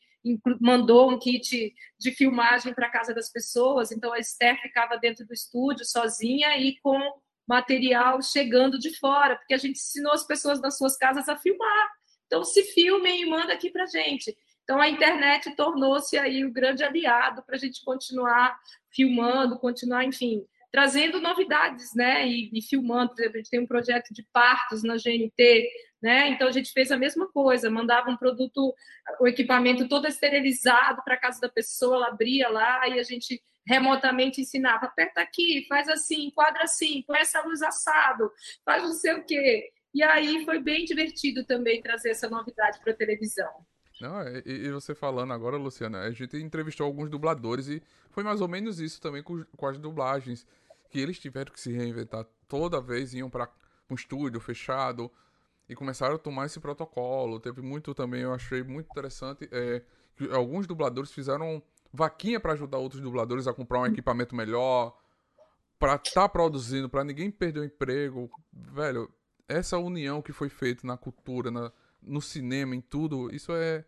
mandou 0.60 1.12
um 1.12 1.18
kit 1.18 1.74
de 1.98 2.12
filmagem 2.12 2.74
para 2.74 2.90
casa 2.90 3.14
das 3.14 3.32
pessoas, 3.32 3.92
então 3.92 4.12
a 4.14 4.20
Esther 4.20 4.62
ficava 4.62 4.98
dentro 4.98 5.26
do 5.26 5.34
estúdio 5.34 5.86
sozinha 5.86 6.58
e 6.58 6.78
com 6.80 7.00
material 7.48 8.22
chegando 8.22 8.78
de 8.78 8.96
fora, 9.00 9.36
porque 9.36 9.54
a 9.54 9.58
gente 9.58 9.80
ensinou 9.80 10.12
as 10.12 10.28
pessoas 10.28 10.62
das 10.62 10.78
suas 10.78 10.96
casas 10.98 11.28
a 11.28 11.38
filmar. 11.38 11.90
Então 12.28 12.44
se 12.44 12.64
filmem 12.64 13.24
e 13.24 13.26
manda 13.26 13.54
aqui 13.54 13.72
para 13.72 13.88
gente. 13.88 14.38
Então 14.70 14.80
a 14.80 14.88
internet 14.88 15.56
tornou-se 15.56 16.16
aí 16.16 16.46
o 16.46 16.52
grande 16.52 16.84
aliado 16.84 17.42
para 17.42 17.56
a 17.56 17.58
gente 17.58 17.84
continuar 17.84 18.56
filmando, 18.94 19.58
continuar, 19.58 20.06
enfim, 20.06 20.46
trazendo 20.72 21.20
novidades, 21.20 21.96
né? 21.96 22.28
E, 22.28 22.52
e, 22.54 22.62
filmando, 22.62 23.16
por 23.16 23.20
exemplo, 23.20 23.34
a 23.34 23.38
gente 23.40 23.50
tem 23.50 23.60
um 23.62 23.66
projeto 23.66 24.14
de 24.14 24.22
partos 24.32 24.84
na 24.84 24.94
GNT, 24.94 25.68
né? 26.00 26.30
Então 26.30 26.48
a 26.48 26.52
gente 26.52 26.72
fez 26.72 26.92
a 26.92 26.98
mesma 26.98 27.28
coisa, 27.32 27.68
mandava 27.72 28.12
um 28.12 28.16
produto, 28.16 28.72
o 29.20 29.28
equipamento 29.28 29.90
todo 29.90 30.08
esterilizado 30.08 31.02
para 31.04 31.18
casa 31.18 31.42
da 31.42 31.50
pessoa, 31.50 31.96
ela 31.96 32.08
abria 32.10 32.48
lá 32.48 32.88
e 32.88 33.00
a 33.00 33.04
gente 33.04 33.42
remotamente 33.66 34.40
ensinava, 34.40 34.86
aperta 34.86 35.20
aqui, 35.20 35.66
faz 35.68 35.90
assim, 35.90 36.28
enquadra 36.28 36.66
assim, 36.66 37.04
põe 37.08 37.18
essa 37.18 37.42
luz 37.42 37.64
assado, 37.64 38.32
faz 38.64 38.84
não 38.84 38.94
sei 38.94 39.14
o 39.14 39.26
quê. 39.26 39.72
E 39.96 40.04
aí 40.04 40.46
foi 40.46 40.60
bem 40.60 40.86
divertido 40.86 41.44
também 41.44 41.82
trazer 41.82 42.12
essa 42.12 42.30
novidade 42.30 42.80
para 42.82 42.92
a 42.92 42.96
televisão. 42.96 43.50
Não, 44.00 44.22
e, 44.28 44.44
e, 44.46 44.72
você 44.72 44.96
falando 44.96 45.34
agora, 45.34 45.58
Luciana, 45.58 46.00
a 46.00 46.12
gente 46.12 46.38
entrevistou 46.38 46.86
alguns 46.86 47.10
dubladores 47.10 47.68
e 47.68 47.84
foi 48.10 48.24
mais 48.24 48.40
ou 48.40 48.48
menos 48.48 48.80
isso 48.80 49.02
também 49.02 49.22
com, 49.22 49.44
com 49.58 49.68
as 49.68 49.78
dublagens, 49.78 50.48
que 50.90 51.00
eles 51.00 51.20
tiveram 51.20 51.52
que 51.52 51.60
se 51.60 51.72
reinventar 51.72 52.26
toda 52.48 52.80
vez, 52.80 53.14
iam 53.14 53.30
para 53.30 53.50
um 53.90 53.96
estúdio 53.96 54.40
fechado 54.40 55.12
e 55.68 55.76
começaram 55.76 56.16
a 56.16 56.18
tomar 56.18 56.46
esse 56.46 56.60
protocolo. 56.60 57.40
Teve 57.40 57.62
muito 57.62 57.94
também, 57.94 58.22
eu 58.22 58.34
achei 58.34 58.64
muito 58.64 58.90
interessante, 58.90 59.48
é, 59.52 59.84
que 60.16 60.30
alguns 60.32 60.66
dubladores 60.66 61.12
fizeram 61.12 61.62
vaquinha 61.92 62.40
para 62.40 62.54
ajudar 62.54 62.78
outros 62.78 63.02
dubladores 63.02 63.48
a 63.48 63.54
comprar 63.54 63.80
um 63.82 63.86
equipamento 63.86 64.36
melhor, 64.36 64.98
para 65.78 65.96
estar 65.96 66.22
tá 66.22 66.30
produzindo, 66.30 66.90
para 66.90 67.04
ninguém 67.04 67.30
perder 67.30 67.60
o 67.60 67.66
emprego. 67.66 68.30
Velho, 68.52 69.12
essa 69.48 69.78
união 69.78 70.22
que 70.22 70.32
foi 70.32 70.50
feita 70.50 70.86
na 70.86 70.98
cultura, 70.98 71.52
na 71.52 71.72
no 72.02 72.22
cinema, 72.22 72.76
em 72.76 72.82
tudo, 72.82 73.34
isso 73.34 73.52
é. 73.54 73.86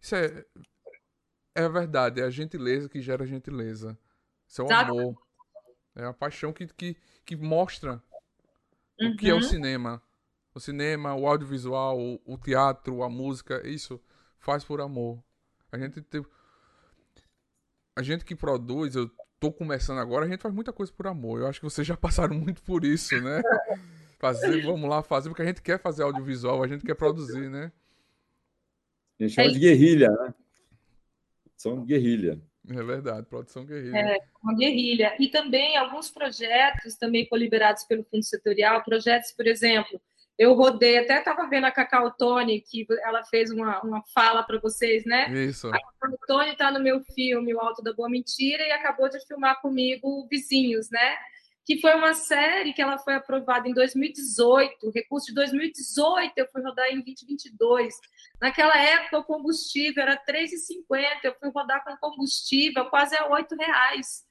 Isso 0.00 0.14
é. 0.14 0.44
É 1.54 1.64
a 1.64 1.68
verdade, 1.68 2.20
é 2.20 2.24
a 2.24 2.30
gentileza 2.30 2.88
que 2.88 3.02
gera 3.02 3.26
gentileza. 3.26 3.98
Isso 4.48 4.62
é 4.62 4.64
o 4.64 4.68
Exato. 4.68 4.90
amor. 4.90 5.22
É 5.94 6.04
a 6.04 6.12
paixão 6.12 6.52
que, 6.52 6.66
que, 6.68 6.96
que 7.26 7.36
mostra 7.36 8.02
uhum. 8.98 9.10
o 9.10 9.16
que 9.16 9.28
é 9.28 9.34
o 9.34 9.36
uhum. 9.36 9.42
cinema. 9.42 10.02
O 10.54 10.60
cinema, 10.60 11.14
o 11.14 11.26
audiovisual, 11.26 11.98
o, 11.98 12.20
o, 12.24 12.38
teatro, 12.38 13.02
a 13.02 13.08
música, 13.08 13.66
isso 13.66 14.00
faz 14.38 14.64
por 14.64 14.80
amor. 14.80 15.22
A 15.70 15.78
gente 15.78 16.00
tem. 16.02 16.24
A 17.96 18.02
gente 18.02 18.24
que 18.24 18.34
produz, 18.34 18.94
eu 18.94 19.10
tô 19.38 19.52
começando 19.52 19.98
agora, 19.98 20.24
a 20.24 20.28
gente 20.28 20.40
faz 20.40 20.54
muita 20.54 20.72
coisa 20.72 20.92
por 20.92 21.06
amor. 21.06 21.40
Eu 21.40 21.46
acho 21.46 21.60
que 21.60 21.64
vocês 21.64 21.86
já 21.86 21.96
passaram 21.98 22.34
muito 22.34 22.62
por 22.62 22.84
isso, 22.84 23.18
né? 23.20 23.42
Fazer, 24.22 24.62
vamos 24.62 24.88
lá 24.88 25.02
fazer, 25.02 25.28
porque 25.28 25.42
a 25.42 25.46
gente 25.46 25.60
quer 25.60 25.80
fazer 25.80 26.04
audiovisual, 26.04 26.62
a 26.62 26.68
gente 26.68 26.86
quer 26.86 26.94
produzir, 26.94 27.50
né? 27.50 27.72
A 29.18 29.24
gente 29.24 29.34
chama 29.34 29.48
é 29.48 29.50
de 29.50 29.58
guerrilha, 29.58 30.10
né? 30.10 30.34
São 31.56 31.84
guerrilha. 31.84 32.40
É 32.70 32.82
verdade, 32.84 33.26
produção 33.26 33.66
guerrilha. 33.66 33.98
É, 33.98 34.18
uma 34.40 34.54
guerrilha. 34.54 35.16
E 35.18 35.28
também 35.28 35.76
alguns 35.76 36.08
projetos 36.08 36.94
também 36.94 37.26
foram 37.26 37.42
liberados 37.42 37.82
pelo 37.82 38.04
Fundo 38.04 38.22
Setorial, 38.22 38.84
projetos, 38.84 39.32
por 39.32 39.48
exemplo, 39.48 40.00
eu 40.38 40.54
rodei, 40.54 40.98
até 40.98 41.18
estava 41.18 41.48
vendo 41.48 41.64
a 41.64 41.72
Cacau 41.72 42.12
Tony, 42.12 42.60
que 42.60 42.86
ela 43.02 43.24
fez 43.24 43.50
uma, 43.50 43.80
uma 43.82 44.04
fala 44.14 44.44
para 44.44 44.60
vocês, 44.60 45.04
né? 45.04 45.32
Isso. 45.32 45.66
A 45.66 45.72
Cacau 45.72 46.18
Tony 46.28 46.52
está 46.52 46.70
no 46.70 46.80
meu 46.80 47.02
filme 47.12 47.52
O 47.52 47.60
Alto 47.60 47.82
da 47.82 47.92
Boa 47.92 48.08
Mentira 48.08 48.62
e 48.62 48.70
acabou 48.70 49.08
de 49.08 49.18
filmar 49.26 49.60
comigo 49.60 50.28
Vizinhos, 50.30 50.88
né? 50.90 51.16
Que 51.64 51.80
foi 51.80 51.94
uma 51.94 52.12
série 52.12 52.72
que 52.72 52.82
ela 52.82 52.98
foi 52.98 53.14
aprovada 53.14 53.68
em 53.68 53.74
2018, 53.74 54.90
recurso 54.90 55.28
de 55.28 55.34
2018, 55.34 56.32
eu 56.36 56.48
fui 56.50 56.62
rodar 56.62 56.88
em 56.88 57.00
2022. 57.02 57.94
Naquela 58.40 58.76
época, 58.76 59.18
o 59.18 59.24
combustível 59.24 60.02
era 60.02 60.14
R$ 60.14 60.32
3,50, 60.32 61.20
eu 61.24 61.34
fui 61.38 61.50
rodar 61.50 61.84
com 61.84 61.96
combustível 61.98 62.86
quase 62.86 63.16
a 63.16 63.22
R$ 63.22 63.46
reais. 63.58 64.24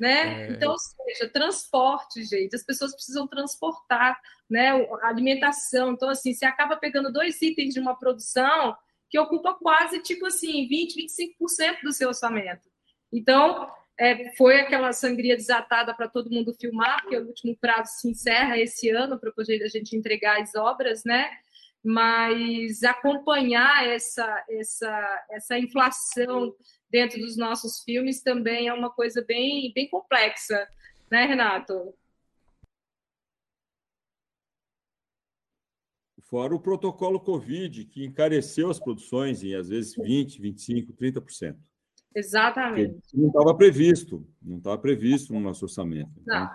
Né? 0.00 0.48
É... 0.48 0.52
Então, 0.52 0.72
ou 0.72 0.78
seja, 0.78 1.28
transporte, 1.28 2.24
gente, 2.24 2.56
as 2.56 2.64
pessoas 2.64 2.92
precisam 2.92 3.28
transportar 3.28 4.20
né, 4.50 4.70
a 5.02 5.08
alimentação. 5.08 5.92
Então, 5.92 6.08
assim, 6.08 6.34
você 6.34 6.44
acaba 6.44 6.76
pegando 6.76 7.12
dois 7.12 7.40
itens 7.40 7.74
de 7.74 7.80
uma 7.80 7.96
produção 7.96 8.76
que 9.08 9.18
ocupa 9.18 9.54
quase, 9.54 10.00
tipo 10.00 10.26
assim, 10.26 10.66
20, 10.66 11.06
25% 11.06 11.82
do 11.84 11.92
seu 11.92 12.08
orçamento. 12.08 12.68
Então, 13.12 13.70
é, 14.02 14.34
foi 14.34 14.58
aquela 14.58 14.92
sangria 14.92 15.36
desatada 15.36 15.94
para 15.94 16.08
todo 16.08 16.28
mundo 16.28 16.52
filmar, 16.60 17.02
porque 17.02 17.16
o 17.18 17.28
último 17.28 17.56
prazo 17.56 17.92
se 18.00 18.08
encerra 18.10 18.58
esse 18.58 18.90
ano 18.90 19.16
para 19.16 19.30
poder 19.30 19.62
a 19.62 19.68
gente 19.68 19.96
entregar 19.96 20.42
as 20.42 20.56
obras, 20.56 21.04
né? 21.04 21.30
Mas 21.84 22.82
acompanhar 22.82 23.86
essa, 23.88 24.44
essa, 24.50 25.26
essa 25.30 25.56
inflação 25.56 26.52
dentro 26.90 27.20
dos 27.20 27.36
nossos 27.36 27.84
filmes 27.84 28.20
também 28.20 28.66
é 28.66 28.74
uma 28.74 28.90
coisa 28.90 29.24
bem, 29.24 29.72
bem 29.72 29.88
complexa, 29.88 30.66
né, 31.08 31.24
Renato? 31.24 31.94
Fora 36.22 36.52
o 36.52 36.60
protocolo 36.60 37.20
Covid, 37.20 37.84
que 37.84 38.04
encareceu 38.04 38.68
as 38.68 38.80
produções 38.80 39.44
em 39.44 39.54
às 39.54 39.68
vezes 39.68 39.94
20%, 39.94 40.40
25%, 40.40 40.92
30%. 40.96 41.71
Exatamente. 42.14 42.94
Porque 42.94 43.16
não 43.16 43.28
estava 43.28 43.54
previsto, 43.54 44.26
não 44.40 44.58
estava 44.58 44.78
previsto 44.78 45.32
no 45.32 45.40
nosso 45.40 45.64
orçamento. 45.64 46.10
Então, 46.20 46.50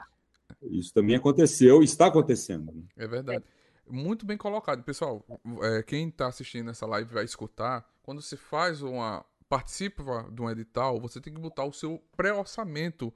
isso 0.63 0.93
também 0.93 1.15
aconteceu 1.15 1.81
e 1.81 1.85
está 1.85 2.07
acontecendo. 2.07 2.71
Né? 2.71 2.83
É 2.97 3.07
verdade. 3.07 3.43
Muito 3.89 4.25
bem 4.25 4.37
colocado. 4.37 4.83
Pessoal, 4.83 5.25
é, 5.61 5.83
quem 5.83 6.09
está 6.09 6.27
assistindo 6.27 6.69
essa 6.69 6.85
live 6.85 7.13
vai 7.13 7.23
escutar. 7.23 7.87
Quando 8.03 8.21
você 8.21 8.35
faz 8.35 8.81
uma. 8.81 9.25
participa 9.47 10.29
de 10.31 10.41
um 10.41 10.49
edital, 10.49 10.99
você 10.99 11.21
tem 11.21 11.33
que 11.33 11.39
botar 11.39 11.63
o 11.65 11.73
seu 11.73 12.01
pré-orçamento 12.15 13.13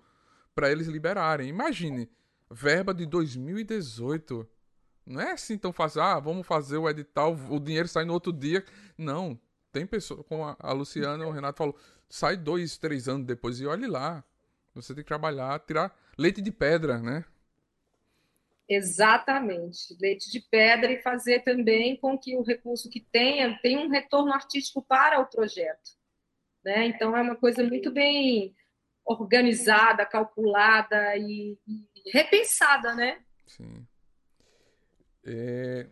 para 0.56 0.72
eles 0.72 0.88
liberarem. 0.88 1.50
Imagine, 1.50 2.10
verba 2.50 2.94
de 2.94 3.06
2018. 3.06 4.48
Não 5.06 5.20
é 5.20 5.32
assim 5.32 5.58
tão 5.58 5.74
fácil, 5.74 6.02
ah, 6.02 6.20
vamos 6.20 6.46
fazer 6.46 6.78
o 6.78 6.88
edital, 6.88 7.36
o 7.50 7.60
dinheiro 7.60 7.88
sai 7.88 8.06
no 8.06 8.14
outro 8.14 8.32
dia. 8.32 8.64
Não. 8.98 9.40
Tem 9.72 9.86
pessoas, 9.86 10.26
como 10.28 10.56
a 10.60 10.74
Luciana, 10.74 11.26
o 11.26 11.32
Renato 11.32 11.58
falou, 11.58 11.76
sai 12.12 12.38
dois, 12.38 12.78
três 12.78 13.08
anos 13.08 13.26
depois 13.26 13.60
e 13.60 13.66
olhe 13.66 13.88
lá. 13.88 14.24
Você 14.76 14.94
tem 14.94 15.04
que 15.04 15.08
trabalhar, 15.08 15.60
tirar 15.62 15.98
leite 16.18 16.42
de 16.42 16.52
pedra, 16.52 17.00
né? 17.00 17.26
Exatamente, 18.70 19.98
leite 20.00 20.32
de 20.32 20.40
pedra 20.40 20.92
e 20.92 21.02
fazer 21.02 21.42
também 21.42 21.98
com 21.98 22.18
que 22.18 22.38
o 22.38 22.42
recurso 22.42 22.90
que 22.90 23.02
tenha 23.02 23.60
tenha 23.62 23.80
um 23.80 23.90
retorno 23.90 24.32
artístico 24.32 24.82
para 24.82 25.20
o 25.20 25.26
projeto. 25.26 25.92
Né? 26.64 26.86
Então 26.86 27.18
é 27.18 27.22
uma 27.22 27.36
coisa 27.36 27.64
muito 27.64 27.92
bem 27.92 28.56
organizada, 29.04 30.06
calculada 30.06 31.18
e, 31.18 31.58
e 31.68 32.12
repensada, 32.14 32.94
né? 32.94 33.20
Sim. 33.48 33.86
É, 35.26 35.88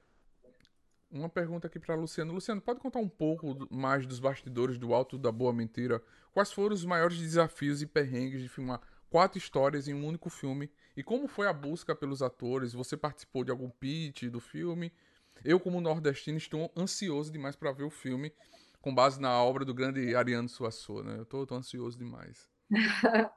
uma 1.12 1.30
pergunta 1.30 1.68
aqui 1.68 1.80
para 1.80 1.96
Luciano. 1.96 2.34
Luciano, 2.34 2.62
pode 2.62 2.80
contar 2.80 3.00
um 3.00 3.10
pouco 3.10 3.68
mais 3.70 4.06
dos 4.06 4.20
bastidores 4.20 4.78
do 4.78 4.94
Alto 4.94 5.18
da 5.18 5.32
Boa 5.32 5.52
Mentira? 5.52 6.02
Quais 6.32 6.52
foram 6.52 6.74
os 6.74 6.86
maiores 6.86 7.18
desafios 7.18 7.82
e 7.82 7.88
perrengues 7.88 8.42
de 8.42 8.50
filmar 8.50 8.82
quatro 9.10 9.38
histórias 9.38 9.88
em 9.88 9.94
um 9.94 10.06
único 10.06 10.30
filme? 10.30 10.70
E 10.96 11.04
como 11.04 11.28
foi 11.28 11.48
a 11.48 11.54
busca 11.54 11.96
pelos 11.96 12.22
atores? 12.22 12.74
Você 12.74 12.96
participou 12.96 13.44
de 13.44 13.52
algum 13.52 13.70
pitch 13.70 14.24
do 14.24 14.40
filme? 14.40 14.92
Eu, 15.44 15.60
como 15.60 15.80
nordestino, 15.80 16.38
estou 16.38 16.72
ansioso 16.76 17.32
demais 17.32 17.56
para 17.56 17.72
ver 17.72 17.84
o 17.84 17.90
filme 17.90 18.34
com 18.82 18.94
base 18.94 19.20
na 19.20 19.42
obra 19.44 19.66
do 19.66 19.74
grande 19.74 20.16
Ariano 20.16 20.50
Suassuna. 20.50 21.14
Né? 21.14 21.20
Eu 21.20 21.44
estou 21.44 21.58
ansioso 21.58 21.98
demais. 21.98 22.49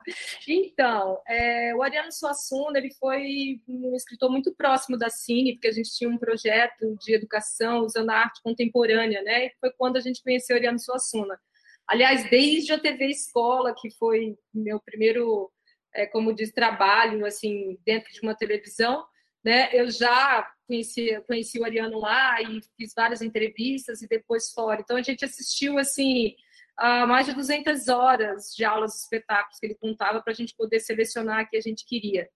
então, 0.47 1.19
é, 1.27 1.75
o 1.75 1.83
Ariano 1.83 2.13
Suassuna 2.13 2.79
ele 2.79 2.93
foi 2.95 3.61
um 3.67 3.95
escritor 3.97 4.31
muito 4.31 4.55
próximo 4.55 4.99
da 4.99 5.09
Cine, 5.09 5.55
porque 5.55 5.69
a 5.69 5.73
gente 5.73 5.95
tinha 5.95 6.11
um 6.11 6.19
projeto 6.19 6.97
de 7.01 7.15
educação 7.15 7.81
usando 7.81 8.11
a 8.11 8.17
arte 8.17 8.43
contemporânea, 8.43 9.23
né? 9.23 9.47
E 9.47 9.53
foi 9.59 9.71
quando 9.73 9.97
a 9.97 10.01
gente 10.01 10.23
conheceu 10.23 10.55
o 10.55 10.59
Ariano 10.59 10.79
Suassuna. 10.79 11.39
Aliás, 11.87 12.29
desde 12.29 12.73
a 12.73 12.79
TV 12.79 13.07
Escola, 13.07 13.75
que 13.75 13.91
foi 13.93 14.37
meu 14.53 14.79
primeiro, 14.81 15.51
é, 15.95 16.07
como 16.07 16.35
diz, 16.35 16.53
trabalho 16.53 17.25
assim 17.25 17.79
dentro 17.85 18.13
de 18.13 18.21
uma 18.21 18.37
televisão, 18.37 19.05
né? 19.43 19.71
Eu 19.73 19.91
já 19.91 20.47
conheci, 20.67 21.21
conheci 21.27 21.59
o 21.59 21.65
Ariano 21.65 21.99
lá 21.99 22.41
e 22.43 22.61
fiz 22.77 22.93
várias 22.95 23.23
entrevistas 23.23 24.03
e 24.03 24.09
depois 24.09 24.51
fora. 24.51 24.81
Então 24.81 24.97
a 24.97 25.03
gente 25.03 25.25
assistiu 25.25 25.79
assim 25.79 26.35
uh, 26.81 27.07
mais 27.07 27.27
de 27.27 27.35
200 27.35 27.89
horas 27.89 28.53
de 28.55 28.65
aulas, 28.65 29.03
espetáculos 29.03 29.59
que 29.59 29.67
ele 29.67 29.75
contava 29.75 30.23
para 30.23 30.33
a 30.33 30.37
gente 30.37 30.55
poder 30.57 30.81
selecionar 30.81 31.45
o 31.45 31.49
que 31.49 31.57
a 31.57 31.61
gente 31.61 31.85
queria. 31.87 32.29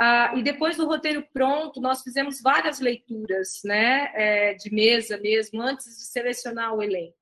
Uh, 0.00 0.38
e 0.38 0.42
depois 0.42 0.76
do 0.76 0.86
roteiro 0.86 1.26
pronto, 1.32 1.80
nós 1.80 2.02
fizemos 2.02 2.40
várias 2.40 2.78
leituras, 2.78 3.60
né, 3.64 4.12
é, 4.14 4.54
de 4.54 4.72
mesa 4.72 5.18
mesmo, 5.18 5.60
antes 5.60 5.86
de 5.86 6.06
selecionar 6.06 6.72
o 6.74 6.82
elenco. 6.82 7.18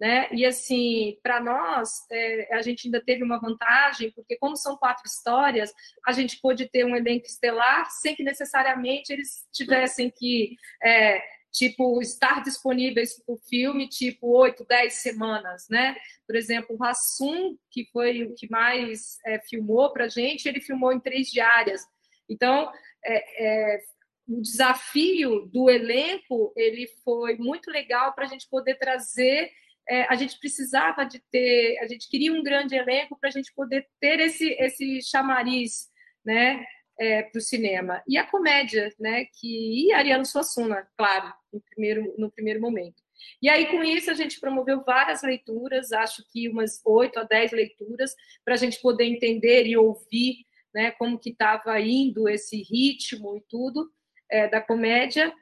Né? 0.00 0.28
E 0.32 0.46
assim, 0.46 1.18
para 1.22 1.40
nós, 1.40 1.90
é, 2.10 2.54
a 2.54 2.62
gente 2.62 2.86
ainda 2.86 3.00
teve 3.00 3.24
uma 3.24 3.40
vantagem, 3.40 4.12
porque 4.12 4.36
como 4.36 4.56
são 4.56 4.76
quatro 4.76 5.02
histórias, 5.04 5.72
a 6.06 6.12
gente 6.12 6.40
pôde 6.40 6.68
ter 6.68 6.84
um 6.84 6.94
elenco 6.94 7.26
estelar 7.26 7.88
sem 7.90 8.14
que 8.14 8.22
necessariamente 8.22 9.12
eles 9.12 9.44
tivessem 9.52 10.08
que 10.08 10.56
é, 10.82 11.20
tipo, 11.52 12.00
estar 12.00 12.42
disponíveis 12.42 13.22
o 13.26 13.36
filme, 13.36 13.88
tipo, 13.88 14.28
oito, 14.38 14.64
dez 14.64 14.94
semanas, 14.94 15.66
né? 15.68 15.96
Por 16.26 16.36
exemplo, 16.36 16.76
o 16.78 16.84
Hassum, 16.84 17.56
que 17.70 17.86
foi 17.92 18.24
o 18.24 18.34
que 18.34 18.50
mais 18.50 19.18
é, 19.26 19.40
filmou 19.40 19.92
para 19.92 20.04
a 20.04 20.08
gente, 20.08 20.46
ele 20.46 20.60
filmou 20.60 20.92
em 20.92 21.00
três 21.00 21.28
diárias. 21.28 21.82
Então, 22.28 22.70
é, 23.04 23.74
é, 23.74 23.80
o 24.28 24.40
desafio 24.40 25.46
do 25.46 25.70
elenco, 25.70 26.52
ele 26.56 26.86
foi 27.02 27.36
muito 27.36 27.70
legal 27.70 28.12
para 28.12 28.24
a 28.24 28.28
gente 28.28 28.48
poder 28.48 28.74
trazer 28.76 29.50
é, 29.88 30.02
a 30.04 30.14
gente 30.14 30.38
precisava 30.38 31.04
de 31.04 31.18
ter, 31.30 31.78
a 31.78 31.86
gente 31.86 32.08
queria 32.08 32.32
um 32.32 32.42
grande 32.42 32.74
elenco 32.74 33.18
para 33.18 33.30
a 33.30 33.32
gente 33.32 33.52
poder 33.54 33.86
ter 33.98 34.20
esse, 34.20 34.50
esse 34.60 35.00
chamariz, 35.00 35.88
né? 36.24 36.62
É, 36.98 37.22
para 37.22 37.38
o 37.38 37.42
cinema. 37.42 38.02
E 38.06 38.18
a 38.18 38.26
comédia, 38.26 38.92
né? 38.98 39.26
Que, 39.38 39.86
e 39.86 39.92
Ariano 39.92 40.26
Suassuna, 40.26 40.86
claro, 40.96 41.32
no 41.52 41.60
primeiro, 41.60 42.14
no 42.18 42.30
primeiro 42.30 42.60
momento. 42.60 43.02
E 43.42 43.48
aí, 43.48 43.66
com 43.66 43.82
isso, 43.82 44.10
a 44.10 44.14
gente 44.14 44.40
promoveu 44.40 44.82
várias 44.84 45.22
leituras, 45.22 45.92
acho 45.92 46.22
que 46.32 46.48
umas 46.48 46.80
oito 46.84 47.18
a 47.18 47.24
dez 47.24 47.52
leituras, 47.52 48.14
para 48.44 48.54
a 48.54 48.56
gente 48.56 48.80
poder 48.80 49.04
entender 49.04 49.66
e 49.66 49.76
ouvir 49.76 50.46
né, 50.74 50.90
como 50.92 51.18
que 51.18 51.30
estava 51.30 51.80
indo 51.80 52.28
esse 52.28 52.62
ritmo 52.62 53.36
e 53.36 53.42
tudo 53.48 53.90
é, 54.30 54.48
da 54.48 54.60
comédia. 54.60 55.32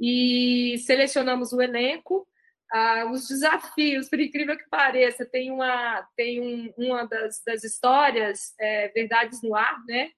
E 0.00 0.76
selecionamos 0.78 1.52
o 1.52 1.62
elenco, 1.62 2.26
ah, 2.72 3.08
os 3.12 3.28
desafios, 3.28 4.08
por 4.08 4.18
incrível 4.18 4.56
que 4.56 4.68
pareça, 4.68 5.24
tem 5.24 5.50
uma, 5.50 6.02
tem 6.16 6.40
um, 6.40 6.72
uma 6.76 7.04
das, 7.06 7.40
das 7.44 7.62
histórias, 7.62 8.52
é, 8.58 8.88
Verdades 8.88 9.40
no 9.42 9.54
Ar, 9.54 9.84
né? 9.86 10.10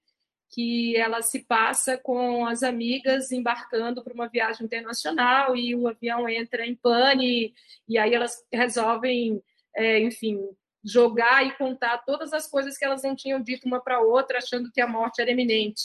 Que 0.49 0.95
ela 0.95 1.21
se 1.21 1.39
passa 1.45 1.97
com 1.97 2.45
as 2.45 2.63
amigas 2.63 3.31
embarcando 3.31 4.03
para 4.03 4.13
uma 4.13 4.27
viagem 4.27 4.65
internacional 4.65 5.55
e 5.55 5.75
o 5.75 5.87
avião 5.87 6.27
entra 6.27 6.65
em 6.65 6.75
pane 6.75 7.53
e 7.87 7.97
aí 7.97 8.13
elas 8.13 8.45
resolvem, 8.51 9.41
é, 9.75 9.99
enfim, 9.99 10.39
jogar 10.83 11.45
e 11.45 11.51
contar 11.57 11.99
todas 11.99 12.31
as 12.33 12.47
coisas 12.47 12.77
que 12.77 12.85
elas 12.85 13.03
não 13.03 13.15
tinham 13.15 13.41
dito 13.41 13.67
uma 13.67 13.81
para 13.81 13.99
outra, 13.99 14.37
achando 14.37 14.71
que 14.71 14.79
a 14.79 14.87
morte 14.87 15.21
era 15.21 15.31
iminente, 15.31 15.83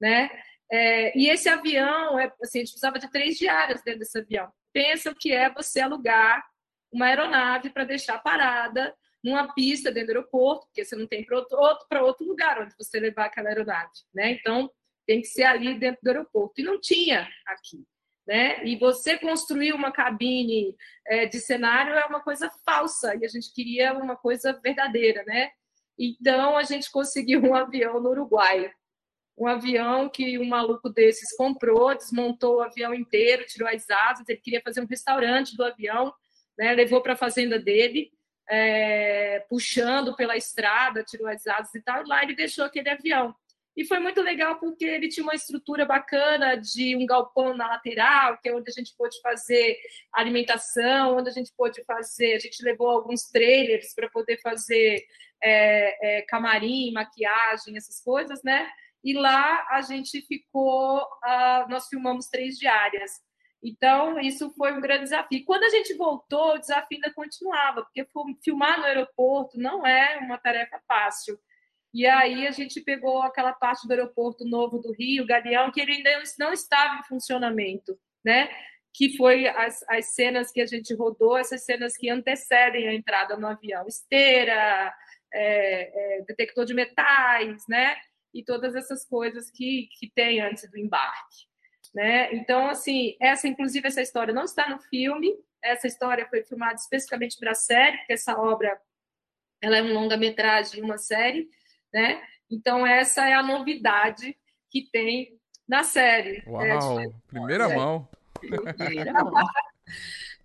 né? 0.00 0.30
É, 0.70 1.16
e 1.18 1.28
esse 1.28 1.48
avião, 1.48 2.18
é, 2.18 2.32
assim, 2.42 2.58
a 2.58 2.60
gente 2.60 2.72
precisava 2.72 2.98
de 2.98 3.10
três 3.10 3.36
diárias 3.36 3.82
dentro 3.82 4.00
desse 4.00 4.18
avião. 4.18 4.50
Pensa 4.72 5.10
o 5.10 5.14
que 5.14 5.32
é 5.32 5.50
você 5.50 5.80
alugar 5.80 6.44
uma 6.92 7.06
aeronave 7.06 7.70
para 7.70 7.84
deixar 7.84 8.18
parada 8.18 8.94
numa 9.24 9.54
pista 9.54 9.90
dentro 9.90 10.08
do 10.12 10.18
aeroporto, 10.18 10.66
porque 10.66 10.84
você 10.84 10.94
não 10.94 11.06
tem 11.06 11.24
para 11.24 11.38
outro, 11.38 11.58
outro, 11.58 12.04
outro 12.04 12.26
lugar 12.26 12.60
onde 12.60 12.74
você 12.78 13.00
levar 13.00 13.24
aquela 13.24 13.48
aeronave, 13.48 13.90
né? 14.14 14.32
Então, 14.32 14.70
tem 15.06 15.22
que 15.22 15.28
ser 15.28 15.44
ali 15.44 15.78
dentro 15.78 16.00
do 16.02 16.08
aeroporto. 16.08 16.60
E 16.60 16.64
não 16.64 16.78
tinha 16.78 17.26
aqui, 17.46 17.86
né? 18.26 18.62
E 18.66 18.76
você 18.76 19.18
construir 19.18 19.72
uma 19.72 19.90
cabine 19.90 20.76
é, 21.06 21.24
de 21.24 21.40
cenário 21.40 21.94
é 21.94 22.04
uma 22.04 22.20
coisa 22.20 22.50
falsa, 22.66 23.14
e 23.14 23.24
a 23.24 23.28
gente 23.28 23.52
queria 23.54 23.94
uma 23.94 24.14
coisa 24.14 24.52
verdadeira, 24.62 25.24
né? 25.24 25.50
Então, 25.98 26.58
a 26.58 26.62
gente 26.62 26.90
conseguiu 26.90 27.40
um 27.40 27.54
avião 27.54 28.00
no 28.00 28.10
Uruguai. 28.10 28.70
Um 29.38 29.46
avião 29.46 30.08
que 30.08 30.38
um 30.38 30.44
maluco 30.44 30.90
desses 30.90 31.34
comprou, 31.34 31.94
desmontou 31.94 32.56
o 32.56 32.62
avião 32.62 32.92
inteiro, 32.94 33.46
tirou 33.46 33.68
as 33.68 33.88
asas, 33.88 34.28
ele 34.28 34.38
queria 34.38 34.60
fazer 34.62 34.80
um 34.80 34.86
restaurante 34.86 35.56
do 35.56 35.64
avião, 35.64 36.12
né? 36.56 36.72
levou 36.72 37.02
para 37.02 37.14
a 37.14 37.16
fazenda 37.16 37.58
dele, 37.58 38.12
é, 38.50 39.44
puxando 39.48 40.14
pela 40.16 40.36
estrada, 40.36 41.04
tirou 41.04 41.28
as 41.28 41.46
asas 41.46 41.74
e 41.74 41.82
tal, 41.82 42.06
lá 42.06 42.22
ele 42.22 42.34
deixou 42.34 42.64
aquele 42.64 42.90
avião. 42.90 43.34
E 43.76 43.84
foi 43.84 43.98
muito 43.98 44.20
legal 44.20 44.58
porque 44.60 44.84
ele 44.84 45.08
tinha 45.08 45.24
uma 45.24 45.34
estrutura 45.34 45.84
bacana 45.84 46.54
de 46.54 46.94
um 46.96 47.04
galpão 47.04 47.56
na 47.56 47.66
lateral, 47.66 48.38
que 48.38 48.48
é 48.48 48.54
onde 48.54 48.70
a 48.70 48.72
gente 48.72 48.94
pôde 48.96 49.20
fazer 49.20 49.76
alimentação, 50.12 51.16
onde 51.16 51.28
a 51.28 51.32
gente 51.32 51.52
pôde 51.56 51.82
fazer. 51.84 52.34
A 52.34 52.38
gente 52.38 52.62
levou 52.62 52.88
alguns 52.88 53.22
trailers 53.30 53.92
para 53.92 54.08
poder 54.08 54.40
fazer 54.40 55.04
é, 55.42 56.18
é, 56.18 56.22
camarim, 56.22 56.92
maquiagem, 56.92 57.76
essas 57.76 58.00
coisas, 58.00 58.40
né? 58.44 58.68
E 59.02 59.12
lá 59.12 59.66
a 59.70 59.82
gente 59.82 60.22
ficou, 60.22 60.98
uh, 60.98 61.68
nós 61.68 61.88
filmamos 61.88 62.28
três 62.28 62.56
diárias. 62.56 63.20
Então, 63.64 64.20
isso 64.20 64.52
foi 64.52 64.72
um 64.74 64.80
grande 64.80 65.04
desafio. 65.04 65.42
Quando 65.46 65.64
a 65.64 65.70
gente 65.70 65.94
voltou, 65.94 66.52
o 66.54 66.58
desafio 66.58 66.98
ainda 66.98 67.14
continuava, 67.14 67.82
porque 67.82 68.06
filmar 68.42 68.78
no 68.78 68.84
aeroporto 68.84 69.58
não 69.58 69.86
é 69.86 70.18
uma 70.18 70.36
tarefa 70.36 70.78
fácil. 70.86 71.40
E 71.94 72.06
aí 72.06 72.46
a 72.46 72.50
gente 72.50 72.82
pegou 72.82 73.22
aquela 73.22 73.54
parte 73.54 73.86
do 73.86 73.90
aeroporto 73.92 74.44
novo 74.44 74.78
do 74.78 74.92
Rio, 74.92 75.26
Galeão, 75.26 75.72
que 75.72 75.80
ele 75.80 75.92
ainda 75.92 76.10
não 76.38 76.52
estava 76.52 77.00
em 77.00 77.04
funcionamento, 77.04 77.98
né? 78.22 78.50
Que 78.92 79.16
foi 79.16 79.48
as, 79.48 79.82
as 79.88 80.14
cenas 80.14 80.52
que 80.52 80.60
a 80.60 80.66
gente 80.66 80.92
rodou, 80.94 81.38
essas 81.38 81.64
cenas 81.64 81.96
que 81.96 82.10
antecedem 82.10 82.86
a 82.86 82.94
entrada 82.94 83.34
no 83.36 83.46
avião, 83.46 83.86
esteira, 83.86 84.94
é, 85.32 86.18
é, 86.18 86.22
detector 86.22 86.66
de 86.66 86.74
metais, 86.74 87.62
né? 87.66 87.96
E 88.34 88.44
todas 88.44 88.74
essas 88.74 89.06
coisas 89.06 89.50
que, 89.50 89.88
que 89.98 90.10
tem 90.14 90.40
antes 90.40 90.70
do 90.70 90.76
embarque. 90.76 91.53
Né? 91.94 92.34
Então, 92.34 92.66
assim, 92.68 93.16
essa, 93.20 93.46
inclusive, 93.46 93.86
essa 93.86 94.02
história 94.02 94.34
não 94.34 94.44
está 94.44 94.68
no 94.68 94.80
filme, 94.80 95.32
essa 95.62 95.86
história 95.86 96.26
foi 96.28 96.42
filmada 96.42 96.74
especificamente 96.74 97.38
para 97.38 97.52
a 97.52 97.54
série, 97.54 97.98
porque 97.98 98.14
essa 98.14 98.36
obra 98.36 98.76
ela 99.62 99.78
é 99.78 99.82
um 99.82 99.94
longa-metragem, 99.94 100.82
uma 100.82 100.98
série, 100.98 101.48
né? 101.92 102.20
Então, 102.50 102.86
essa 102.86 103.26
é 103.26 103.32
a 103.32 103.42
novidade 103.42 104.36
que 104.68 104.82
tem 104.90 105.38
na 105.66 105.84
série. 105.84 106.42
Uau, 106.46 107.00
é, 107.00 107.08
primeira 107.28 107.72
é. 107.72 107.76
mão. 107.76 108.08
Primeira 108.40 109.12
mão. 109.24 109.46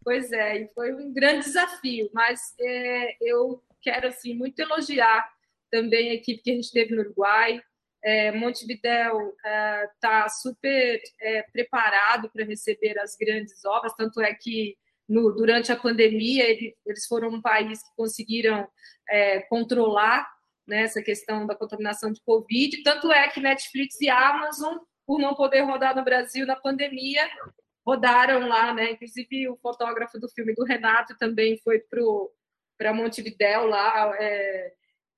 pois 0.03 0.31
é, 0.31 0.61
e 0.61 0.67
foi 0.69 0.93
um 0.93 1.11
grande 1.11 1.45
desafio, 1.45 2.09
mas 2.13 2.53
é, 2.59 3.17
eu 3.19 3.61
quero, 3.81 4.07
assim, 4.07 4.35
muito 4.35 4.59
elogiar 4.59 5.29
também 5.71 6.11
a 6.11 6.13
equipe 6.13 6.43
que 6.43 6.51
a 6.51 6.55
gente 6.55 6.71
teve 6.71 6.95
no 6.95 7.01
Uruguai, 7.01 7.61
é, 8.03 8.31
Montevidéu 8.31 9.33
está 9.93 10.25
é, 10.25 10.29
super 10.29 11.01
é, 11.21 11.43
preparado 11.51 12.29
para 12.29 12.45
receber 12.45 12.97
as 12.99 13.15
grandes 13.15 13.63
obras, 13.65 13.93
tanto 13.95 14.21
é 14.21 14.33
que 14.33 14.77
no, 15.07 15.31
durante 15.33 15.71
a 15.71 15.75
pandemia 15.75 16.47
ele, 16.47 16.75
eles 16.85 17.05
foram 17.05 17.29
um 17.29 17.41
país 17.41 17.81
que 17.81 17.95
conseguiram 17.95 18.67
é, 19.09 19.41
controlar 19.41 20.27
né, 20.67 20.83
essa 20.83 21.01
questão 21.01 21.47
da 21.47 21.55
contaminação 21.55 22.11
de 22.11 22.21
Covid, 22.21 22.83
tanto 22.83 23.11
é 23.11 23.27
que 23.27 23.39
Netflix 23.39 23.99
e 23.99 24.09
Amazon, 24.09 24.77
por 25.05 25.19
não 25.19 25.33
poder 25.33 25.61
rodar 25.61 25.95
no 25.95 26.03
Brasil 26.03 26.45
na 26.45 26.55
pandemia, 26.55 27.27
rodaram 27.85 28.47
lá, 28.47 28.71
né? 28.71 28.91
Inclusive 28.91 29.49
o 29.49 29.57
fotógrafo 29.57 30.19
do 30.19 30.29
filme 30.29 30.53
do 30.53 30.63
Renato 30.63 31.17
também 31.17 31.59
foi 31.63 31.81
para 32.77 32.93
Montevidéu 32.93 33.65
lá 33.65 34.13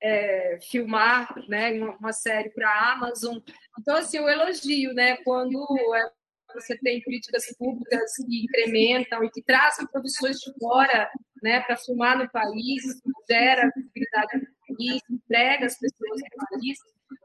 é, 0.01 0.57
filmar 0.61 1.33
né, 1.47 1.71
uma 1.99 2.11
série 2.11 2.49
para 2.49 2.69
a 2.69 2.93
Amazon. 2.93 3.37
Então, 3.79 3.95
assim, 3.97 4.17
eu 4.17 4.27
elogio, 4.27 4.93
né, 4.93 5.17
quando 5.17 5.63
é, 5.95 6.11
você 6.53 6.77
tem 6.79 7.01
críticas 7.01 7.45
públicas 7.57 8.15
que 8.15 8.43
incrementam 8.43 9.23
e 9.23 9.29
que 9.29 9.43
trazem 9.43 9.87
produções 9.87 10.37
de 10.37 10.51
fora 10.59 11.09
né, 11.41 11.61
para 11.61 11.77
filmar 11.77 12.17
no 12.17 12.29
país, 12.29 12.83
gera 13.29 13.71
visibilidade 13.75 14.37
no 14.37 14.75
país, 14.75 15.01
emprega 15.09 15.65
as 15.65 15.77
pessoas 15.77 16.21
no 16.21 16.47
país. 16.49 16.79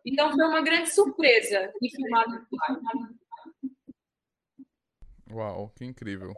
Então, 0.05 0.33
foi 0.33 0.45
uma 0.47 0.63
grande 0.63 0.91
surpresa 0.91 1.73
de 1.81 1.91
filmar 1.91 2.29
no 2.29 2.47
país. 2.59 3.27
Uau, 5.33 5.73
que 5.75 5.85
incrível. 5.85 6.33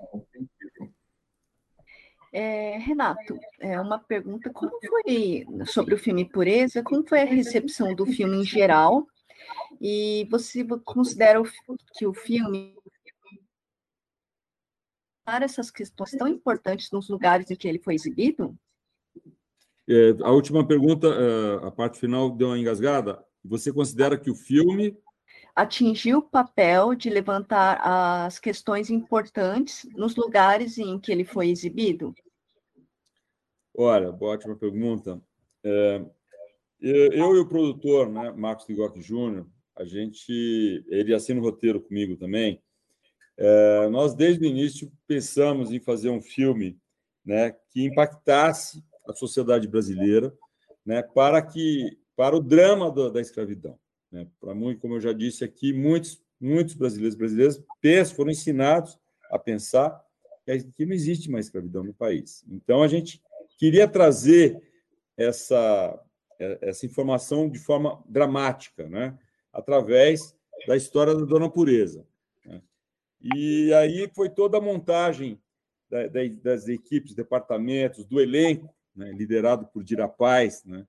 É, 2.33 2.79
Renato, 2.79 3.39
é 3.59 3.81
uma 3.81 3.99
pergunta: 3.99 4.51
como 4.51 4.73
foi 4.81 5.47
sobre 5.67 5.95
o 5.95 5.99
filme 5.99 6.29
Pureza? 6.29 6.83
Como 6.83 7.07
foi 7.07 7.23
a 7.23 7.27
recepção 7.27 7.95
do 7.95 8.07
filme 8.07 8.39
em 8.39 8.45
geral? 8.45 9.07
E 9.81 10.27
você 10.31 10.65
considera 10.85 11.41
que 11.95 12.07
o 12.07 12.13
filme 12.13 12.75
para 15.25 15.45
essas 15.45 15.71
questões 15.71 16.13
tão 16.13 16.27
importantes 16.27 16.91
nos 16.91 17.09
lugares 17.09 17.51
em 17.51 17.57
que 17.57 17.69
ele 17.69 17.79
foi 17.79 17.95
exibido? 17.95 18.57
É, 19.87 20.15
a 20.23 20.31
última 20.31 20.67
pergunta, 20.67 21.07
é, 21.07 21.67
a 21.67 21.71
parte 21.71 21.99
final 21.99 22.31
deu 22.31 22.49
uma 22.49 22.59
engasgada. 22.59 23.23
Você 23.45 23.73
considera 23.73 24.19
que 24.19 24.31
o 24.31 24.35
filme 24.35 24.97
atingiu 25.59 26.19
o 26.19 26.23
papel 26.23 26.95
de 26.95 27.11
levantar 27.11 27.81
as 27.83 28.39
questões 28.39 28.91
importantes 28.91 29.89
nos 29.97 30.15
lugares 30.15 30.79
em 30.79 31.01
que 31.01 31.11
ele 31.11 31.25
foi 31.25 31.49
exibido? 31.49 32.15
Olha, 33.77 34.11
ótima 34.11 34.55
pergunta. 34.55 35.21
É, 35.65 36.05
eu 36.81 37.35
e 37.35 37.41
o 37.41 37.49
produtor, 37.49 38.09
né, 38.09 38.31
Marcos 38.31 38.69
Ligoc 38.69 39.01
Júnior, 39.01 39.49
a 39.77 39.85
gente, 39.85 40.85
ele 40.89 41.13
assina 41.13 41.41
o 41.41 41.43
roteiro 41.43 41.81
comigo 41.81 42.17
também. 42.17 42.63
É, 43.37 43.89
nós 43.89 44.15
desde 44.15 44.45
o 44.45 44.49
início 44.49 44.93
pensamos 45.09 45.73
em 45.73 45.81
fazer 45.81 46.11
um 46.11 46.21
filme, 46.21 46.79
né, 47.25 47.51
que 47.71 47.85
impactasse 47.85 48.85
a 49.09 49.13
sociedade 49.13 49.67
brasileira, 49.67 50.33
né, 50.87 51.03
para 51.03 51.43
que 51.43 51.99
para 52.17 52.37
o 52.37 52.41
drama 52.41 52.91
da, 52.93 53.09
da 53.09 53.21
escravidão. 53.21 53.79
Né? 54.11 54.27
Para 54.41 54.55
muito, 54.55 54.81
como 54.81 54.95
eu 54.95 55.01
já 55.01 55.13
disse 55.13 55.45
aqui, 55.45 55.73
muitos, 55.73 56.23
muitos 56.41 56.75
brasileiros 56.75 57.15
brasileiras 57.15 57.63
pensam, 57.81 58.17
foram 58.17 58.31
ensinados 58.31 58.99
a 59.31 59.39
pensar 59.39 60.03
que 60.75 60.87
não 60.87 60.95
existe 60.95 61.31
mais 61.31 61.47
escravidão 61.47 61.85
no 61.85 61.93
país. 61.93 62.45
Então, 62.49 62.83
a 62.83 62.89
gente 62.89 63.23
queria 63.59 63.87
trazer 63.87 64.63
essa, 65.17 66.01
essa 66.39 66.87
informação 66.87 67.51
de 67.51 67.59
forma 67.59 68.03
dramática, 68.09 68.89
né? 68.89 69.19
através 69.53 70.35
da 70.67 70.77
história 70.77 71.15
da 71.15 71.25
Dona 71.25 71.51
Pureza. 71.51 72.07
Né? 72.47 72.63
E 73.21 73.75
aí 73.75 74.11
foi 74.15 74.31
toda 74.31 74.57
a 74.57 74.61
montagem 74.61 75.41
das 76.43 76.69
equipes, 76.69 77.15
departamentos, 77.15 78.05
do 78.05 78.21
elenco, 78.21 78.75
né? 78.95 79.11
liderado 79.13 79.67
por 79.67 79.83
Dira 79.83 80.09
Paz, 80.09 80.65
né? 80.65 80.87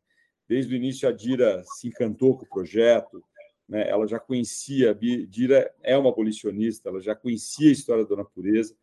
Desde 0.50 0.74
o 0.74 0.76
início, 0.76 1.08
a 1.08 1.12
Dira 1.12 1.64
se 1.64 1.88
encantou 1.88 2.36
com 2.36 2.44
o 2.44 2.50
projeto, 2.50 3.24
né? 3.68 3.88
ela 3.88 4.08
já 4.08 4.20
conhecia, 4.20 4.90
a 4.90 4.94
Dira 4.94 5.72
é 5.84 5.96
uma 5.96 6.10
abolicionista, 6.10 6.90
ela 6.90 7.00
já 7.00 7.16
conhecia 7.16 7.70
a 7.70 7.72
história 7.72 8.04
da 8.04 8.10
Dona 8.10 8.26
Pureza, 8.26 8.76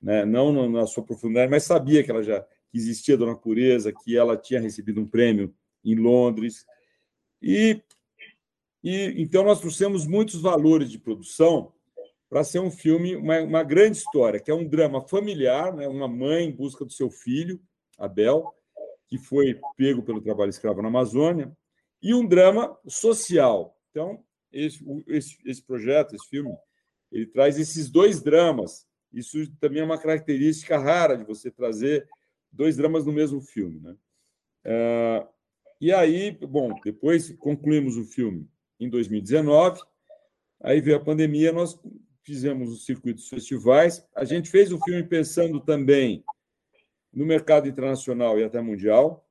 né? 0.00 0.24
não 0.24 0.70
na 0.70 0.86
sua 0.86 1.02
profundidade, 1.02 1.50
mas 1.50 1.64
sabia 1.64 2.04
que 2.04 2.12
ela 2.12 2.22
já 2.22 2.40
que 2.70 2.78
existia 2.78 3.16
Dona 3.16 3.34
Pureza, 3.34 3.92
que 3.92 4.16
ela 4.16 4.36
tinha 4.36 4.60
recebido 4.60 5.00
um 5.00 5.06
prêmio 5.06 5.52
em 5.84 5.96
Londres. 5.96 6.64
E, 7.42 7.82
e 8.80 9.20
então 9.20 9.42
nós 9.42 9.58
trouxemos 9.60 10.06
muitos 10.06 10.40
valores 10.40 10.88
de 10.88 10.96
produção 10.96 11.72
para 12.28 12.44
ser 12.44 12.60
um 12.60 12.70
filme, 12.70 13.16
uma, 13.16 13.40
uma, 13.40 13.62
grande 13.64 13.96
história, 13.96 14.38
que 14.38 14.52
é 14.52 14.54
um 14.54 14.64
drama 14.64 15.00
familiar, 15.00 15.74
né? 15.74 15.88
uma 15.88 16.06
mãe 16.06 16.46
em 16.46 16.52
busca 16.52 16.84
do 16.84 16.92
seu 16.92 17.10
filho, 17.10 17.60
Abel, 17.98 18.54
que 19.10 19.18
foi 19.18 19.60
pego 19.76 20.02
pelo 20.02 20.22
trabalho 20.22 20.50
escravo 20.50 20.80
na 20.80 20.88
Amazônia, 20.88 21.52
e 22.00 22.14
um 22.14 22.26
drama 22.26 22.78
social. 22.86 23.76
Então, 23.90 24.24
esse, 24.52 24.82
esse, 25.08 25.36
esse 25.44 25.62
projeto, 25.62 26.14
esse 26.14 26.28
filme, 26.28 26.56
ele 27.10 27.26
traz 27.26 27.58
esses 27.58 27.90
dois 27.90 28.22
dramas. 28.22 28.86
Isso 29.12 29.50
também 29.56 29.82
é 29.82 29.84
uma 29.84 29.98
característica 29.98 30.78
rara 30.78 31.18
de 31.18 31.24
você 31.24 31.50
trazer 31.50 32.08
dois 32.52 32.76
dramas 32.76 33.04
no 33.04 33.12
mesmo 33.12 33.40
filme. 33.40 33.80
Né? 33.80 33.96
Uh, 34.64 35.28
e 35.80 35.92
aí, 35.92 36.30
bom, 36.30 36.72
depois 36.84 37.32
concluímos 37.36 37.96
o 37.96 38.04
filme 38.04 38.48
em 38.78 38.88
2019, 38.88 39.82
aí 40.60 40.80
veio 40.80 40.98
a 40.98 41.04
pandemia, 41.04 41.52
nós 41.52 41.78
fizemos 42.22 42.70
o 42.70 42.76
circuito 42.76 43.16
dos 43.16 43.28
festivais. 43.28 44.06
A 44.14 44.24
gente 44.24 44.48
fez 44.48 44.72
o 44.72 44.80
filme 44.80 45.02
pensando 45.02 45.60
também 45.60 46.24
no 47.12 47.26
mercado 47.26 47.68
internacional 47.68 48.38
e 48.38 48.44
até 48.44 48.60
mundial. 48.60 49.26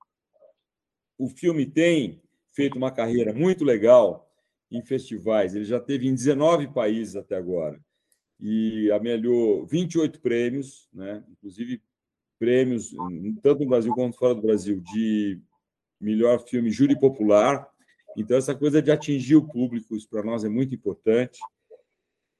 O 1.17 1.27
filme 1.27 1.65
tem 1.65 2.21
feito 2.53 2.77
uma 2.77 2.91
carreira 2.91 3.33
muito 3.33 3.63
legal 3.63 4.29
em 4.71 4.83
festivais. 4.83 5.55
Ele 5.55 5.65
já 5.65 5.79
teve 5.79 6.07
em 6.07 6.13
19 6.13 6.67
países 6.67 7.15
até 7.15 7.35
agora 7.35 7.79
e 8.39 8.89
amelhou 8.91 9.65
28 9.65 10.21
prêmios, 10.21 10.87
né? 10.93 11.23
inclusive 11.29 11.81
prêmios 12.37 12.91
tanto 13.43 13.63
no 13.63 13.69
Brasil 13.69 13.93
quanto 13.93 14.17
fora 14.17 14.33
do 14.33 14.41
Brasil 14.41 14.79
de 14.79 15.39
melhor 15.99 16.39
filme 16.47 16.71
júri 16.71 16.97
popular. 16.97 17.69
Então 18.17 18.37
essa 18.37 18.55
coisa 18.55 18.81
de 18.81 18.91
atingir 18.91 19.35
o 19.35 19.47
público, 19.47 19.95
isso 19.95 20.07
para 20.09 20.23
nós 20.23 20.43
é 20.45 20.49
muito 20.49 20.73
importante. 20.73 21.39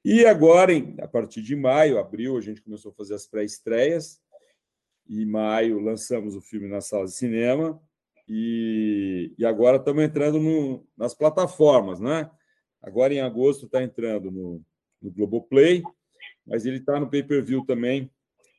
E 0.02 0.24
agora, 0.24 0.72
a 1.00 1.06
partir 1.06 1.42
de 1.42 1.54
maio, 1.54 1.98
abril, 1.98 2.38
a 2.38 2.40
gente 2.40 2.62
começou 2.62 2.90
a 2.90 2.94
fazer 2.94 3.14
as 3.14 3.26
pré-estreias 3.26 4.18
em 5.10 5.26
maio 5.26 5.80
lançamos 5.80 6.36
o 6.36 6.40
filme 6.40 6.68
na 6.68 6.80
sala 6.80 7.06
de 7.06 7.12
cinema 7.12 7.80
e, 8.28 9.34
e 9.36 9.44
agora 9.44 9.76
estamos 9.76 10.04
entrando 10.04 10.38
no, 10.38 10.86
nas 10.96 11.14
plataformas, 11.14 11.98
né? 11.98 12.30
Agora 12.80 13.12
em 13.12 13.20
agosto 13.20 13.66
está 13.66 13.82
entrando 13.82 14.30
no, 14.30 14.62
no 15.02 15.10
Globoplay, 15.10 15.82
mas 16.46 16.64
ele 16.64 16.76
está 16.76 17.00
no 17.00 17.10
pay-per-view 17.10 17.64
também 17.66 18.10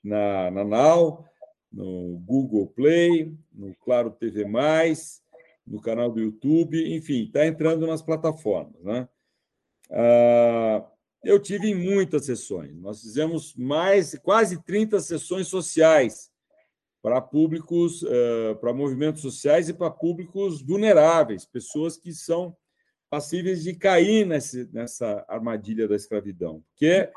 na, 0.03 0.51
na 0.51 0.63
Now, 0.65 1.25
no 1.71 2.19
Google 2.25 2.67
Play, 2.67 3.33
no 3.51 3.73
Claro 3.75 4.11
TV+, 4.11 4.45
no 5.65 5.79
canal 5.81 6.11
do 6.11 6.19
YouTube, 6.19 6.93
enfim, 6.93 7.23
está 7.23 7.47
entrando 7.47 7.87
nas 7.87 8.01
plataformas, 8.01 8.83
né? 8.83 9.07
Ah, 9.89 10.85
eu 11.23 11.39
tive 11.39 11.73
muitas 11.73 12.25
sessões. 12.25 12.75
Nós 12.75 13.01
fizemos 13.01 13.55
mais 13.55 14.17
quase 14.19 14.61
30 14.63 14.99
sessões 14.99 15.47
sociais 15.47 16.30
para 17.01 17.19
públicos, 17.19 18.03
uh, 18.03 18.55
para 18.59 18.73
movimentos 18.73 19.21
sociais 19.21 19.69
e 19.69 19.73
para 19.73 19.89
públicos 19.89 20.61
vulneráveis, 20.61 21.45
pessoas 21.45 21.97
que 21.97 22.13
são 22.13 22.55
passíveis 23.09 23.63
de 23.63 23.73
cair 23.73 24.25
nesse, 24.25 24.69
nessa 24.71 25.25
armadilha 25.27 25.87
da 25.87 25.95
escravidão, 25.95 26.63
porque 26.69 27.09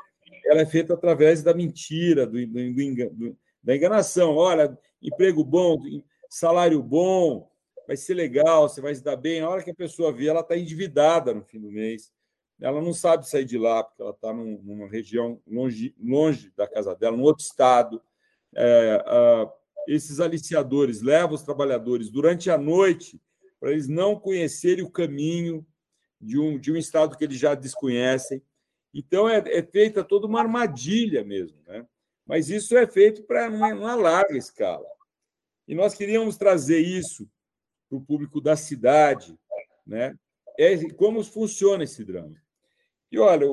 ela 0.45 0.61
é 0.61 0.65
feita 0.65 0.93
através 0.93 1.41
da 1.43 1.53
mentira, 1.53 2.25
do, 2.25 2.45
do, 2.45 2.73
do, 3.11 3.37
da 3.63 3.75
enganação. 3.75 4.35
Olha, 4.35 4.77
emprego 5.01 5.43
bom, 5.43 5.77
salário 6.29 6.81
bom, 6.81 7.49
vai 7.87 7.95
ser 7.95 8.13
legal, 8.13 8.67
você 8.67 8.81
vai 8.81 8.93
se 8.93 9.03
dar 9.03 9.15
bem. 9.15 9.41
A 9.41 9.49
hora 9.49 9.63
que 9.63 9.71
a 9.71 9.75
pessoa 9.75 10.11
vê, 10.11 10.27
ela 10.27 10.41
está 10.41 10.57
endividada 10.57 11.33
no 11.33 11.43
fim 11.43 11.59
do 11.59 11.71
mês. 11.71 12.11
Ela 12.59 12.81
não 12.81 12.93
sabe 12.93 13.27
sair 13.27 13.45
de 13.45 13.57
lá, 13.57 13.83
porque 13.83 14.01
ela 14.01 14.11
está 14.11 14.33
num, 14.33 14.61
numa 14.63 14.87
região 14.87 15.41
longe, 15.45 15.93
longe 15.99 16.51
da 16.55 16.67
casa 16.67 16.95
dela, 16.95 17.17
num 17.17 17.23
outro 17.23 17.43
estado. 17.43 18.01
É, 18.55 19.03
esses 19.87 20.19
aliciadores 20.19 21.01
levam 21.01 21.35
os 21.35 21.43
trabalhadores 21.43 22.09
durante 22.09 22.49
a 22.49 22.57
noite 22.57 23.19
para 23.59 23.71
eles 23.71 23.87
não 23.87 24.19
conhecerem 24.19 24.83
o 24.83 24.91
caminho 24.91 25.65
de 26.19 26.39
um, 26.39 26.57
de 26.57 26.71
um 26.71 26.77
estado 26.77 27.17
que 27.17 27.23
eles 27.23 27.37
já 27.37 27.55
desconhecem. 27.55 28.41
Então, 28.93 29.27
é, 29.27 29.37
é 29.45 29.63
feita 29.63 30.03
toda 30.03 30.27
uma 30.27 30.39
armadilha 30.39 31.23
mesmo. 31.23 31.57
Né? 31.67 31.85
Mas 32.25 32.49
isso 32.49 32.77
é 32.77 32.87
feito 32.87 33.23
para 33.23 33.49
uma, 33.49 33.73
uma 33.73 33.95
larga 33.95 34.37
escala. 34.37 34.85
E 35.67 35.75
nós 35.75 35.93
queríamos 35.93 36.37
trazer 36.37 36.79
isso 36.79 37.29
para 37.89 37.97
o 37.97 38.01
público 38.01 38.39
da 38.39 38.55
cidade, 38.55 39.37
né? 39.85 40.17
É 40.57 40.89
como 40.93 41.23
funciona 41.23 41.83
esse 41.83 42.03
drama. 42.03 42.35
E 43.11 43.19
olha, 43.19 43.47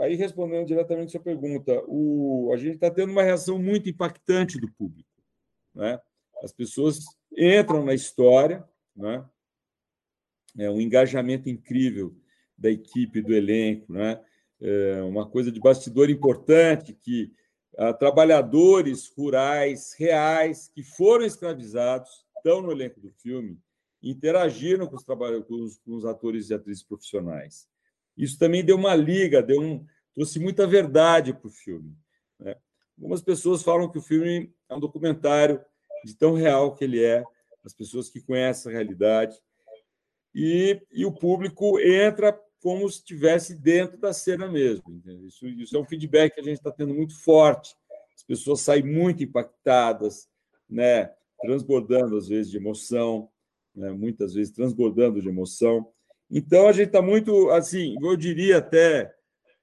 aí 0.00 0.14
respondendo 0.14 0.66
diretamente 0.66 1.08
a 1.08 1.10
sua 1.12 1.20
pergunta, 1.20 1.82
o, 1.86 2.50
a 2.52 2.56
gente 2.56 2.74
está 2.74 2.90
tendo 2.90 3.10
uma 3.10 3.22
reação 3.22 3.58
muito 3.58 3.88
impactante 3.88 4.58
do 4.60 4.70
público. 4.72 5.08
Né? 5.74 6.00
As 6.42 6.52
pessoas 6.52 7.00
entram 7.36 7.84
na 7.84 7.94
história, 7.94 8.64
né? 8.94 9.24
é 10.58 10.70
um 10.70 10.80
engajamento 10.80 11.48
incrível 11.48 12.16
da 12.56 12.70
equipe, 12.70 13.20
do 13.20 13.34
elenco, 13.34 13.92
né? 13.92 14.22
é 14.60 15.02
uma 15.02 15.28
coisa 15.28 15.50
de 15.50 15.60
bastidor 15.60 16.08
importante 16.08 16.94
que 16.94 17.32
ah, 17.76 17.92
trabalhadores 17.92 19.12
rurais 19.16 19.94
reais 19.98 20.70
que 20.72 20.82
foram 20.82 21.24
escravizados 21.24 22.24
estão 22.36 22.62
no 22.62 22.70
elenco 22.70 23.00
do 23.00 23.10
filme, 23.10 23.58
interagiram 24.02 24.86
com 24.86 24.96
os, 24.96 25.04
com 25.04 25.80
com 25.84 25.96
os 25.96 26.04
atores 26.04 26.50
e 26.50 26.54
atrizes 26.54 26.84
profissionais. 26.84 27.66
Isso 28.16 28.38
também 28.38 28.64
deu 28.64 28.76
uma 28.76 28.94
liga, 28.94 29.42
deu 29.42 29.60
um, 29.60 29.84
trouxe 30.14 30.38
muita 30.38 30.66
verdade 30.66 31.32
para 31.32 31.48
o 31.48 31.50
filme. 31.50 31.96
Algumas 32.96 33.22
pessoas 33.22 33.62
falam 33.62 33.90
que 33.90 33.98
o 33.98 34.02
filme 34.02 34.52
é 34.68 34.74
um 34.74 34.80
documentário 34.80 35.64
de 36.04 36.14
tão 36.14 36.34
real 36.34 36.74
que 36.74 36.84
ele 36.84 37.02
é, 37.02 37.24
as 37.64 37.72
pessoas 37.72 38.10
que 38.10 38.20
conhecem 38.20 38.70
a 38.70 38.74
realidade, 38.74 39.36
e, 40.34 40.80
e 40.92 41.06
o 41.06 41.12
público 41.12 41.78
entra 41.80 42.38
como 42.60 42.88
se 42.90 42.98
estivesse 42.98 43.54
dentro 43.54 43.98
da 43.98 44.12
cena 44.12 44.50
mesmo. 44.50 45.00
Isso, 45.26 45.46
isso, 45.46 45.76
é 45.76 45.80
um 45.80 45.84
feedback 45.84 46.34
que 46.34 46.40
a 46.40 46.44
gente 46.44 46.56
está 46.56 46.72
tendo 46.72 46.94
muito 46.94 47.14
forte. 47.22 47.76
As 48.16 48.22
pessoas 48.22 48.62
saem 48.62 48.82
muito 48.82 49.22
impactadas, 49.22 50.28
né, 50.68 51.12
transbordando 51.40 52.16
às 52.16 52.28
vezes 52.28 52.50
de 52.50 52.56
emoção, 52.56 53.28
né, 53.74 53.90
muitas 53.90 54.34
vezes 54.34 54.52
transbordando 54.52 55.20
de 55.20 55.28
emoção. 55.28 55.86
Então 56.30 56.66
a 56.66 56.72
gente 56.72 56.86
está 56.86 57.02
muito, 57.02 57.50
assim, 57.50 57.94
eu 58.02 58.16
diria 58.16 58.58
até, 58.58 59.14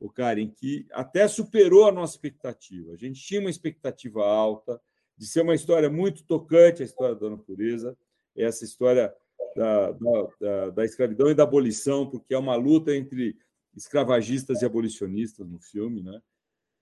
o 0.01 0.09
Karen, 0.09 0.49
que 0.49 0.87
até 0.91 1.27
superou 1.27 1.87
a 1.87 1.91
nossa 1.91 2.15
expectativa. 2.15 2.91
A 2.91 2.97
gente 2.97 3.21
tinha 3.21 3.39
uma 3.39 3.51
expectativa 3.51 4.25
alta 4.25 4.81
de 5.15 5.27
ser 5.27 5.41
uma 5.41 5.53
história 5.53 5.91
muito 5.91 6.23
tocante, 6.23 6.81
a 6.81 6.85
história 6.85 7.15
da 7.15 7.29
natureza, 7.29 7.95
essa 8.35 8.65
história 8.65 9.13
da, 9.55 9.91
da, 9.91 10.69
da, 10.71 10.85
escravidão 10.85 11.29
e 11.29 11.35
da 11.35 11.43
abolição, 11.43 12.09
porque 12.09 12.33
é 12.33 12.37
uma 12.37 12.55
luta 12.55 12.95
entre 12.95 13.37
escravagistas 13.75 14.63
e 14.63 14.65
abolicionistas 14.65 15.47
no 15.47 15.59
filme, 15.59 16.01
né? 16.01 16.19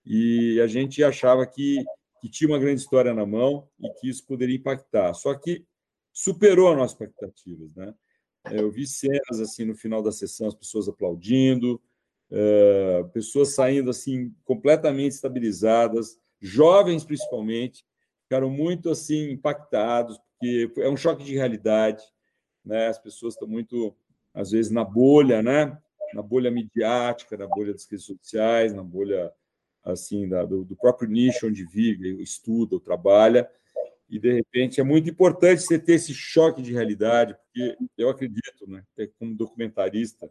E 0.06 0.58
a 0.58 0.66
gente 0.66 1.04
achava 1.04 1.46
que, 1.46 1.84
que 2.22 2.28
tinha 2.30 2.48
uma 2.48 2.58
grande 2.58 2.80
história 2.80 3.12
na 3.12 3.26
mão 3.26 3.68
e 3.78 3.90
que 4.00 4.08
isso 4.08 4.26
poderia 4.26 4.56
impactar. 4.56 5.12
Só 5.12 5.34
que 5.34 5.66
superou 6.10 6.70
as 6.70 6.76
nossas 6.76 6.92
expectativas, 6.92 7.74
né? 7.74 7.94
Eu 8.50 8.70
vi 8.70 8.86
cenas 8.86 9.40
assim 9.40 9.66
no 9.66 9.74
final 9.74 10.02
da 10.02 10.10
sessão, 10.10 10.46
as 10.46 10.54
pessoas 10.54 10.88
aplaudindo, 10.88 11.78
uh, 12.30 13.08
pessoas 13.10 13.54
saindo 13.54 13.90
assim 13.90 14.34
completamente 14.44 15.12
estabilizadas, 15.12 16.18
jovens 16.40 17.04
principalmente, 17.04 17.84
ficaram 18.22 18.50
muito 18.50 18.90
assim 18.90 19.30
impactados 19.30 20.18
porque 20.18 20.72
é 20.78 20.88
um 20.88 20.96
choque 20.96 21.22
de 21.22 21.34
realidade, 21.34 22.02
né? 22.64 22.88
As 22.88 22.98
pessoas 22.98 23.34
estão 23.34 23.46
muito 23.46 23.94
às 24.32 24.50
vezes 24.52 24.72
na 24.72 24.84
bolha, 24.84 25.42
né? 25.42 25.78
Na 26.14 26.22
bolha 26.22 26.50
midiática, 26.50 27.36
na 27.36 27.46
bolha 27.46 27.72
das 27.72 27.86
redes 27.86 28.06
sociais, 28.06 28.72
na 28.72 28.82
bolha 28.82 29.30
assim 29.84 30.28
da, 30.28 30.44
do, 30.44 30.64
do 30.64 30.76
próprio 30.76 31.08
nicho 31.08 31.46
onde 31.46 31.64
vive, 31.64 32.22
estuda, 32.22 32.80
trabalha 32.80 33.50
e 34.10 34.18
de 34.18 34.32
repente 34.32 34.80
é 34.80 34.84
muito 34.84 35.08
importante 35.08 35.62
você 35.62 35.78
ter 35.78 35.94
esse 35.94 36.12
choque 36.12 36.60
de 36.60 36.72
realidade, 36.72 37.34
porque 37.34 37.78
eu 37.96 38.10
acredito, 38.10 38.66
né, 38.66 38.82
como 39.18 39.36
documentarista, 39.36 40.28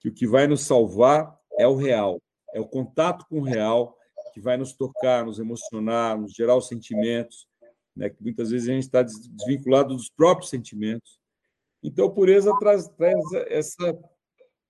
que 0.00 0.08
o 0.08 0.12
que 0.12 0.26
vai 0.26 0.46
nos 0.46 0.62
salvar 0.62 1.36
é 1.58 1.66
o 1.66 1.74
real, 1.74 2.20
é 2.54 2.60
o 2.60 2.66
contato 2.66 3.26
com 3.28 3.40
o 3.40 3.44
real 3.44 3.96
que 4.32 4.40
vai 4.40 4.56
nos 4.56 4.72
tocar, 4.74 5.24
nos 5.24 5.38
emocionar, 5.38 6.18
nos 6.18 6.32
gerar 6.32 6.56
os 6.56 6.68
sentimentos, 6.68 7.48
né, 7.96 8.10
que 8.10 8.22
muitas 8.22 8.50
vezes 8.50 8.68
a 8.68 8.72
gente 8.72 8.84
está 8.84 9.02
desvinculado 9.02 9.94
dos 9.94 10.10
próprios 10.10 10.50
sentimentos. 10.50 11.18
Então, 11.82 12.06
a 12.06 12.12
pureza 12.12 12.52
traz, 12.58 12.88
traz 12.88 13.18
essa, 13.48 13.98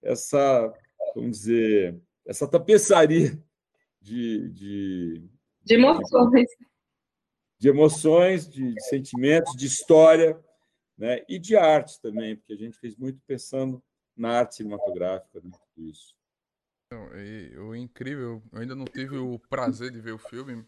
essa, 0.02 0.72
vamos 1.14 1.38
dizer, 1.38 2.00
essa 2.24 2.46
tapeçaria 2.46 3.36
de, 4.00 4.48
de, 4.50 5.24
de 5.64 5.74
emoções 5.74 6.48
de 7.58 7.68
emoções, 7.68 8.48
de, 8.48 8.74
sentimentos, 8.82 9.54
de 9.56 9.66
história, 9.66 10.38
né? 10.96 11.24
e 11.28 11.38
de 11.38 11.56
arte 11.56 12.00
também, 12.00 12.36
porque 12.36 12.52
a 12.52 12.56
gente 12.56 12.78
fez 12.78 12.96
muito 12.96 13.20
pensando 13.26 13.82
na 14.16 14.38
arte 14.38 14.56
cinematográfica, 14.56 15.40
né? 15.40 15.50
tudo 15.74 15.88
isso. 15.88 16.14
O 17.68 17.74
incrível, 17.74 18.42
eu 18.52 18.60
ainda 18.60 18.74
não 18.74 18.84
tive 18.84 19.18
o 19.18 19.38
prazer 19.38 19.90
de 19.90 20.00
ver 20.00 20.12
o 20.12 20.18
filme, 20.18 20.64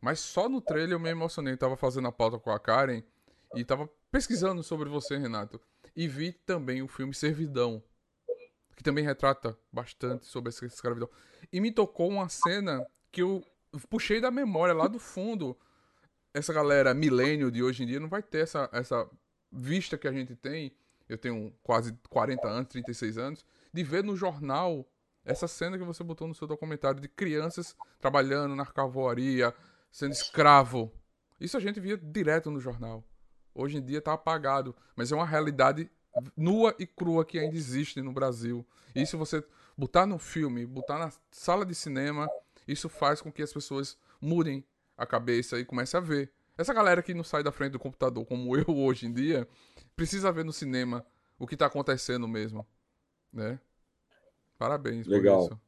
mas 0.00 0.18
só 0.18 0.48
no 0.48 0.60
trailer 0.60 0.92
eu 0.92 1.00
me 1.00 1.08
emocionei. 1.08 1.56
Tava 1.56 1.76
fazendo 1.76 2.08
a 2.08 2.12
pauta 2.12 2.38
com 2.38 2.50
a 2.50 2.58
Karen 2.58 3.02
e 3.54 3.64
tava 3.64 3.88
pesquisando 4.10 4.62
sobre 4.62 4.88
você, 4.88 5.16
Renato. 5.16 5.60
E 5.94 6.08
vi 6.08 6.32
também 6.32 6.82
o 6.82 6.88
filme 6.88 7.14
Servidão, 7.14 7.82
que 8.74 8.82
também 8.82 9.04
retrata 9.04 9.56
bastante 9.72 10.26
sobre 10.26 10.48
essa 10.48 10.66
escravidão. 10.66 11.08
E 11.52 11.60
me 11.60 11.70
tocou 11.70 12.08
uma 12.08 12.28
cena 12.28 12.84
que 13.10 13.22
eu 13.22 13.44
puxei 13.88 14.20
da 14.20 14.30
memória 14.30 14.74
lá 14.74 14.88
do 14.88 14.98
fundo 14.98 15.56
essa 16.34 16.52
galera 16.52 16.94
milênio 16.94 17.50
de 17.50 17.62
hoje 17.62 17.82
em 17.82 17.86
dia 17.86 18.00
não 18.00 18.08
vai 18.08 18.22
ter 18.22 18.38
essa, 18.38 18.68
essa 18.72 19.08
vista 19.50 19.98
que 19.98 20.08
a 20.08 20.12
gente 20.12 20.34
tem. 20.34 20.74
Eu 21.12 21.18
tenho 21.18 21.52
quase 21.62 21.92
40 22.08 22.48
anos, 22.48 22.68
36 22.68 23.18
anos, 23.18 23.44
de 23.72 23.84
ver 23.84 24.02
no 24.02 24.16
jornal 24.16 24.88
essa 25.24 25.46
cena 25.46 25.76
que 25.76 25.84
você 25.84 26.02
botou 26.02 26.26
no 26.26 26.34
seu 26.34 26.46
documentário 26.46 27.00
de 27.00 27.08
crianças 27.08 27.76
trabalhando 28.00 28.56
na 28.56 28.64
cavoaria, 28.64 29.54
sendo 29.90 30.12
escravo. 30.12 30.90
Isso 31.38 31.56
a 31.56 31.60
gente 31.60 31.78
via 31.78 31.98
direto 31.98 32.50
no 32.50 32.58
jornal. 32.58 33.04
Hoje 33.54 33.76
em 33.76 33.84
dia 33.84 33.98
está 33.98 34.14
apagado, 34.14 34.74
mas 34.96 35.12
é 35.12 35.14
uma 35.14 35.26
realidade 35.26 35.90
nua 36.34 36.74
e 36.78 36.86
crua 36.86 37.26
que 37.26 37.38
ainda 37.38 37.56
existe 37.56 38.00
no 38.00 38.12
Brasil. 38.12 38.66
E 38.94 39.04
se 39.04 39.14
você 39.14 39.44
botar 39.76 40.06
no 40.06 40.18
filme, 40.18 40.64
botar 40.64 40.98
na 40.98 41.12
sala 41.30 41.66
de 41.66 41.74
cinema, 41.74 42.26
isso 42.66 42.88
faz 42.88 43.20
com 43.20 43.30
que 43.30 43.42
as 43.42 43.52
pessoas 43.52 43.98
mudem 44.18 44.64
a 44.96 45.04
cabeça 45.04 45.58
e 45.58 45.64
comece 45.64 45.94
a 45.94 46.00
ver. 46.00 46.32
Essa 46.56 46.74
galera 46.74 47.02
que 47.02 47.14
não 47.14 47.24
sai 47.24 47.42
da 47.42 47.52
frente 47.52 47.72
do 47.72 47.78
computador 47.78 48.24
como 48.26 48.56
eu 48.56 48.76
hoje 48.76 49.06
em 49.06 49.12
dia, 49.12 49.48
precisa 49.96 50.32
ver 50.32 50.44
no 50.44 50.52
cinema 50.52 51.04
o 51.38 51.46
que 51.46 51.56
tá 51.56 51.66
acontecendo 51.66 52.28
mesmo, 52.28 52.66
né? 53.32 53.58
Parabéns 54.58 55.06
Legal. 55.06 55.48
por 55.48 55.54
isso. 55.54 55.60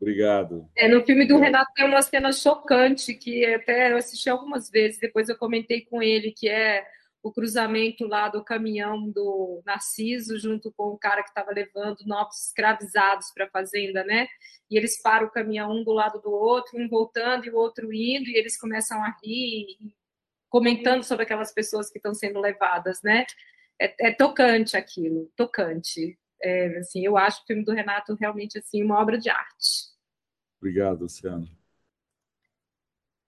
Obrigado. 0.00 0.68
É, 0.76 0.88
no 0.88 1.04
filme 1.04 1.26
do 1.26 1.38
Renato 1.38 1.72
tem 1.74 1.86
uma 1.86 2.02
cena 2.02 2.32
chocante 2.32 3.14
que 3.14 3.46
até 3.46 3.92
eu 3.92 3.96
assisti 3.96 4.28
algumas 4.28 4.68
vezes, 4.68 5.00
depois 5.00 5.28
eu 5.28 5.38
comentei 5.38 5.82
com 5.82 6.02
ele, 6.02 6.32
que 6.32 6.48
é 6.48 6.86
o 7.22 7.32
cruzamento 7.32 8.06
lá 8.06 8.28
do 8.28 8.44
caminhão 8.44 9.10
do 9.10 9.62
Narciso 9.64 10.38
junto 10.38 10.70
com 10.72 10.88
o 10.88 10.98
cara 10.98 11.22
que 11.22 11.30
estava 11.30 11.50
levando 11.50 12.04
novos 12.06 12.46
escravizados 12.46 13.32
para 13.34 13.46
a 13.46 13.50
fazenda, 13.50 14.04
né? 14.04 14.28
E 14.70 14.76
eles 14.76 15.00
param 15.00 15.26
o 15.26 15.30
caminhão 15.30 15.72
um 15.72 15.82
do 15.82 15.92
lado 15.92 16.20
do 16.20 16.30
outro, 16.30 16.78
um 16.78 16.88
voltando 16.88 17.46
e 17.46 17.50
o 17.50 17.56
outro 17.56 17.92
indo, 17.92 18.28
e 18.28 18.36
eles 18.36 18.58
começam 18.58 19.02
a 19.02 19.16
rir, 19.24 19.76
comentando 20.48 21.02
sobre 21.02 21.24
aquelas 21.24 21.52
pessoas 21.52 21.90
que 21.90 21.98
estão 21.98 22.14
sendo 22.14 22.40
levadas, 22.40 23.02
né? 23.02 23.26
É, 23.80 24.08
é 24.08 24.12
tocante 24.12 24.76
aquilo, 24.76 25.30
tocante. 25.36 26.18
É, 26.42 26.78
assim, 26.78 27.04
eu 27.04 27.16
acho 27.16 27.42
o 27.42 27.46
filme 27.46 27.64
do 27.64 27.72
Renato 27.72 28.14
realmente 28.14 28.58
assim 28.58 28.82
uma 28.82 29.00
obra 29.00 29.18
de 29.18 29.28
arte. 29.28 29.94
Obrigado, 30.60 31.02
Luciano. 31.02 31.48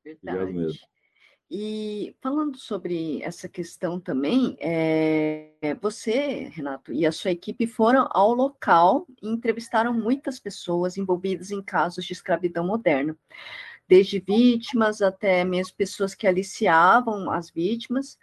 Verdade. 0.04 0.38
Obrigado 0.38 0.52
mesmo. 0.52 0.88
E 1.50 2.14
falando 2.20 2.58
sobre 2.58 3.22
essa 3.22 3.48
questão 3.48 3.98
também, 3.98 4.54
é, 4.60 5.74
você, 5.80 6.50
Renato, 6.52 6.92
e 6.92 7.06
a 7.06 7.12
sua 7.12 7.30
equipe 7.30 7.66
foram 7.66 8.06
ao 8.10 8.34
local 8.34 9.06
e 9.22 9.28
entrevistaram 9.28 9.94
muitas 9.94 10.38
pessoas 10.38 10.98
envolvidas 10.98 11.50
em 11.50 11.62
casos 11.62 12.04
de 12.04 12.12
escravidão 12.12 12.66
moderna, 12.66 13.16
desde 13.88 14.20
vítimas 14.20 15.00
até 15.00 15.44
mesmo 15.44 15.76
pessoas 15.76 16.14
que 16.14 16.26
aliciavam 16.26 17.30
as 17.30 17.50
vítimas. 17.50 18.18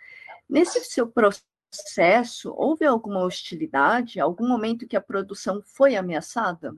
Nesse 0.47 0.83
seu 0.85 1.07
processo, 1.07 2.53
houve 2.55 2.85
alguma 2.85 3.23
hostilidade, 3.23 4.19
algum 4.19 4.47
momento 4.47 4.87
que 4.87 4.95
a 4.95 5.01
produção 5.01 5.61
foi 5.63 5.95
ameaçada? 5.95 6.75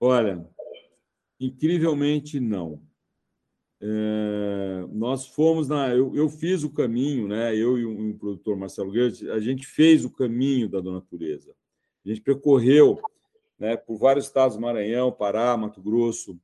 Olha, 0.00 0.48
incrivelmente 1.38 2.38
não 2.38 2.80
é, 3.84 4.86
nós 4.92 5.26
fomos 5.26 5.68
na. 5.68 5.88
Eu, 5.88 6.14
eu, 6.14 6.28
fiz 6.28 6.62
o 6.62 6.70
caminho, 6.70 7.26
né? 7.26 7.52
Eu 7.56 7.76
e 7.76 7.84
o, 7.84 8.10
o 8.10 8.14
produtor 8.16 8.56
Marcelo 8.56 8.92
Goethe, 8.92 9.28
a 9.28 9.40
gente 9.40 9.66
fez 9.66 10.04
o 10.04 10.10
caminho 10.10 10.68
da 10.68 10.80
natureza. 10.80 11.52
A 12.06 12.08
gente 12.08 12.20
percorreu 12.20 13.00
né, 13.58 13.76
por 13.76 13.98
vários 13.98 14.26
estados, 14.26 14.56
Maranhão, 14.56 15.10
Pará, 15.10 15.56
Mato 15.56 15.82
Grosso, 15.82 16.38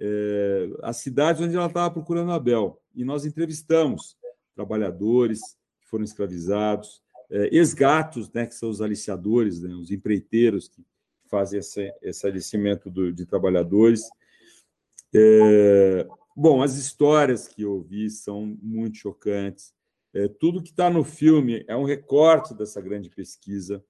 é, 0.00 0.70
as 0.82 0.96
cidades 0.98 1.42
onde 1.42 1.54
ela 1.54 1.66
estava 1.66 1.92
procurando 1.92 2.32
Abel. 2.32 2.80
E 2.94 3.04
nós 3.04 3.24
entrevistamos 3.24 4.16
trabalhadores 4.54 5.40
que 5.80 5.88
foram 5.88 6.04
escravizados, 6.04 7.02
é, 7.30 7.54
ex-gatos, 7.54 8.30
né, 8.32 8.46
que 8.46 8.54
são 8.54 8.70
os 8.70 8.80
aliciadores, 8.80 9.60
né, 9.60 9.74
os 9.74 9.90
empreiteiros 9.90 10.68
que 10.68 10.84
fazem 11.30 11.60
esse, 11.60 11.92
esse 12.02 12.26
aliciamento 12.26 12.90
do, 12.90 13.12
de 13.12 13.24
trabalhadores. 13.24 14.02
É, 15.14 16.06
Bom, 16.42 16.62
as 16.62 16.76
histórias 16.76 17.46
que 17.46 17.60
eu 17.60 17.82
vi 17.82 18.08
são 18.08 18.56
muito 18.62 18.96
chocantes. 18.96 19.74
É, 20.14 20.26
tudo 20.26 20.62
que 20.62 20.70
está 20.70 20.88
no 20.88 21.04
filme 21.04 21.64
é 21.68 21.76
um 21.76 21.84
recorte 21.84 22.54
dessa 22.54 22.80
grande 22.80 23.10
pesquisa. 23.10 23.84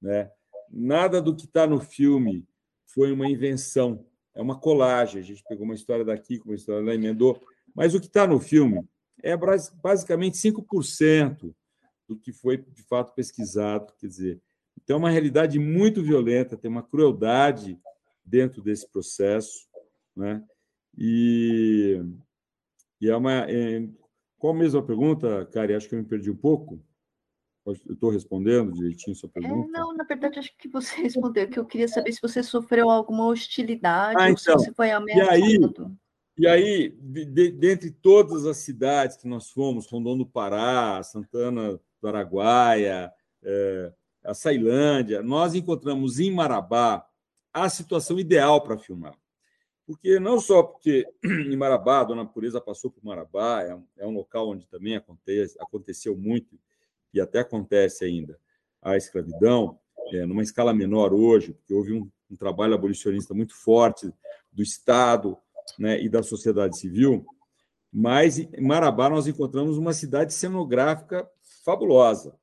Né? 0.00 0.30
Nada 0.70 1.20
do 1.20 1.36
que 1.36 1.44
está 1.44 1.66
no 1.66 1.78
filme 1.78 2.46
foi 2.86 3.12
uma 3.12 3.28
invenção, 3.28 4.06
é 4.40 4.42
uma 4.42 4.58
colagem. 4.58 5.20
A 5.20 5.24
gente 5.24 5.44
pegou 5.46 5.66
uma 5.66 5.74
história 5.74 6.04
daqui, 6.04 6.40
uma 6.46 6.54
história 6.54 6.82
lá, 6.82 6.94
emendou. 6.94 7.38
Mas 7.74 7.94
o 7.94 8.00
que 8.00 8.06
está 8.06 8.26
no 8.26 8.40
filme 8.40 8.82
é 9.22 9.36
basicamente 9.82 10.38
5% 10.38 11.54
do 12.08 12.16
que 12.16 12.32
foi 12.32 12.56
de 12.56 12.82
fato 12.82 13.14
pesquisado. 13.14 13.92
Quer 13.98 14.06
dizer, 14.06 14.40
então 14.82 14.96
é 14.96 14.98
uma 14.98 15.10
realidade 15.10 15.58
muito 15.58 16.02
violenta, 16.02 16.56
tem 16.56 16.70
uma 16.70 16.82
crueldade 16.82 17.78
dentro 18.24 18.62
desse 18.62 18.90
processo. 18.90 19.68
Né? 20.16 20.42
E, 20.96 22.02
e 22.98 23.10
é 23.10 23.16
uma. 23.16 23.44
É, 23.46 23.86
qual 24.38 24.54
a 24.74 24.82
pergunta, 24.82 25.44
Kari? 25.52 25.74
Acho 25.74 25.86
que 25.86 25.94
eu 25.94 25.98
me 25.98 26.06
perdi 26.06 26.30
um 26.30 26.36
pouco. 26.36 26.82
Eu 27.86 27.94
estou 27.94 28.10
respondendo 28.10 28.72
direitinho 28.72 29.16
sua 29.16 29.28
é, 29.28 29.40
pergunta? 29.40 29.68
É, 29.68 29.72
não, 29.72 29.94
na 29.94 30.04
verdade, 30.04 30.38
acho 30.38 30.56
que 30.56 30.68
você 30.68 30.94
respondeu, 31.02 31.48
que 31.48 31.58
eu 31.58 31.64
queria 31.64 31.88
saber 31.88 32.12
se 32.12 32.20
você 32.20 32.42
sofreu 32.42 32.90
alguma 32.90 33.26
hostilidade 33.26 34.16
ah, 34.18 34.30
então, 34.30 34.32
ou 34.32 34.38
se 34.38 34.50
então, 34.50 34.58
você 34.58 34.72
foi 34.72 34.90
ameaçado. 34.90 35.26
E 35.26 35.42
aí, 35.42 35.58
E 36.38 36.46
aí, 36.46 36.88
de, 37.00 37.24
de, 37.24 37.50
dentre 37.50 37.90
todas 37.90 38.46
as 38.46 38.58
cidades 38.58 39.16
que 39.16 39.28
nós 39.28 39.50
fomos, 39.50 39.86
Rondon 39.86 40.18
do 40.18 40.26
Pará, 40.26 41.02
Santana 41.02 41.80
do 42.00 42.08
Araguaia, 42.08 43.12
é, 43.42 43.92
a 44.24 44.34
Sailândia, 44.34 45.22
nós 45.22 45.54
encontramos 45.54 46.18
em 46.18 46.30
Marabá 46.30 47.06
a 47.52 47.68
situação 47.68 48.18
ideal 48.18 48.62
para 48.62 48.78
filmar. 48.78 49.14
Porque 49.86 50.20
não 50.20 50.38
só 50.38 50.62
porque 50.62 51.04
em 51.24 51.56
Marabá, 51.56 52.00
a 52.00 52.04
Dona 52.04 52.24
Pureza 52.24 52.60
passou 52.60 52.90
por 52.90 53.04
Marabá, 53.04 53.62
é 53.62 53.74
um, 53.74 53.84
é 53.98 54.06
um 54.06 54.12
local 54.12 54.48
onde 54.48 54.66
também 54.68 54.94
acontece, 54.94 55.56
aconteceu 55.60 56.16
muito, 56.16 56.56
e 57.12 57.20
até 57.20 57.40
acontece 57.40 58.04
ainda, 58.04 58.38
a 58.82 58.96
escravidão, 58.96 59.78
é, 60.12 60.24
numa 60.26 60.42
escala 60.42 60.74
menor 60.74 61.12
hoje, 61.12 61.52
porque 61.52 61.74
houve 61.74 61.92
um, 61.92 62.10
um 62.30 62.36
trabalho 62.36 62.74
abolicionista 62.74 63.34
muito 63.34 63.54
forte 63.54 64.12
do 64.52 64.62
Estado 64.62 65.36
né, 65.78 66.00
e 66.00 66.08
da 66.08 66.22
sociedade 66.22 66.78
civil, 66.78 67.24
mas 67.92 68.38
em 68.38 68.60
Marabá 68.60 69.08
nós 69.08 69.26
encontramos 69.26 69.76
uma 69.76 69.92
cidade 69.92 70.32
cenográfica 70.32 71.28
fabulosa. 71.64 72.38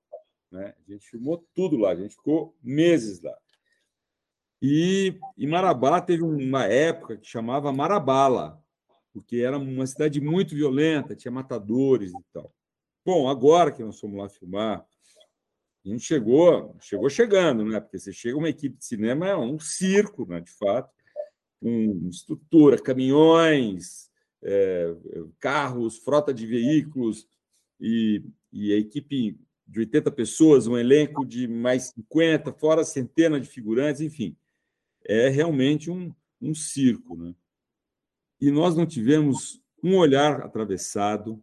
Né? 0.51 0.73
A 0.87 0.91
gente 0.91 1.09
filmou 1.09 1.45
tudo 1.53 1.77
lá, 1.77 1.91
a 1.91 1.95
gente 1.95 2.15
ficou 2.15 2.55
meses 2.61 3.21
lá. 3.21 3.35
E, 4.61 5.19
e 5.37 5.45
Marabá 5.45 6.01
teve 6.01 6.23
uma 6.23 6.65
época 6.65 7.17
que 7.17 7.27
chamava 7.27 7.71
Marabala, 7.71 8.61
porque 9.13 9.37
era 9.37 9.57
uma 9.57 9.85
cidade 9.85 10.19
muito 10.19 10.55
violenta, 10.55 11.15
tinha 11.15 11.31
matadores 11.31 12.11
e 12.11 12.23
tal. 12.33 12.51
Bom, 13.07 13.29
agora 13.29 13.71
que 13.71 13.81
nós 13.81 13.97
fomos 13.97 14.17
lá 14.17 14.27
filmar, 14.27 14.85
a 15.85 15.89
gente 15.89 16.03
chegou, 16.03 16.75
chegou 16.81 17.09
chegando, 17.09 17.63
né? 17.63 17.79
Porque 17.79 17.97
você 17.97 18.11
chega 18.11 18.37
uma 18.37 18.49
equipe 18.49 18.77
de 18.77 18.83
cinema, 18.83 19.25
é 19.25 19.33
um 19.33 19.57
circo, 19.57 20.25
né? 20.25 20.41
De 20.41 20.51
fato, 20.51 20.93
com 21.61 22.09
estrutura, 22.09 22.77
caminhões, 22.77 24.11
é, 24.43 24.93
carros, 25.39 25.99
frota 25.99 26.33
de 26.33 26.45
veículos 26.45 27.25
e, 27.79 28.25
e 28.51 28.73
a 28.73 28.77
equipe 28.77 29.39
de 29.65 29.79
80 29.79 30.11
pessoas, 30.11 30.67
um 30.67 30.77
elenco 30.77 31.25
de 31.25 31.47
mais 31.47 31.93
50, 31.95 32.51
fora 32.51 32.83
centenas 32.83 33.41
de 33.41 33.47
figurantes, 33.47 34.01
enfim. 34.01 34.35
É 35.05 35.29
realmente 35.29 35.89
um, 35.89 36.13
um 36.41 36.53
circo. 36.53 37.15
Né? 37.15 37.33
E 38.41 38.51
nós 38.51 38.75
não 38.75 38.85
tivemos 38.85 39.61
um 39.81 39.95
olhar 39.95 40.41
atravessado, 40.41 41.41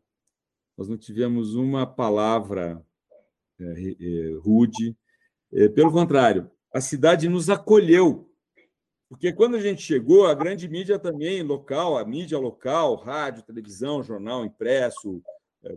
nós 0.76 0.88
não 0.88 0.96
tivemos 0.96 1.54
uma 1.54 1.86
palavra 1.86 2.84
é, 3.60 3.96
é, 4.00 4.34
rude. 4.40 4.96
É, 5.52 5.68
pelo 5.68 5.92
contrário, 5.92 6.50
a 6.72 6.80
cidade 6.80 7.28
nos 7.28 7.48
acolheu. 7.48 8.30
Porque 9.08 9.32
quando 9.32 9.56
a 9.56 9.60
gente 9.60 9.82
chegou, 9.82 10.26
a 10.26 10.34
grande 10.34 10.68
mídia 10.68 10.98
também 10.98 11.42
local, 11.42 11.96
a 11.96 12.04
mídia 12.04 12.38
local, 12.38 12.96
rádio, 12.96 13.44
televisão, 13.44 14.02
jornal 14.02 14.44
impresso, 14.44 15.22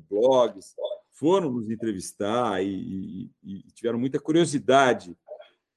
blogs, 0.10 0.76
foram 1.12 1.52
nos 1.52 1.70
entrevistar 1.70 2.64
e, 2.64 3.30
e, 3.44 3.60
e 3.68 3.72
tiveram 3.74 4.00
muita 4.00 4.20
curiosidade 4.20 5.16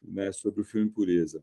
né, 0.02 0.32
sobre 0.32 0.62
o 0.62 0.64
filme 0.64 0.90
Pureza. 0.90 1.42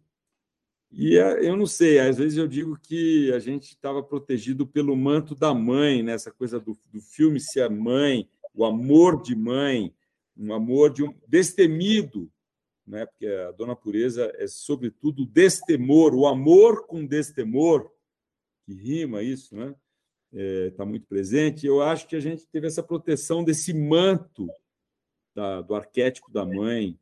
E 0.91 1.17
é, 1.17 1.47
eu 1.47 1.57
não 1.57 1.65
sei, 1.65 1.99
às 1.99 2.17
vezes 2.17 2.37
eu 2.37 2.47
digo 2.47 2.79
que 2.79 3.31
a 3.33 3.39
gente 3.39 3.69
estava 3.69 4.01
protegido 4.01 4.65
pelo 4.65 4.95
manto 4.95 5.35
da 5.35 5.53
mãe, 5.53 6.01
né, 6.01 6.15
coisa 6.37 6.59
do, 6.59 6.77
do 6.91 7.01
filme 7.01 7.39
ser 7.39 7.61
a 7.61 7.69
mãe, 7.69 8.29
o 8.53 8.65
amor 8.65 9.21
de 9.21 9.35
mãe, 9.35 9.93
um 10.35 10.53
amor 10.53 10.91
de 10.91 11.03
um 11.03 11.13
destemido, 11.27 12.31
né? 12.85 13.05
porque 13.05 13.27
a 13.27 13.51
Dona 13.51 13.75
Pureza 13.75 14.31
é, 14.35 14.47
sobretudo, 14.47 15.25
destemor, 15.25 16.15
o 16.15 16.25
amor 16.25 16.87
com 16.87 17.05
destemor, 17.05 17.91
que 18.65 18.73
rima 18.73 19.21
isso, 19.21 19.55
né? 19.55 19.75
está 20.31 20.41
é, 20.41 20.69
tá 20.71 20.85
muito 20.85 21.05
presente. 21.07 21.65
Eu 21.65 21.81
acho 21.81 22.07
que 22.07 22.15
a 22.15 22.19
gente 22.19 22.47
teve 22.47 22.67
essa 22.67 22.83
proteção 22.83 23.43
desse 23.43 23.73
manto 23.73 24.47
da, 25.35 25.61
do 25.61 25.75
arquétipo 25.75 26.31
da 26.31 26.45
mãe. 26.45 26.97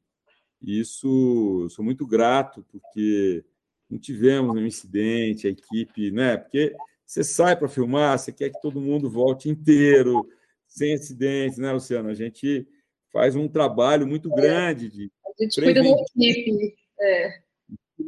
E 0.62 0.80
isso, 0.80 1.68
sou 1.70 1.84
muito 1.84 2.08
grato, 2.08 2.66
porque 2.72 3.46
não 3.90 4.00
tivemos 4.00 4.54
nenhum 4.54 4.68
incidente, 4.68 5.48
a 5.48 5.52
equipe, 5.52 6.12
né? 6.12 6.38
Porque 6.38 6.76
você 7.06 7.24
sai 7.24 7.56
para 7.56 7.68
filmar, 7.68 8.18
você 8.18 8.32
quer 8.32 8.50
que 8.50 8.62
todo 8.62 8.82
mundo 8.82 9.10
volte 9.10 9.50
inteiro, 9.50 10.28
sem 10.68 10.94
acidentes, 10.94 11.58
né, 11.58 11.72
Luciano? 11.72 12.10
A 12.10 12.14
gente 12.14 12.68
faz 13.12 13.36
um 13.36 13.48
trabalho 13.48 14.08
muito 14.08 14.32
é. 14.34 14.36
grande 14.36 14.90
de. 14.90 15.12
A 15.26 15.44
gente 15.44 15.62
cuida 15.62 15.82
da 15.84 15.90
equipe. 15.90 16.76
É. 17.00 17.46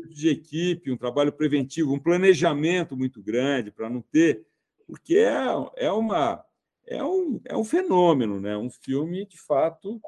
De 0.10 0.30
equipe, 0.30 0.92
um 0.92 0.98
trabalho 0.98 1.32
preventivo, 1.32 1.94
um 1.94 2.00
planejamento 2.00 2.98
muito 2.98 3.22
grande 3.22 3.72
para 3.72 3.90
não 3.90 4.02
ter 4.02 4.46
porque 4.88 5.18
é, 5.18 5.36
é, 5.76 5.92
uma, 5.92 6.44
é, 6.86 7.04
um, 7.04 7.42
é 7.44 7.58
um 7.58 7.66
fenômeno, 7.66 8.40
né? 8.40 8.56
um 8.56 8.70
filme, 8.70 9.26
de 9.26 9.38
fato, 9.38 10.02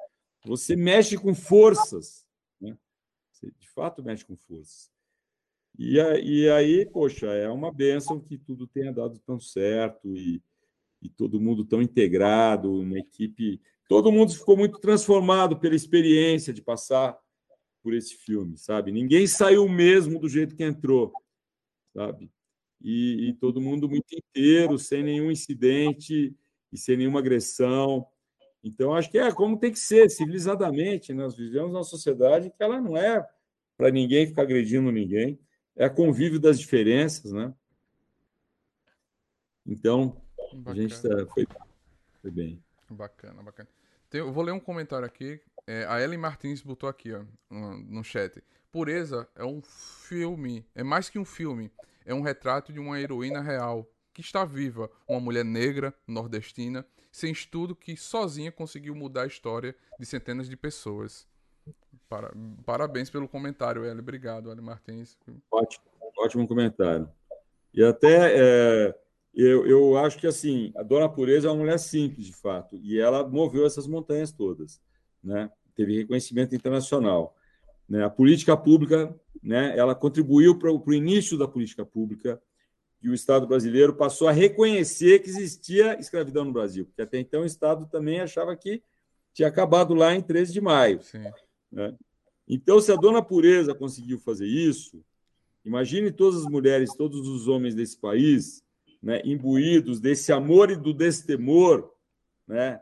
você 0.45 0.75
mexe 0.75 1.17
com 1.17 1.35
forças. 1.35 2.25
Né? 2.61 2.77
Você, 3.29 3.51
de 3.51 3.69
fato, 3.69 4.01
mexe 4.01 4.25
com 4.25 4.37
forças. 4.37 4.89
E, 5.79 5.95
e 5.95 6.49
aí, 6.49 6.85
poxa, 6.85 7.27
é 7.27 7.49
uma 7.49 7.71
benção 7.71 8.19
que 8.19 8.37
tudo 8.37 8.67
tenha 8.67 8.91
dado 8.91 9.17
tão 9.19 9.39
certo 9.39 10.15
e, 10.15 10.43
e 11.01 11.09
todo 11.09 11.39
mundo 11.39 11.63
tão 11.63 11.81
integrado, 11.81 12.81
uma 12.81 12.99
equipe. 12.99 13.61
Todo 13.87 14.11
mundo 14.11 14.33
ficou 14.33 14.57
muito 14.57 14.77
transformado 14.79 15.57
pela 15.57 15.75
experiência 15.75 16.53
de 16.53 16.61
passar 16.61 17.17
por 17.81 17.93
esse 17.93 18.13
filme, 18.15 18.57
sabe? 18.57 18.91
Ninguém 18.91 19.25
saiu 19.25 19.67
mesmo 19.69 20.19
do 20.19 20.27
jeito 20.27 20.55
que 20.55 20.63
entrou, 20.63 21.13
sabe? 21.95 22.29
e, 22.81 23.29
e 23.29 23.33
todo 23.33 23.61
mundo 23.61 23.89
muito 23.89 24.15
inteiro, 24.15 24.77
sem 24.77 25.03
nenhum 25.03 25.31
incidente 25.31 26.35
e 26.71 26.77
sem 26.77 26.97
nenhuma 26.97 27.19
agressão. 27.19 28.05
Então, 28.63 28.93
acho 28.93 29.09
que 29.09 29.17
é 29.17 29.31
como 29.31 29.57
tem 29.57 29.71
que 29.71 29.79
ser, 29.79 30.09
civilizadamente. 30.09 31.13
Nós 31.13 31.35
vivemos 31.35 31.71
numa 31.71 31.83
sociedade 31.83 32.49
que 32.49 32.63
ela 32.63 32.79
não 32.81 32.95
é 32.95 33.25
para 33.77 33.91
ninguém 33.91 34.27
ficar 34.27 34.43
agredindo 34.43 34.91
ninguém, 34.91 35.39
é 35.75 35.85
a 35.85 35.89
convívio 35.89 36.39
das 36.39 36.59
diferenças, 36.59 37.31
né? 37.31 37.53
Então, 39.65 40.21
bacana. 40.53 40.71
a 40.71 40.73
gente 40.75 41.01
tá, 41.01 41.25
foi, 41.27 41.47
foi, 42.21 42.31
bem. 42.31 42.63
Bacana, 42.89 43.43
bacana. 43.43 43.69
Tem, 44.09 44.19
eu 44.19 44.33
vou 44.33 44.43
ler 44.43 44.51
um 44.51 44.59
comentário 44.59 45.05
aqui. 45.05 45.39
É, 45.67 45.85
a 45.85 46.01
Ellen 46.01 46.17
Martins 46.17 46.61
botou 46.61 46.89
aqui 46.89 47.13
ó, 47.13 47.23
no, 47.49 47.77
no 47.77 48.03
chat. 48.03 48.43
Pureza 48.71 49.27
é 49.35 49.43
um 49.43 49.61
filme, 49.61 50.65
é 50.73 50.83
mais 50.83 51.09
que 51.09 51.19
um 51.19 51.25
filme 51.25 51.71
é 52.09 52.13
um 52.13 52.21
retrato 52.21 52.73
de 52.73 52.79
uma 52.79 52.99
heroína 52.99 53.39
real 53.39 53.87
que 54.11 54.21
está 54.21 54.43
viva, 54.43 54.89
uma 55.07 55.19
mulher 55.19 55.45
negra, 55.45 55.93
nordestina, 56.07 56.83
sem 57.11 57.31
estudo 57.31 57.75
que 57.75 57.95
sozinha 57.95 58.51
conseguiu 58.51 58.95
mudar 58.95 59.23
a 59.23 59.27
história 59.27 59.75
de 59.99 60.05
centenas 60.07 60.49
de 60.49 60.57
pessoas. 60.57 61.27
Para, 62.07 62.33
parabéns 62.65 63.09
pelo 63.09 63.27
comentário, 63.27 63.85
Eli. 63.85 63.99
Obrigado, 63.99 64.51
Eli 64.51 64.61
Martins. 64.61 65.17
Ótimo, 65.51 65.85
ótimo 66.17 66.47
comentário. 66.47 67.09
E 67.73 67.83
até 67.83 68.33
é, 68.35 68.95
eu, 69.33 69.67
eu 69.67 69.97
acho 69.97 70.17
que 70.17 70.27
assim, 70.27 70.73
a 70.75 70.83
Dona 70.83 71.07
Pureza 71.07 71.47
é 71.47 71.51
uma 71.51 71.59
mulher 71.59 71.77
simples, 71.77 72.25
de 72.25 72.33
fato, 72.33 72.75
e 72.77 72.99
ela 72.99 73.27
moveu 73.27 73.65
essas 73.65 73.87
montanhas 73.87 74.31
todas. 74.31 74.81
Né? 75.23 75.49
Teve 75.75 75.97
reconhecimento 75.97 76.55
internacional. 76.55 77.35
Né? 77.87 78.03
A 78.03 78.09
política 78.09 78.57
pública 78.57 79.15
né, 79.41 79.77
ela 79.77 79.95
contribuiu 79.95 80.57
para 80.57 80.71
o 80.71 80.93
início 80.93 81.37
da 81.37 81.47
política 81.47 81.85
pública 81.85 82.41
e 83.01 83.09
o 83.09 83.13
Estado 83.13 83.47
brasileiro 83.47 83.93
passou 83.93 84.27
a 84.27 84.31
reconhecer 84.31 85.19
que 85.19 85.29
existia 85.29 85.97
escravidão 85.99 86.43
no 86.43 86.51
Brasil, 86.51 86.85
porque 86.85 87.01
até 87.01 87.17
então 87.17 87.43
o 87.43 87.45
Estado 87.45 87.85
também 87.85 88.19
achava 88.19 88.55
que 88.55 88.83
tinha 89.33 89.47
acabado 89.47 89.93
lá 89.93 90.13
em 90.13 90.21
13 90.21 90.51
de 90.51 90.59
maio. 90.59 90.99
Né? 91.71 91.95
Então, 92.47 92.79
se 92.81 92.91
a 92.91 92.95
dona 92.95 93.21
Pureza 93.21 93.75
conseguiu 93.75 94.17
fazer 94.19 94.47
isso, 94.47 95.03
imagine 95.63 96.11
todas 96.11 96.41
as 96.41 96.51
mulheres, 96.51 96.95
todos 96.95 97.27
os 97.27 97.47
homens 97.47 97.75
desse 97.75 97.97
país, 97.97 98.63
né, 99.01 99.21
imbuídos 99.23 99.99
desse 99.99 100.31
amor 100.31 100.71
e 100.71 100.75
do 100.75 100.93
destemor, 100.93 101.93
né, 102.47 102.81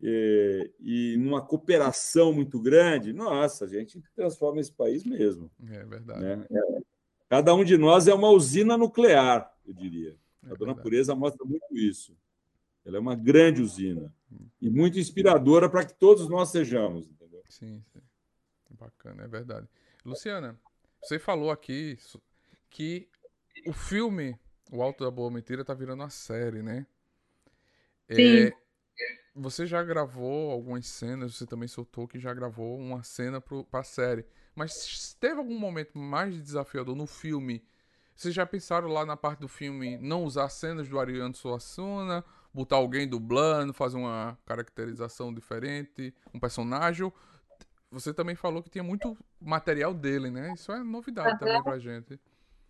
e, 0.00 0.70
e 0.80 1.16
numa 1.18 1.44
cooperação 1.44 2.32
muito 2.32 2.60
grande, 2.60 3.12
nossa, 3.12 3.64
a 3.64 3.68
gente 3.68 4.00
transforma 4.14 4.60
esse 4.60 4.72
país 4.72 5.04
mesmo. 5.04 5.50
É 5.68 5.84
verdade. 5.84 6.20
Né? 6.20 6.46
É, 6.50 6.80
cada 7.28 7.52
um 7.54 7.64
de 7.64 7.76
nós 7.76 8.06
é 8.06 8.14
uma 8.14 8.30
usina 8.30 8.76
nuclear, 8.76 9.52
eu 9.66 9.74
diria. 9.74 10.16
É 10.48 10.52
a 10.52 10.54
Dona 10.54 10.74
Pureza 10.74 11.14
mostra 11.14 11.44
muito 11.44 11.76
isso. 11.76 12.16
Ela 12.86 12.96
é 12.96 13.00
uma 13.00 13.16
grande 13.16 13.60
usina 13.60 14.14
e 14.62 14.70
muito 14.70 14.98
inspiradora 14.98 15.68
para 15.68 15.84
que 15.84 15.94
todos 15.94 16.28
nós 16.28 16.50
sejamos. 16.50 17.10
Entendeu? 17.10 17.42
Sim, 17.48 17.82
sim. 17.92 18.00
Bacana, 18.78 19.24
é 19.24 19.28
verdade. 19.28 19.68
Luciana, 20.04 20.58
você 21.02 21.18
falou 21.18 21.50
aqui 21.50 21.98
que 22.70 23.08
o 23.66 23.72
filme 23.72 24.38
O 24.70 24.82
Alto 24.82 25.04
da 25.04 25.10
Boa 25.10 25.30
Mentira 25.30 25.62
está 25.62 25.74
virando 25.74 26.02
uma 26.02 26.10
série, 26.10 26.62
né? 26.62 26.86
Sim. 28.10 28.46
É, 28.46 28.52
você 29.34 29.66
já 29.66 29.82
gravou 29.82 30.50
algumas 30.50 30.86
cenas, 30.86 31.36
você 31.36 31.46
também 31.46 31.68
soltou 31.68 32.08
que 32.08 32.18
já 32.18 32.32
gravou 32.34 32.78
uma 32.78 33.02
cena 33.02 33.40
pro, 33.40 33.64
pra 33.64 33.82
série. 33.84 34.24
Mas 34.54 35.14
teve 35.20 35.36
algum 35.38 35.58
momento 35.58 35.96
mais 35.98 36.34
desafiador 36.42 36.96
no 36.96 37.06
filme 37.06 37.64
Vocês 38.16 38.34
já 38.34 38.44
pensaram 38.44 38.88
lá 38.88 39.06
na 39.06 39.16
parte 39.16 39.40
do 39.40 39.48
filme 39.48 39.96
não 39.98 40.24
usar 40.24 40.48
cenas 40.48 40.88
do 40.88 40.98
Ariano 40.98 41.34
Suassuna, 41.34 42.24
botar 42.52 42.76
alguém 42.76 43.06
dublando, 43.08 43.72
fazer 43.72 43.96
uma 43.96 44.36
caracterização 44.44 45.32
diferente, 45.32 46.12
um 46.34 46.40
personagem? 46.40 47.12
Você 47.90 48.12
também 48.12 48.34
falou 48.34 48.62
que 48.62 48.70
tinha 48.70 48.84
muito 48.84 49.16
material 49.40 49.94
dele, 49.94 50.30
né? 50.30 50.52
Isso 50.54 50.70
é 50.72 50.82
novidade 50.82 51.32
uhum. 51.32 51.38
também 51.38 51.62
pra 51.62 51.78
gente. 51.78 52.20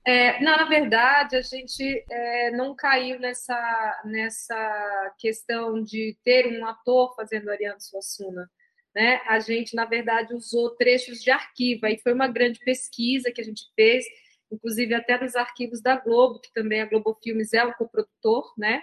É, 0.07 0.41
na 0.41 0.65
verdade, 0.65 1.37
a 1.37 1.43
gente 1.43 2.05
é, 2.11 2.51
não 2.53 2.75
caiu 2.75 3.19
nessa, 3.19 4.03
nessa 4.05 5.15
questão 5.19 5.83
de 5.83 6.17
ter 6.25 6.47
um 6.47 6.65
ator 6.65 7.15
fazendo 7.15 7.51
Ariano 7.51 7.81
Suassuna. 7.81 8.49
Né? 8.95 9.21
A 9.27 9.39
gente, 9.39 9.77
na 9.77 9.85
verdade, 9.85 10.35
usou 10.35 10.71
trechos 10.77 11.21
de 11.23 11.31
arquivo. 11.31 11.85
Aí 11.85 11.99
foi 11.99 12.15
uma 12.15 12.29
grande 12.29 12.59
pesquisa 12.61 13.31
que 13.31 13.41
a 13.41 13.45
gente 13.45 13.63
fez, 13.75 14.07
inclusive 14.51 14.95
até 14.95 15.21
nos 15.21 15.37
arquivos 15.37 15.83
da 15.83 15.97
Globo, 15.97 16.41
que 16.41 16.53
também 16.55 16.81
a 16.81 16.87
Globo 16.87 17.19
Filmes 17.23 17.53
é 17.53 17.65
o 17.65 17.75
coprodutor, 17.75 18.55
né? 18.57 18.81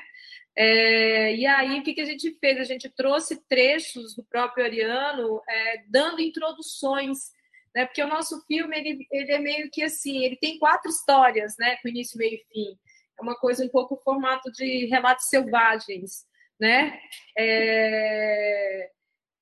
É, 0.58 1.36
e 1.36 1.46
aí, 1.46 1.80
o 1.80 1.84
que, 1.84 1.94
que 1.94 2.02
a 2.02 2.06
gente 2.06 2.32
fez? 2.40 2.60
A 2.60 2.64
gente 2.64 2.90
trouxe 2.90 3.46
trechos 3.48 4.16
do 4.16 4.24
próprio 4.24 4.64
Ariano, 4.64 5.42
é, 5.48 5.84
dando 5.90 6.22
introduções 6.22 7.36
né? 7.76 7.86
Porque 7.86 8.02
o 8.02 8.08
nosso 8.08 8.42
filme 8.48 8.78
ele, 8.78 9.06
ele 9.12 9.32
é 9.34 9.38
meio 9.38 9.70
que 9.70 9.84
assim, 9.84 10.24
ele 10.24 10.38
tem 10.38 10.58
quatro 10.58 10.90
histórias, 10.90 11.56
né? 11.60 11.76
Com 11.82 11.90
início, 11.90 12.18
meio 12.18 12.36
e 12.36 12.46
fim. 12.52 12.80
É 13.20 13.22
uma 13.22 13.36
coisa 13.36 13.66
um 13.66 13.70
pouco 13.70 13.98
formato 13.98 14.50
de 14.52 14.86
relatos 14.86 15.26
selvagens, 15.26 16.26
né? 16.58 17.00
É, 17.38 18.92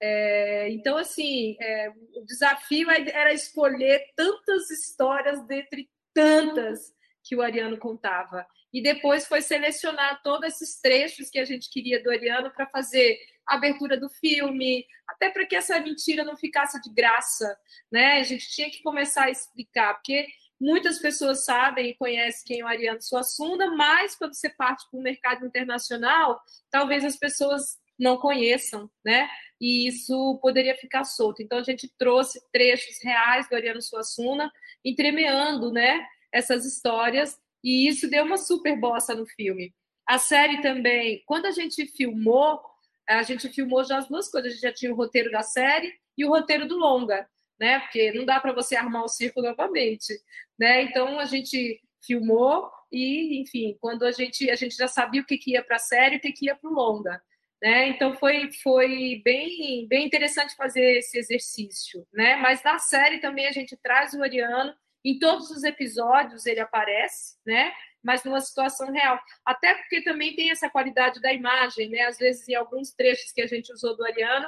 é, 0.01 0.69
então, 0.71 0.97
assim, 0.97 1.55
é, 1.61 1.91
o 2.15 2.25
desafio 2.25 2.89
era 2.89 3.31
escolher 3.31 4.03
tantas 4.15 4.69
histórias 4.71 5.45
dentre 5.45 5.87
tantas 6.13 6.91
que 7.23 7.35
o 7.35 7.41
Ariano 7.41 7.77
contava. 7.77 8.45
E 8.73 8.81
depois 8.81 9.27
foi 9.27 9.41
selecionar 9.41 10.21
todos 10.23 10.47
esses 10.47 10.81
trechos 10.81 11.29
que 11.29 11.37
a 11.37 11.45
gente 11.45 11.69
queria 11.69 12.01
do 12.01 12.09
Ariano 12.09 12.51
para 12.51 12.65
fazer 12.67 13.19
a 13.47 13.55
abertura 13.55 13.97
do 13.97 14.09
filme, 14.09 14.85
até 15.07 15.29
para 15.29 15.45
que 15.45 15.55
essa 15.55 15.79
mentira 15.79 16.23
não 16.23 16.35
ficasse 16.35 16.81
de 16.81 16.89
graça, 16.91 17.55
né? 17.91 18.19
A 18.19 18.23
gente 18.23 18.49
tinha 18.49 18.71
que 18.71 18.81
começar 18.81 19.25
a 19.25 19.29
explicar, 19.29 19.93
porque 19.95 20.25
muitas 20.59 20.97
pessoas 20.97 21.45
sabem 21.45 21.89
e 21.89 21.95
conhecem 21.95 22.43
quem 22.45 22.61
é 22.61 22.63
o 22.63 22.67
Ariano 22.67 23.01
Suassuna, 23.01 23.75
mas 23.75 24.15
quando 24.15 24.33
você 24.33 24.49
parte 24.49 24.89
para 24.89 24.99
o 24.99 25.03
mercado 25.03 25.45
internacional, 25.45 26.41
talvez 26.71 27.03
as 27.03 27.17
pessoas 27.17 27.77
não 27.99 28.17
conheçam, 28.17 28.89
né? 29.05 29.29
E 29.61 29.87
isso 29.87 30.39
poderia 30.41 30.75
ficar 30.75 31.03
solto. 31.03 31.41
Então 31.43 31.59
a 31.59 31.63
gente 31.63 31.91
trouxe 31.97 32.41
trechos 32.51 32.97
reais 33.03 33.47
do 33.47 33.55
Ariano 33.55 33.81
Suassuna, 33.81 34.51
entremeando, 34.83 35.71
né? 35.71 36.03
Essas 36.31 36.65
histórias 36.65 37.37
e 37.63 37.87
isso 37.87 38.09
deu 38.09 38.25
uma 38.25 38.37
super 38.37 38.77
bossa 38.79 39.15
no 39.15 39.25
filme. 39.25 39.73
A 40.05 40.17
série 40.17 40.61
também, 40.61 41.23
quando 41.25 41.45
a 41.45 41.51
gente 41.51 41.87
filmou, 41.87 42.61
a 43.07 43.23
gente 43.23 43.49
filmou 43.49 43.83
já 43.83 43.97
as 43.97 44.07
duas 44.07 44.29
coisas. 44.29 44.51
A 44.51 44.53
gente 44.53 44.61
já 44.61 44.73
tinha 44.73 44.91
o 44.91 44.95
roteiro 44.95 45.31
da 45.31 45.41
série 45.41 45.93
e 46.17 46.25
o 46.25 46.29
roteiro 46.29 46.67
do 46.67 46.77
longa, 46.77 47.27
né? 47.59 47.79
Porque 47.79 48.11
não 48.11 48.25
dá 48.25 48.39
para 48.39 48.53
você 48.53 48.75
armar 48.75 49.03
o 49.03 49.07
circo 49.07 49.41
novamente, 49.41 50.13
né? 50.59 50.83
Então 50.83 51.19
a 51.19 51.25
gente 51.25 51.81
filmou 52.05 52.69
e, 52.91 53.41
enfim, 53.41 53.77
quando 53.79 54.03
a 54.03 54.11
gente 54.11 54.49
a 54.49 54.55
gente 54.55 54.75
já 54.75 54.87
sabia 54.87 55.21
o 55.21 55.25
que, 55.25 55.37
que 55.37 55.51
ia 55.51 55.63
para 55.63 55.77
a 55.77 55.79
série 55.79 56.15
e 56.15 56.17
o 56.17 56.21
que, 56.21 56.31
que 56.31 56.45
ia 56.45 56.55
para 56.55 56.69
o 56.69 56.73
longa, 56.73 57.21
né? 57.61 57.87
Então 57.87 58.13
foi 58.15 58.51
foi 58.61 59.21
bem 59.23 59.87
bem 59.87 60.05
interessante 60.05 60.55
fazer 60.55 60.97
esse 60.97 61.17
exercício, 61.17 62.05
né? 62.13 62.35
Mas 62.37 62.61
na 62.63 62.77
série 62.79 63.19
também 63.19 63.47
a 63.47 63.51
gente 63.51 63.77
traz 63.77 64.13
o 64.13 64.21
Ariano 64.21 64.73
em 65.03 65.19
todos 65.19 65.49
os 65.49 65.63
episódios 65.63 66.45
ele 66.45 66.59
aparece, 66.59 67.37
né? 67.45 67.71
mas 68.03 68.23
numa 68.23 68.41
situação 68.41 68.91
real. 68.91 69.17
Até 69.45 69.73
porque 69.73 70.03
também 70.03 70.35
tem 70.35 70.51
essa 70.51 70.69
qualidade 70.69 71.21
da 71.21 71.31
imagem, 71.31 71.89
né? 71.89 72.01
Às 72.01 72.17
vezes, 72.17 72.47
em 72.49 72.53
alguns 72.53 72.91
trechos 72.91 73.31
que 73.31 73.41
a 73.41 73.47
gente 73.47 73.71
usou 73.71 73.95
do 73.95 74.03
Ariano, 74.03 74.47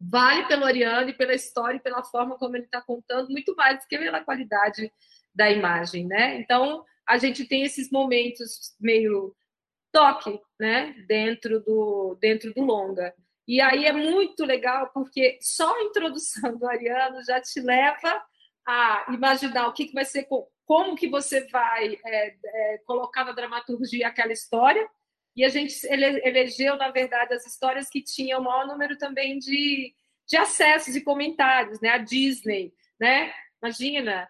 vale 0.00 0.46
pelo 0.48 0.64
Ariano 0.64 1.10
e 1.10 1.14
pela 1.14 1.34
história 1.34 1.76
e 1.76 1.80
pela 1.80 2.02
forma 2.02 2.36
como 2.36 2.56
ele 2.56 2.64
está 2.64 2.82
contando, 2.82 3.30
muito 3.30 3.54
mais 3.54 3.78
do 3.78 3.86
que 3.86 3.96
pela 3.96 4.24
qualidade 4.24 4.92
da 5.32 5.48
imagem, 5.48 6.06
né? 6.06 6.40
Então, 6.40 6.84
a 7.06 7.16
gente 7.18 7.46
tem 7.46 7.62
esses 7.62 7.90
momentos 7.90 8.74
meio 8.80 9.34
toque, 9.92 10.40
né? 10.58 10.92
Dentro 11.06 11.60
do, 11.60 12.18
dentro 12.20 12.52
do 12.52 12.62
longa. 12.62 13.14
E 13.46 13.60
aí 13.60 13.84
é 13.84 13.92
muito 13.92 14.44
legal, 14.44 14.90
porque 14.92 15.38
só 15.40 15.76
a 15.76 15.82
introdução 15.84 16.56
do 16.58 16.66
Ariano 16.68 17.22
já 17.24 17.40
te 17.40 17.60
leva 17.60 18.22
a 18.66 19.06
imaginar 19.12 19.68
o 19.68 19.72
que, 19.72 19.86
que 19.86 19.94
vai 19.94 20.04
ser 20.04 20.26
como 20.70 20.94
que 20.94 21.08
você 21.08 21.46
vai 21.48 21.98
é, 22.04 22.36
é, 22.44 22.78
colocar 22.86 23.24
na 23.24 23.32
dramaturgia 23.32 24.06
aquela 24.06 24.32
história. 24.32 24.88
E 25.34 25.44
a 25.44 25.48
gente 25.48 25.74
ele, 25.86 26.20
elegeu, 26.24 26.76
na 26.76 26.90
verdade, 26.90 27.34
as 27.34 27.46
histórias 27.46 27.88
que 27.88 28.02
tinham 28.02 28.40
o 28.40 28.44
maior 28.44 28.66
número 28.66 28.96
também 28.96 29.38
de, 29.38 29.94
de 30.28 30.36
acessos 30.36 30.94
e 30.94 31.00
comentários, 31.00 31.80
né? 31.80 31.90
A 31.90 31.98
Disney, 31.98 32.72
né? 33.00 33.32
Imagina, 33.62 34.28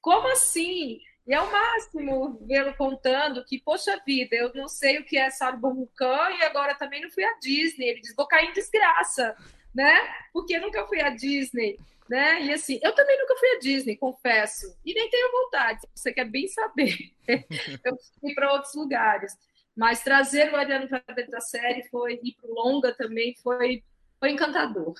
como 0.00 0.28
assim? 0.28 1.00
E 1.26 1.32
é 1.32 1.40
o 1.40 1.50
máximo 1.50 2.38
vê-lo 2.46 2.74
contando 2.76 3.44
que, 3.44 3.58
poxa 3.58 4.00
vida, 4.06 4.36
eu 4.36 4.52
não 4.54 4.68
sei 4.68 4.98
o 4.98 5.04
que 5.04 5.16
é 5.16 5.30
Sarborucan 5.30 6.30
e 6.38 6.42
agora 6.44 6.74
também 6.74 7.00
não 7.00 7.10
fui 7.10 7.24
à 7.24 7.38
Disney. 7.38 7.88
Ele 7.88 8.00
diz, 8.00 8.14
vou 8.14 8.26
cair 8.26 8.50
em 8.50 8.52
desgraça, 8.52 9.34
né? 9.74 10.00
Porque 10.32 10.58
nunca 10.58 10.86
fui 10.86 11.00
à 11.00 11.10
Disney 11.10 11.78
né? 12.08 12.44
E 12.44 12.52
assim, 12.52 12.78
eu 12.82 12.94
também 12.94 13.18
nunca 13.18 13.36
fui 13.36 13.48
à 13.50 13.58
Disney, 13.58 13.96
confesso, 13.96 14.76
e 14.84 14.94
nem 14.94 15.08
tenho 15.10 15.30
vontade. 15.32 15.80
Se 15.80 15.88
você 15.94 16.12
quer 16.12 16.30
bem 16.30 16.46
saber, 16.48 16.96
eu 17.84 17.96
fui 18.20 18.34
para 18.34 18.52
outros 18.52 18.74
lugares. 18.74 19.32
Mas 19.76 20.02
trazer 20.02 20.52
o 20.52 20.56
Ariano 20.56 20.88
para 20.88 21.02
dentro 21.14 21.32
da 21.32 21.40
série 21.40 21.88
foi 21.88 22.20
ir 22.22 22.36
para 22.40 22.48
o 22.48 22.54
longa 22.54 22.94
também 22.94 23.34
foi, 23.42 23.82
foi 24.20 24.30
encantador. 24.30 24.94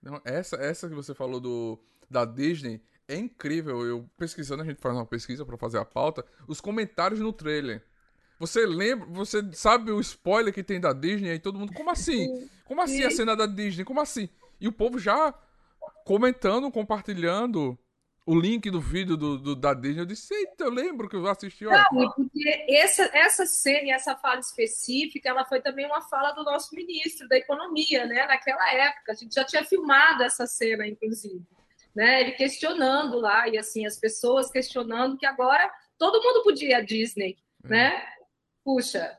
Não, 0.00 0.20
essa, 0.24 0.56
essa 0.56 0.88
que 0.88 0.94
você 0.94 1.14
falou 1.14 1.40
do 1.40 1.78
da 2.08 2.24
Disney 2.24 2.80
é 3.08 3.16
incrível. 3.16 3.84
Eu 3.84 4.08
pesquisando, 4.16 4.62
a 4.62 4.66
gente 4.66 4.80
faz 4.80 4.94
uma 4.94 5.06
pesquisa 5.06 5.44
para 5.44 5.56
fazer 5.56 5.78
a 5.78 5.84
pauta, 5.84 6.24
os 6.46 6.60
comentários 6.60 7.18
no 7.18 7.32
trailer. 7.32 7.82
Você 8.38 8.66
lembra, 8.66 9.06
você 9.06 9.42
sabe 9.52 9.90
o 9.90 10.00
spoiler 10.00 10.52
que 10.52 10.62
tem 10.62 10.78
da 10.78 10.92
Disney 10.92 11.30
aí 11.30 11.38
todo 11.38 11.58
mundo, 11.58 11.72
como 11.72 11.90
assim? 11.90 12.48
Como 12.64 12.82
assim 12.82 13.02
a 13.02 13.10
cena 13.10 13.34
da 13.34 13.46
Disney? 13.46 13.84
Como 13.84 14.00
assim? 14.00 14.28
E 14.60 14.68
o 14.68 14.72
povo 14.72 14.98
já 14.98 15.34
comentando, 16.04 16.70
compartilhando 16.70 17.78
o 18.26 18.38
link 18.38 18.68
do 18.70 18.80
vídeo 18.80 19.16
do, 19.16 19.38
do, 19.38 19.54
da 19.54 19.72
Disney. 19.72 20.00
Eu 20.00 20.06
disse, 20.06 20.34
eita, 20.34 20.64
eu 20.64 20.70
lembro 20.70 21.08
que 21.08 21.14
eu 21.14 21.26
assisti. 21.28 21.64
Olha. 21.64 21.86
Não, 21.92 22.10
porque 22.10 22.66
essa, 22.68 23.08
essa 23.16 23.46
cena 23.46 23.86
e 23.86 23.90
essa 23.90 24.16
fala 24.16 24.40
específica, 24.40 25.28
ela 25.28 25.44
foi 25.44 25.60
também 25.60 25.86
uma 25.86 26.02
fala 26.02 26.32
do 26.32 26.42
nosso 26.42 26.74
ministro 26.74 27.28
da 27.28 27.36
Economia, 27.36 28.04
né? 28.04 28.26
Naquela 28.26 28.72
época. 28.72 29.12
A 29.12 29.14
gente 29.14 29.34
já 29.34 29.44
tinha 29.44 29.64
filmado 29.64 30.24
essa 30.24 30.44
cena, 30.46 30.86
inclusive. 30.86 31.40
Né? 31.94 32.22
Ele 32.22 32.32
questionando 32.32 33.18
lá, 33.20 33.48
e 33.48 33.56
assim, 33.56 33.86
as 33.86 33.96
pessoas 33.96 34.50
questionando 34.50 35.16
que 35.16 35.24
agora 35.24 35.72
todo 35.96 36.22
mundo 36.22 36.42
podia 36.42 36.70
ir 36.70 36.74
à 36.74 36.80
Disney, 36.80 37.38
é. 37.64 37.68
né? 37.68 38.06
Puxa. 38.64 39.16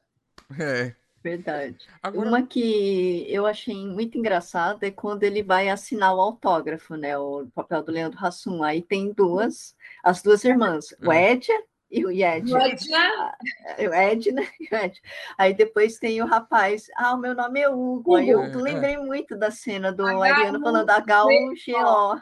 É. 0.60 0.94
Verdade. 1.28 1.78
Agora... 2.02 2.28
Uma 2.28 2.42
que 2.46 3.26
eu 3.28 3.46
achei 3.46 3.86
muito 3.86 4.18
engraçada 4.18 4.88
é 4.88 4.92
quando 4.92 5.24
ele 5.24 5.44
vai 5.44 5.68
assinar 5.68 6.16
o 6.16 6.22
autógrafo, 6.22 6.96
né? 6.96 7.18
O 7.18 7.48
papel 7.54 7.84
do 7.84 7.92
Leandro 7.92 8.18
Hassum. 8.26 8.64
Aí 8.64 8.82
tem 8.82 9.12
duas, 9.12 9.76
as 10.02 10.22
duas 10.22 10.46
irmãs, 10.46 10.96
o 11.06 11.12
é. 11.12 11.34
Edja 11.34 11.54
e 11.92 12.06
o 12.06 12.12
Ed. 12.12 12.54
O 12.54 12.58
Edna. 12.58 13.38
O 13.78 13.94
Edna 13.94 14.42
e 14.60 14.68
o 14.74 14.78
Ed. 14.78 15.02
Aí 15.38 15.54
depois 15.54 15.98
tem 15.98 16.22
o 16.22 16.26
rapaz, 16.26 16.88
ah, 16.96 17.14
o 17.14 17.18
meu 17.18 17.36
nome 17.36 17.60
é 17.60 17.70
Hugo. 17.70 18.16
Aí 18.16 18.30
eu 18.30 18.44
é, 18.44 18.56
lembrei 18.56 18.96
é. 18.96 19.00
muito 19.00 19.38
da 19.38 19.52
cena 19.52 19.92
do 19.92 20.06
Ariano 20.06 20.62
falando 20.62 20.90
H-U-G-O. 20.90 22.16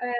É. 0.00 0.14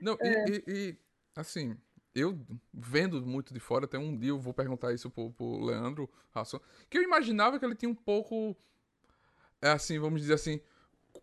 Não, 0.00 0.16
e, 0.22 0.64
e, 0.66 0.96
assim, 1.36 1.76
eu 2.14 2.38
vendo 2.72 3.24
muito 3.24 3.54
de 3.54 3.60
fora, 3.60 3.84
até 3.84 3.98
um 3.98 4.16
dia 4.16 4.30
eu 4.30 4.38
vou 4.38 4.52
perguntar 4.52 4.92
isso 4.92 5.10
pro, 5.10 5.30
pro 5.30 5.64
Leandro 5.64 6.10
Rasson, 6.30 6.60
que 6.88 6.98
eu 6.98 7.02
imaginava 7.02 7.58
que 7.58 7.64
ele 7.64 7.76
tinha 7.76 7.90
um 7.90 7.94
pouco, 7.94 8.56
é 9.62 9.70
assim, 9.70 9.98
vamos 9.98 10.20
dizer 10.20 10.34
assim, 10.34 10.60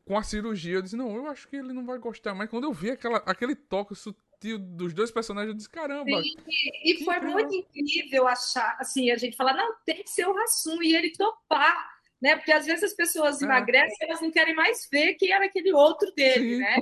com 0.05 0.17
a 0.17 0.23
cirurgia, 0.23 0.75
eu 0.75 0.81
disse, 0.81 0.95
não, 0.95 1.15
eu 1.15 1.27
acho 1.27 1.47
que 1.47 1.55
ele 1.55 1.73
não 1.73 1.85
vai 1.85 1.97
gostar, 1.97 2.33
mas 2.33 2.49
quando 2.49 2.63
eu 2.63 2.73
vi 2.73 2.91
aquela, 2.91 3.17
aquele 3.19 3.55
toque 3.55 3.95
sutil 3.95 4.57
dos 4.57 4.93
dois 4.93 5.11
personagens, 5.11 5.49
eu 5.49 5.55
disse, 5.55 5.69
caramba. 5.69 6.21
Sim, 6.21 6.35
e 6.83 7.03
foi 7.03 7.17
incrível. 7.17 7.33
muito 7.33 7.55
incrível 7.55 8.27
achar, 8.27 8.77
assim, 8.79 9.11
a 9.11 9.17
gente 9.17 9.35
falar, 9.35 9.53
não, 9.53 9.75
tem 9.85 10.03
que 10.03 10.09
ser 10.09 10.25
o 10.25 10.33
Rassum, 10.33 10.81
e 10.81 10.95
ele 10.95 11.11
topar, 11.11 11.97
né, 12.21 12.35
porque 12.35 12.51
às 12.51 12.65
vezes 12.65 12.83
as 12.83 12.93
pessoas 12.93 13.41
é. 13.41 13.45
emagrecem, 13.45 13.97
elas 14.01 14.21
não 14.21 14.31
querem 14.31 14.55
mais 14.55 14.87
ver 14.89 15.15
quem 15.15 15.31
era 15.31 15.45
aquele 15.45 15.73
outro 15.73 16.11
dele, 16.13 16.55
Sim. 16.55 16.61
né? 16.61 16.77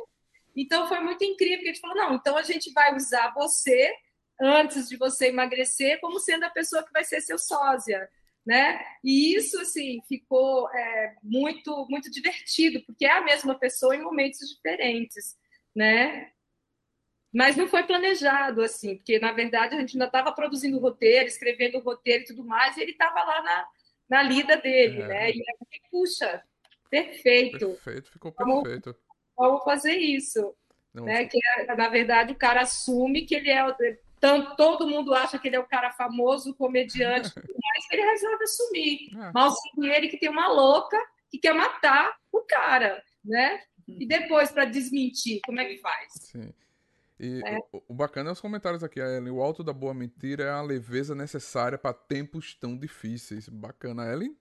Então 0.56 0.88
foi 0.88 1.00
muito 1.02 1.24
incrível 1.24 1.60
que 1.60 1.70
a 1.70 1.74
gente 1.74 1.82
falou: 1.82 1.96
não, 1.96 2.16
então 2.16 2.38
a 2.38 2.44
gente 2.44 2.72
vai 2.72 2.96
usar 2.96 3.34
você 3.34 3.94
antes 4.40 4.88
de 4.88 4.98
você 4.98 5.28
emagrecer 5.28 6.00
como 6.00 6.20
sendo 6.20 6.44
a 6.44 6.50
pessoa 6.50 6.84
que 6.84 6.92
vai 6.92 7.04
ser 7.04 7.22
seu 7.22 7.38
sósia. 7.38 8.10
Né? 8.46 8.80
E 9.04 9.36
isso 9.36 9.60
assim 9.60 10.00
ficou 10.08 10.70
é, 10.70 11.16
muito 11.24 11.88
muito 11.90 12.12
divertido 12.12 12.80
porque 12.86 13.04
é 13.04 13.12
a 13.12 13.24
mesma 13.24 13.58
pessoa 13.58 13.96
em 13.96 14.04
momentos 14.04 14.40
diferentes, 14.48 15.36
né? 15.76 16.32
Mas 17.34 17.58
não 17.58 17.68
foi 17.68 17.84
planejado 17.84 18.62
assim, 18.62 18.98
porque 18.98 19.20
na 19.20 19.34
verdade 19.34 19.76
a 19.76 19.80
gente 19.80 19.96
ainda 19.96 20.06
estava 20.06 20.32
produzindo 20.32 20.80
roteiro, 20.80 21.28
escrevendo 21.28 21.80
roteiro 21.80 22.24
e 22.24 22.28
tudo 22.28 22.46
mais, 22.46 22.78
e 22.78 22.82
ele 22.82 22.92
estava 22.92 23.22
lá 23.24 23.42
na, 23.42 23.68
na 24.10 24.24
lida 24.24 24.56
dele, 24.58 25.02
é. 25.02 25.08
né? 25.08 25.32
E 25.32 25.42
aí, 25.42 25.82
puxa, 25.92 26.42
perfeito. 26.90 27.72
Perfeito, 27.72 28.12
ficou 28.12 28.32
perfeito. 28.32 28.84
Vamos, 28.84 29.05
vamos 29.38 29.64
fazer 29.64 29.98
isso. 29.98 30.54
Não, 30.94 31.06
né? 31.06 31.26
Que 31.26 31.38
na 31.76 31.90
verdade 31.90 32.34
o 32.34 32.38
cara 32.38 32.62
assume 32.62 33.26
que 33.26 33.36
ele 33.36 33.50
é 33.50 33.64
tanto 34.20 34.56
todo 34.56 34.88
mundo 34.88 35.14
acha 35.14 35.38
que 35.38 35.48
ele 35.48 35.56
é 35.56 35.60
o 35.60 35.68
cara 35.68 35.92
famoso, 35.92 36.56
comediante, 36.56 37.30
mas 37.36 37.86
ele 37.92 38.02
resolve 38.02 38.44
assumir. 38.44 39.10
É. 39.14 39.32
Mal 39.32 39.54
ele 39.78 40.08
que 40.08 40.18
tem 40.18 40.30
uma 40.30 40.48
louca 40.48 40.98
que 41.30 41.38
quer 41.38 41.54
matar 41.54 42.16
o 42.32 42.42
cara, 42.42 43.04
né? 43.24 43.62
E 43.88 44.04
uhum. 44.04 44.08
depois, 44.08 44.52
para 44.52 44.66
desmentir, 44.66 45.42
como 45.46 45.60
é 45.60 45.66
que 45.66 45.78
faz? 45.78 46.12
Sim. 46.14 46.52
E 47.20 47.42
é. 47.46 47.58
o, 47.72 47.84
o, 47.90 47.94
bacana 47.94 48.30
é 48.30 48.34
os 48.34 48.42
comentários 48.42 48.84
aqui, 48.84 49.00
Ellen. 49.00 49.32
O 49.32 49.42
alto 49.42 49.64
da 49.64 49.72
boa 49.72 49.94
mentira 49.94 50.44
é 50.44 50.50
a 50.50 50.62
leveza 50.62 51.14
necessária 51.14 51.78
para 51.78 51.94
tempos 51.94 52.56
tão 52.56 52.78
difíceis. 52.78 53.48
Bacana, 53.48 54.12
Ellen. 54.12 54.36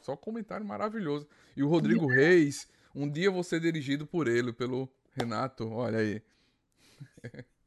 Só 0.00 0.16
comentário 0.16 0.64
maravilhoso. 0.64 1.28
E 1.56 1.62
o 1.62 1.68
Rodrigo 1.68 2.06
Reis, 2.06 2.68
um 2.98 3.08
dia 3.08 3.30
você 3.30 3.60
dirigido 3.60 4.06
por 4.06 4.26
ele, 4.26 4.52
pelo 4.52 4.88
Renato. 5.12 5.70
Olha 5.70 5.98
aí. 5.98 6.22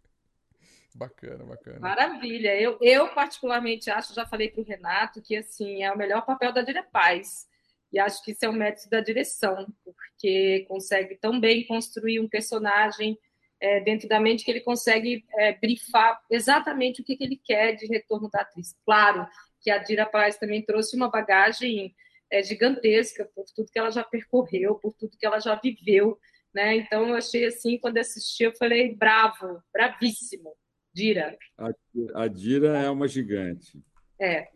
Bacana, 0.94 1.46
bacana. 1.46 1.80
Maravilha. 1.80 2.60
Eu, 2.60 2.78
eu 2.82 3.08
particularmente 3.14 3.90
acho, 3.90 4.14
já 4.14 4.26
falei 4.26 4.50
para 4.50 4.60
o 4.60 4.66
Renato, 4.66 5.22
que 5.22 5.38
assim 5.38 5.84
é 5.84 5.90
o 5.90 5.98
melhor 5.98 6.26
papel 6.26 6.52
da 6.52 6.62
Dire 6.62 6.84
Paz. 6.84 7.48
E 7.94 7.98
acho 7.98 8.22
que 8.22 8.32
isso 8.32 8.44
é 8.44 8.50
o 8.50 8.54
mérito 8.54 8.90
da 8.90 9.00
direção, 9.00 9.74
porque 9.86 10.66
consegue 10.68 11.16
tão 11.16 11.40
bem 11.40 11.66
construir 11.66 12.20
um 12.20 12.28
personagem 12.28 13.18
é, 13.60 13.80
dentro 13.80 14.10
da 14.10 14.20
mente 14.20 14.44
que 14.44 14.52
ele 14.52 14.60
consegue 14.60 15.26
é, 15.38 15.54
brifar 15.54 16.22
exatamente 16.30 17.02
o 17.02 17.06
que, 17.06 17.16
que, 17.16 17.24
ele 17.24 17.38
quer 17.42 17.76
de 17.76 17.86
retorno 17.86 18.30
da 18.30 18.42
atriz. 18.42 18.76
Claro 18.86 19.26
que 19.62 19.72
a 19.72 19.78
Dira 19.78 20.06
Paz 20.06 20.38
também 20.38 20.62
trouxe 20.62 20.96
uma 20.96 21.10
bagagem 21.10 21.96
é, 22.32 22.42
gigantesca 22.42 23.30
por 23.36 23.46
tudo 23.54 23.72
que 23.72 23.78
ela 23.78 23.92
já 23.92 24.04
percorreu, 24.04 24.76
por 24.76 24.94
tudo 24.94 25.18
que 25.18 25.26
ela 25.26 25.40
já 25.40 25.56
viveu, 25.56 26.18
né? 26.54 26.78
Então 26.78 27.10
eu 27.10 27.16
achei 27.16 27.46
assim, 27.46 27.78
quando 27.78 27.98
assisti, 27.98 28.44
eu 28.44 28.56
falei 28.56 28.96
bravo, 28.96 29.62
bravíssimo. 29.74 30.56
Dira. 30.94 31.38
A, 31.58 32.24
a 32.24 32.28
Dira 32.28 32.78
é 32.78 32.90
uma 32.90 33.08
gigante. 33.08 33.82
É. 34.20 34.50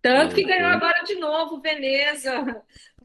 Tanto 0.00 0.34
que 0.34 0.44
ganhou 0.44 0.68
agora 0.68 1.02
de 1.04 1.14
novo 1.16 1.60
Veneza 1.60 2.42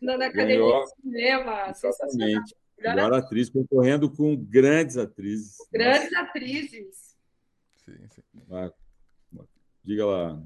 na, 0.01 0.17
na 0.17 0.27
Academia 0.27 0.79
de 0.79 1.01
Cinema. 1.01 1.69
Exatamente. 1.69 2.55
Melhor 2.79 3.13
atriz, 3.13 3.49
concorrendo 3.49 4.09
com 4.09 4.35
grandes 4.35 4.97
atrizes. 4.97 5.57
Grandes 5.71 6.11
Nossa. 6.11 6.23
atrizes. 6.23 7.17
Sim, 7.83 8.07
sim. 8.09 8.21
Diga 9.83 10.05
lá. 10.05 10.43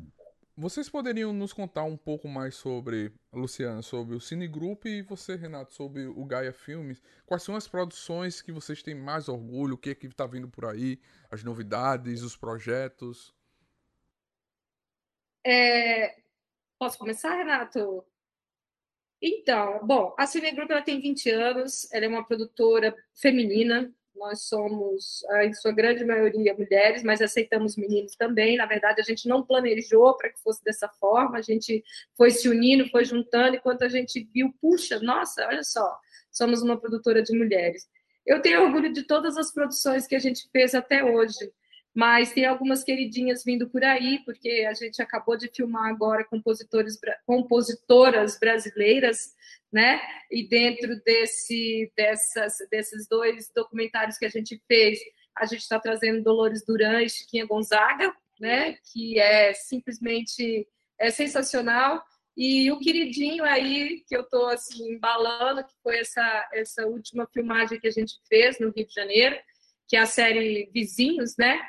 Vocês 0.55 0.89
poderiam 0.89 1.31
nos 1.31 1.53
contar 1.53 1.83
um 1.83 1.95
pouco 1.95 2.27
mais 2.27 2.55
sobre, 2.55 3.11
Luciana, 3.31 3.81
sobre 3.81 4.15
o 4.15 4.19
Cine 4.19 4.47
Group 4.47 4.85
e 4.85 5.01
você, 5.01 5.35
Renato, 5.35 5.73
sobre 5.73 6.05
o 6.05 6.25
Gaia 6.25 6.51
Filmes? 6.51 7.01
Quais 7.25 7.41
são 7.41 7.55
as 7.55 7.67
produções 7.67 8.41
que 8.41 8.51
vocês 8.51 8.83
têm 8.83 8.93
mais 8.93 9.29
orgulho? 9.29 9.75
O 9.75 9.77
que 9.77 9.91
é 9.91 9.95
que 9.95 10.07
está 10.07 10.27
vindo 10.27 10.49
por 10.49 10.65
aí? 10.65 10.99
As 11.31 11.43
novidades, 11.43 12.21
os 12.21 12.35
projetos? 12.35 13.33
É... 15.43 16.21
Posso 16.77 16.97
começar, 16.97 17.35
Renato? 17.35 18.05
Então, 19.21 19.85
bom, 19.85 20.13
a 20.17 20.27
Cine 20.27 20.51
Group 20.51 20.69
ela 20.71 20.81
tem 20.81 20.99
20 20.99 21.29
anos, 21.29 21.91
ela 21.93 22.05
é 22.05 22.07
uma 22.09 22.25
produtora 22.25 22.95
feminina, 23.13 23.93
nós 24.15 24.43
somos, 24.43 25.23
em 25.43 25.53
sua 25.53 25.71
grande 25.71 26.05
maioria, 26.05 26.53
mulheres, 26.53 27.03
mas 27.03 27.21
aceitamos 27.21 27.75
meninos 27.75 28.15
também. 28.15 28.57
Na 28.57 28.65
verdade, 28.65 29.01
a 29.01 29.03
gente 29.03 29.27
não 29.27 29.43
planejou 29.43 30.15
para 30.15 30.29
que 30.29 30.39
fosse 30.41 30.63
dessa 30.63 30.87
forma, 30.87 31.37
a 31.37 31.41
gente 31.41 31.83
foi 32.15 32.31
se 32.31 32.47
unindo, 32.47 32.89
foi 32.89 33.03
juntando, 33.05 33.55
enquanto 33.55 33.83
a 33.83 33.89
gente 33.89 34.27
viu, 34.33 34.53
puxa, 34.61 34.99
nossa, 34.99 35.47
olha 35.47 35.63
só, 35.63 35.97
somos 36.31 36.61
uma 36.61 36.79
produtora 36.79 37.23
de 37.23 37.35
mulheres. 37.37 37.87
Eu 38.25 38.41
tenho 38.41 38.61
orgulho 38.61 38.93
de 38.93 39.03
todas 39.03 39.37
as 39.37 39.51
produções 39.51 40.05
que 40.05 40.15
a 40.15 40.19
gente 40.19 40.47
fez 40.51 40.75
até 40.75 41.03
hoje, 41.03 41.51
mas 41.93 42.33
tem 42.33 42.45
algumas 42.45 42.83
queridinhas 42.83 43.43
vindo 43.43 43.69
por 43.69 43.83
aí, 43.83 44.19
porque 44.25 44.65
a 44.69 44.73
gente 44.73 45.01
acabou 45.01 45.37
de 45.37 45.49
filmar 45.53 45.89
agora 45.89 46.23
compositores, 46.23 46.97
compositoras 47.25 48.39
brasileiras 48.39 49.35
né? 49.71 50.01
E 50.29 50.47
dentro 50.47 50.99
desse, 51.03 51.91
dessas, 51.95 52.57
desses 52.69 53.07
dois 53.07 53.49
documentários 53.55 54.17
que 54.17 54.25
a 54.25 54.29
gente 54.29 54.61
fez, 54.67 54.99
a 55.35 55.45
gente 55.45 55.61
está 55.61 55.79
trazendo 55.79 56.23
Dolores 56.23 56.65
Duran 56.65 57.01
e 57.01 57.09
Chiquinha 57.09 57.45
Gonzaga, 57.45 58.13
né? 58.39 58.77
Que 58.91 59.17
é 59.19 59.53
simplesmente 59.53 60.67
é 60.99 61.09
sensacional. 61.09 62.03
E 62.35 62.71
o 62.71 62.79
queridinho 62.79 63.43
aí 63.43 64.03
que 64.07 64.15
eu 64.15 64.21
estou 64.21 64.47
assim 64.47 64.93
embalando, 64.93 65.63
que 65.63 65.73
foi 65.81 65.99
essa 65.99 66.49
essa 66.53 66.85
última 66.85 67.27
filmagem 67.27 67.79
que 67.79 67.87
a 67.87 67.91
gente 67.91 68.15
fez 68.27 68.59
no 68.59 68.71
Rio 68.71 68.85
de 68.85 68.93
Janeiro, 68.93 69.37
que 69.87 69.95
é 69.95 69.99
a 69.99 70.05
série 70.05 70.69
Vizinhos, 70.73 71.37
né? 71.37 71.61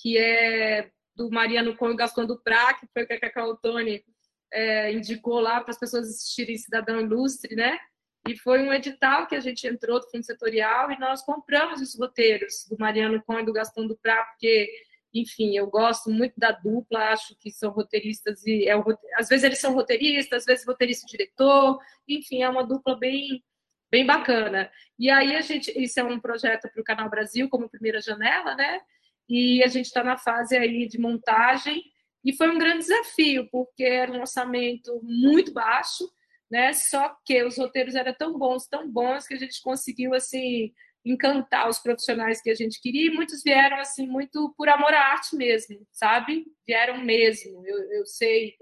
Que 0.00 0.18
é 0.18 0.90
do 1.16 1.30
Mariano 1.30 1.76
Com 1.76 1.90
e 1.90 1.96
Gaston 1.96 2.26
Duprá, 2.26 2.74
que 2.74 2.86
foi 2.92 3.02
o 3.02 3.06
que 3.06 3.14
a 3.14 3.20
Cacau 3.20 3.56
Tony 3.56 4.04
é, 4.52 4.92
indicou 4.92 5.40
lá 5.40 5.60
para 5.60 5.72
as 5.72 5.78
pessoas 5.78 6.08
assistirem 6.08 6.56
Cidadão 6.56 7.00
Ilustre, 7.00 7.56
né? 7.56 7.78
E 8.26 8.36
foi 8.36 8.62
um 8.62 8.72
edital 8.72 9.26
que 9.26 9.34
a 9.34 9.40
gente 9.40 9.66
entrou 9.66 10.00
do 10.00 10.10
Fundo 10.10 10.24
Setorial 10.24 10.90
e 10.90 10.98
nós 10.98 11.22
compramos 11.22 11.80
os 11.80 11.98
roteiros 11.98 12.66
do 12.68 12.76
Mariano 12.78 13.22
Con 13.24 13.40
e 13.40 13.44
do 13.44 13.52
Gastão 13.52 13.86
Duprá, 13.86 14.22
porque, 14.24 14.70
enfim, 15.14 15.56
eu 15.56 15.66
gosto 15.68 16.10
muito 16.10 16.34
da 16.36 16.52
dupla, 16.52 17.10
acho 17.10 17.34
que 17.38 17.50
são 17.50 17.70
roteiristas 17.70 18.46
e 18.46 18.68
é 18.68 18.76
o, 18.76 18.84
às 19.16 19.28
vezes 19.28 19.44
eles 19.44 19.60
são 19.60 19.72
roteiristas, 19.72 20.42
às 20.42 20.44
vezes 20.44 20.66
roteirista 20.66 21.06
e 21.06 21.10
diretor, 21.10 21.78
enfim, 22.06 22.42
é 22.42 22.48
uma 22.48 22.66
dupla 22.66 22.96
bem 22.98 23.42
bem 23.90 24.04
bacana. 24.04 24.70
E 24.98 25.08
aí 25.08 25.34
a 25.34 25.40
gente, 25.40 25.72
isso 25.82 25.98
é 25.98 26.04
um 26.04 26.20
projeto 26.20 26.68
para 26.70 26.80
o 26.80 26.84
Canal 26.84 27.08
Brasil 27.08 27.48
como 27.48 27.70
primeira 27.70 28.02
janela, 28.02 28.54
né? 28.54 28.80
E 29.28 29.62
a 29.62 29.66
gente 29.66 29.86
está 29.86 30.02
na 30.02 30.16
fase 30.16 30.56
aí 30.56 30.86
de 30.86 30.98
montagem 30.98 31.82
e 32.24 32.32
foi 32.32 32.50
um 32.50 32.58
grande 32.58 32.78
desafio, 32.78 33.48
porque 33.50 33.84
era 33.84 34.10
um 34.12 34.20
orçamento 34.20 35.00
muito 35.02 35.52
baixo, 35.52 36.08
né? 36.50 36.72
Só 36.72 37.16
que 37.24 37.42
os 37.44 37.56
roteiros 37.56 37.94
eram 37.94 38.14
tão 38.14 38.38
bons, 38.38 38.66
tão 38.66 38.90
bons, 38.90 39.26
que 39.26 39.34
a 39.34 39.38
gente 39.38 39.62
conseguiu, 39.62 40.14
assim, 40.14 40.72
encantar 41.04 41.68
os 41.68 41.78
profissionais 41.78 42.40
que 42.42 42.50
a 42.50 42.54
gente 42.54 42.80
queria. 42.80 43.06
E 43.06 43.14
muitos 43.14 43.42
vieram, 43.42 43.78
assim, 43.78 44.06
muito 44.06 44.52
por 44.56 44.68
amor 44.68 44.92
à 44.92 45.12
arte 45.12 45.36
mesmo, 45.36 45.86
sabe? 45.92 46.46
Vieram 46.66 46.98
mesmo. 47.04 47.66
Eu, 47.66 47.92
eu 47.92 48.06
sei 48.06 48.54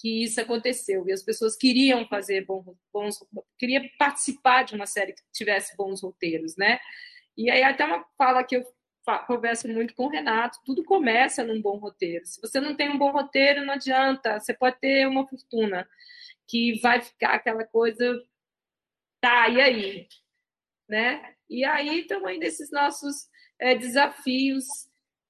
que 0.00 0.24
isso 0.24 0.40
aconteceu. 0.40 1.06
E 1.06 1.12
as 1.12 1.22
pessoas 1.22 1.56
queriam 1.56 2.06
fazer 2.08 2.44
bons, 2.46 2.64
bons 2.92 3.18
queria 3.58 3.82
participar 3.98 4.64
de 4.64 4.74
uma 4.74 4.86
série 4.86 5.12
que 5.12 5.22
tivesse 5.32 5.76
bons 5.76 6.02
roteiros, 6.02 6.56
né? 6.56 6.78
E 7.36 7.50
aí 7.50 7.62
até 7.62 7.84
uma 7.84 8.04
fala 8.16 8.42
que 8.44 8.56
eu 8.56 8.64
converso 9.26 9.68
muito 9.68 9.94
com 9.94 10.06
o 10.06 10.10
Renato, 10.10 10.58
tudo 10.64 10.84
começa 10.84 11.44
num 11.44 11.60
bom 11.60 11.78
roteiro. 11.78 12.24
Se 12.26 12.40
você 12.40 12.60
não 12.60 12.74
tem 12.76 12.90
um 12.90 12.98
bom 12.98 13.10
roteiro, 13.10 13.64
não 13.64 13.74
adianta. 13.74 14.38
Você 14.38 14.54
pode 14.54 14.78
ter 14.78 15.06
uma 15.06 15.26
fortuna 15.26 15.88
que 16.46 16.80
vai 16.80 17.00
ficar 17.00 17.34
aquela 17.34 17.64
coisa, 17.64 18.20
tá, 19.20 19.48
e 19.48 19.60
aí? 19.60 20.08
Né? 20.88 21.34
E 21.48 21.64
aí 21.64 22.04
também 22.06 22.38
desses 22.38 22.70
nossos 22.70 23.28
é, 23.58 23.74
desafios, 23.74 24.64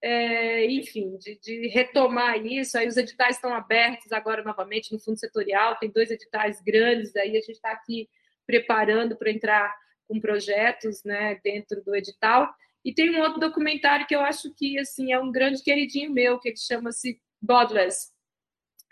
é, 0.03 0.65
enfim, 0.67 1.17
de, 1.19 1.39
de, 1.39 1.69
retomar 1.69 2.45
isso. 2.45 2.79
Aí 2.79 2.89
os 2.89 2.97
editais 2.97 3.37
estão 3.37 3.53
abertos 3.53 4.13
agora 4.13 4.43
novamente 4.43 4.93
no 4.93 4.99
fundo 4.99 5.19
setorial, 5.19 5.79
tem 5.79 5.91
dois 5.91 6.11
editais 6.11 6.61
grandes, 6.63 7.15
aí 7.17 7.31
a 7.37 7.41
gente 7.41 7.53
está 7.53 7.73
aqui 7.73 8.09
preparando 8.47 9.17
para 9.17 9.31
entrar 9.31 9.75
com 10.09 10.19
projetos 10.19 11.05
né, 11.05 11.39
dentro 11.45 11.83
do 11.85 11.95
edital. 11.95 12.53
E 12.85 12.95
tem 12.95 13.11
um 13.11 13.21
outro 13.21 13.39
documentário 13.39 14.07
que 14.07 14.15
eu 14.15 14.21
acho 14.21 14.53
que 14.55 14.79
assim 14.79 15.13
é 15.13 15.19
um 15.19 15.31
grande 15.31 15.63
queridinho 15.63 16.11
meu, 16.11 16.39
que 16.39 16.55
chama-se 16.57 17.21
Godless, 17.43 18.11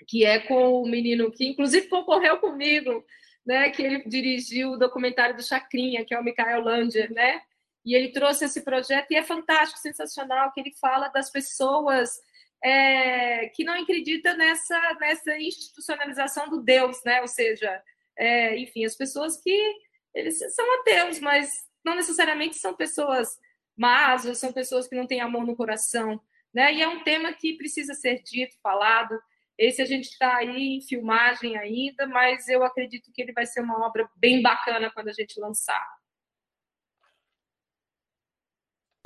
que 0.07 0.25
é 0.25 0.39
com 0.41 0.83
o 0.83 0.89
menino 0.89 1.31
que 1.31 1.47
inclusive 1.47 1.89
concorreu 1.89 2.39
comigo, 2.39 3.05
né, 3.47 3.71
que 3.71 3.83
ele 3.83 4.05
dirigiu 4.05 4.73
o 4.73 4.77
documentário 4.77 5.35
do 5.35 5.43
Chacrinha, 5.43 6.05
que 6.05 6.15
é 6.15 6.21
o 6.21 6.25
Michael 6.25 6.61
Lander, 6.61 7.13
né? 7.13 7.41
E 7.85 7.95
ele 7.95 8.13
trouxe 8.13 8.45
esse 8.45 8.63
projeto 8.63 9.11
e 9.11 9.17
é 9.17 9.23
fantástico, 9.23 9.81
sensacional, 9.81 10.53
que 10.53 10.61
ele 10.61 10.75
fala 10.79 11.09
das 11.09 11.31
pessoas 11.31 12.11
é, 12.63 13.49
que 13.49 13.65
não 13.65 13.81
acreditam 13.81 14.37
nessa, 14.37 14.79
nessa 15.01 15.39
institucionalização 15.39 16.51
do 16.51 16.61
Deus, 16.61 17.03
né? 17.05 17.23
Ou 17.23 17.29
seja, 17.29 17.83
é, 18.19 18.59
enfim, 18.59 18.85
as 18.85 18.95
pessoas 18.95 19.41
que 19.41 19.75
eles 20.15 20.39
são 20.55 20.81
ateus, 20.81 21.21
mas 21.21 21.51
não 21.85 21.95
necessariamente 21.95 22.57
são 22.57 22.75
pessoas 22.75 23.39
mas 23.79 24.23
são 24.37 24.53
pessoas 24.53 24.89
que 24.89 24.97
não 24.97 25.07
têm 25.07 25.21
amor 25.21 25.47
no 25.47 25.55
coração, 25.55 26.21
né? 26.53 26.75
E 26.75 26.83
é 26.83 26.89
um 26.89 27.05
tema 27.05 27.33
que 27.33 27.57
precisa 27.57 27.95
ser 27.95 28.21
dito, 28.25 28.57
falado. 28.61 29.17
Esse 29.57 29.81
a 29.81 29.85
gente 29.85 30.09
está 30.09 30.37
aí 30.37 30.77
em 30.77 30.81
filmagem 30.81 31.57
ainda, 31.57 32.05
mas 32.09 32.49
eu 32.49 32.65
acredito 32.65 33.13
que 33.13 33.23
ele 33.23 33.33
vai 33.33 33.47
ser 33.47 33.61
uma 33.61 33.87
obra 33.87 34.11
bem 34.17 34.43
bacana 34.43 34.91
quando 34.93 35.09
a 35.09 35.13
gente 35.13 35.39
lançar. 35.39 35.87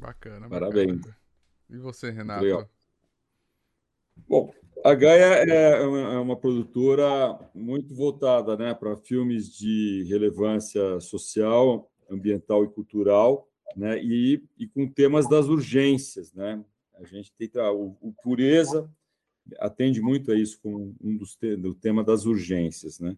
Bacana. 0.00 0.48
Parabéns. 0.48 0.96
Bacana. 0.96 1.16
E 1.68 1.76
você, 1.76 2.10
Renato? 2.10 2.42
Legal. 2.42 2.68
Bom, 4.26 4.54
a 4.82 4.94
Gaia 4.94 5.44
é 5.44 5.82
uma, 5.82 6.14
é 6.14 6.18
uma 6.18 6.36
produtora 6.36 7.38
muito 7.54 7.94
voltada 7.94 8.56
né, 8.56 8.72
para 8.72 8.96
filmes 8.96 9.54
de 9.54 10.04
relevância 10.08 10.98
social, 11.00 11.90
ambiental 12.10 12.64
e 12.64 12.68
cultural, 12.68 13.51
né, 13.76 14.02
e, 14.02 14.42
e 14.58 14.66
com 14.66 14.88
temas 14.88 15.28
das 15.28 15.46
urgências. 15.46 16.32
Né? 16.32 16.62
A 16.94 17.04
gente 17.04 17.32
tem 17.32 17.50
o, 17.54 17.96
o 18.00 18.12
Pureza 18.22 18.90
atende 19.58 20.00
muito 20.00 20.30
a 20.30 20.36
isso 20.36 20.60
com 20.62 20.94
um 21.00 21.16
dos 21.16 21.34
te, 21.34 21.56
do 21.56 21.74
tema 21.74 22.04
das 22.04 22.24
urgências. 22.24 23.00
Né? 23.00 23.16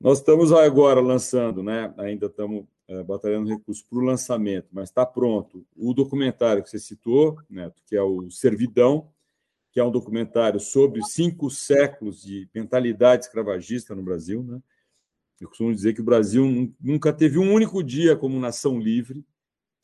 Nós 0.00 0.18
estamos 0.18 0.52
agora 0.52 1.00
lançando, 1.00 1.62
né, 1.62 1.92
ainda 1.96 2.26
estamos 2.26 2.64
é, 2.88 3.02
batalhando 3.02 3.48
recursos 3.48 3.84
para 3.84 3.98
o 3.98 4.02
lançamento, 4.02 4.68
mas 4.72 4.88
está 4.88 5.04
pronto 5.04 5.66
o 5.76 5.92
documentário 5.92 6.62
que 6.62 6.70
você 6.70 6.78
citou, 6.78 7.38
que 7.86 7.96
é 7.96 8.02
o 8.02 8.30
Servidão, 8.30 9.10
que 9.70 9.80
é 9.80 9.84
um 9.84 9.90
documentário 9.90 10.58
sobre 10.58 11.02
cinco 11.04 11.50
séculos 11.50 12.22
de 12.22 12.48
mentalidade 12.54 13.24
escravagista 13.24 13.94
no 13.94 14.02
Brasil. 14.02 14.42
Né? 14.42 14.60
Eu 15.40 15.48
costumo 15.48 15.74
dizer 15.74 15.92
que 15.94 16.00
o 16.00 16.04
Brasil 16.04 16.72
nunca 16.80 17.12
teve 17.12 17.38
um 17.38 17.52
único 17.52 17.82
dia 17.82 18.16
como 18.16 18.40
nação 18.40 18.80
livre, 18.80 19.24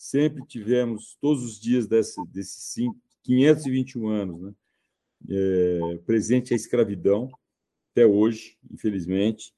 sempre 0.04 0.44
tivemos 0.44 1.16
todos 1.18 1.42
os 1.42 1.58
dias 1.58 1.86
desse, 1.86 2.22
desses 2.26 2.62
cinco, 2.74 3.00
521 3.22 4.08
anos, 4.08 4.38
né? 4.38 4.54
É, 5.30 5.98
presente 6.04 6.52
a 6.52 6.56
escravidão, 6.56 7.30
até 7.90 8.04
hoje, 8.04 8.58
infelizmente. 8.70 9.54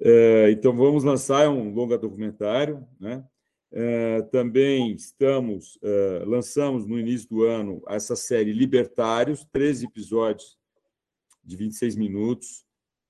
É, 0.00 0.52
então, 0.52 0.76
vamos 0.76 1.02
lançar 1.02 1.48
um 1.48 1.74
longa 1.74 1.98
documentário, 1.98 2.86
né? 3.00 3.24
É, 3.72 4.22
também 4.30 4.92
estamos, 4.92 5.76
é, 5.82 6.22
lançamos 6.26 6.86
no 6.86 6.96
início 6.96 7.28
do 7.28 7.42
ano 7.42 7.82
essa 7.88 8.14
série 8.14 8.52
Libertários, 8.52 9.44
13 9.52 9.86
episódios 9.86 10.56
de 11.42 11.56
26 11.56 11.96
minutos, 11.96 12.64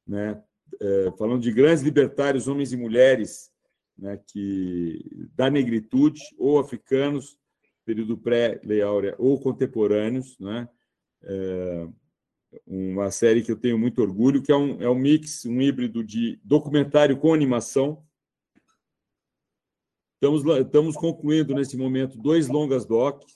né? 0.07 0.43
É, 0.81 1.13
falando 1.19 1.43
de 1.43 1.53
grandes 1.53 1.83
libertários, 1.83 2.49
homens 2.49 2.73
e 2.73 2.79
mulheres, 2.79 3.52
né? 3.97 4.19
que 4.29 5.29
da 5.35 5.51
negritude, 5.51 6.21
ou 6.39 6.59
africanos, 6.59 7.37
período 7.85 8.17
pré-lei 8.17 8.83
áurea, 8.83 9.15
ou 9.19 9.41
contemporâneos, 9.41 10.39
né? 10.39 10.69
É, 11.25 11.89
uma 12.67 13.11
série 13.11 13.43
que 13.43 13.51
eu 13.51 13.57
tenho 13.57 13.79
muito 13.79 14.03
orgulho, 14.03 14.43
que 14.43 14.53
é 14.53 14.57
um, 14.57 14.83
é 14.83 14.89
um 14.89 14.95
mix, 14.95 15.45
um 15.47 15.61
híbrido 15.61 16.05
de 16.05 16.39
documentário 16.45 17.17
com 17.17 17.33
animação, 17.33 18.05
Estamos, 20.23 20.45
estamos 20.61 20.97
concluindo 20.97 21.53
nesse 21.53 21.77
momento 21.77 22.17
dois 22.17 22.47
longas 22.47 22.85
docs, 22.87 23.27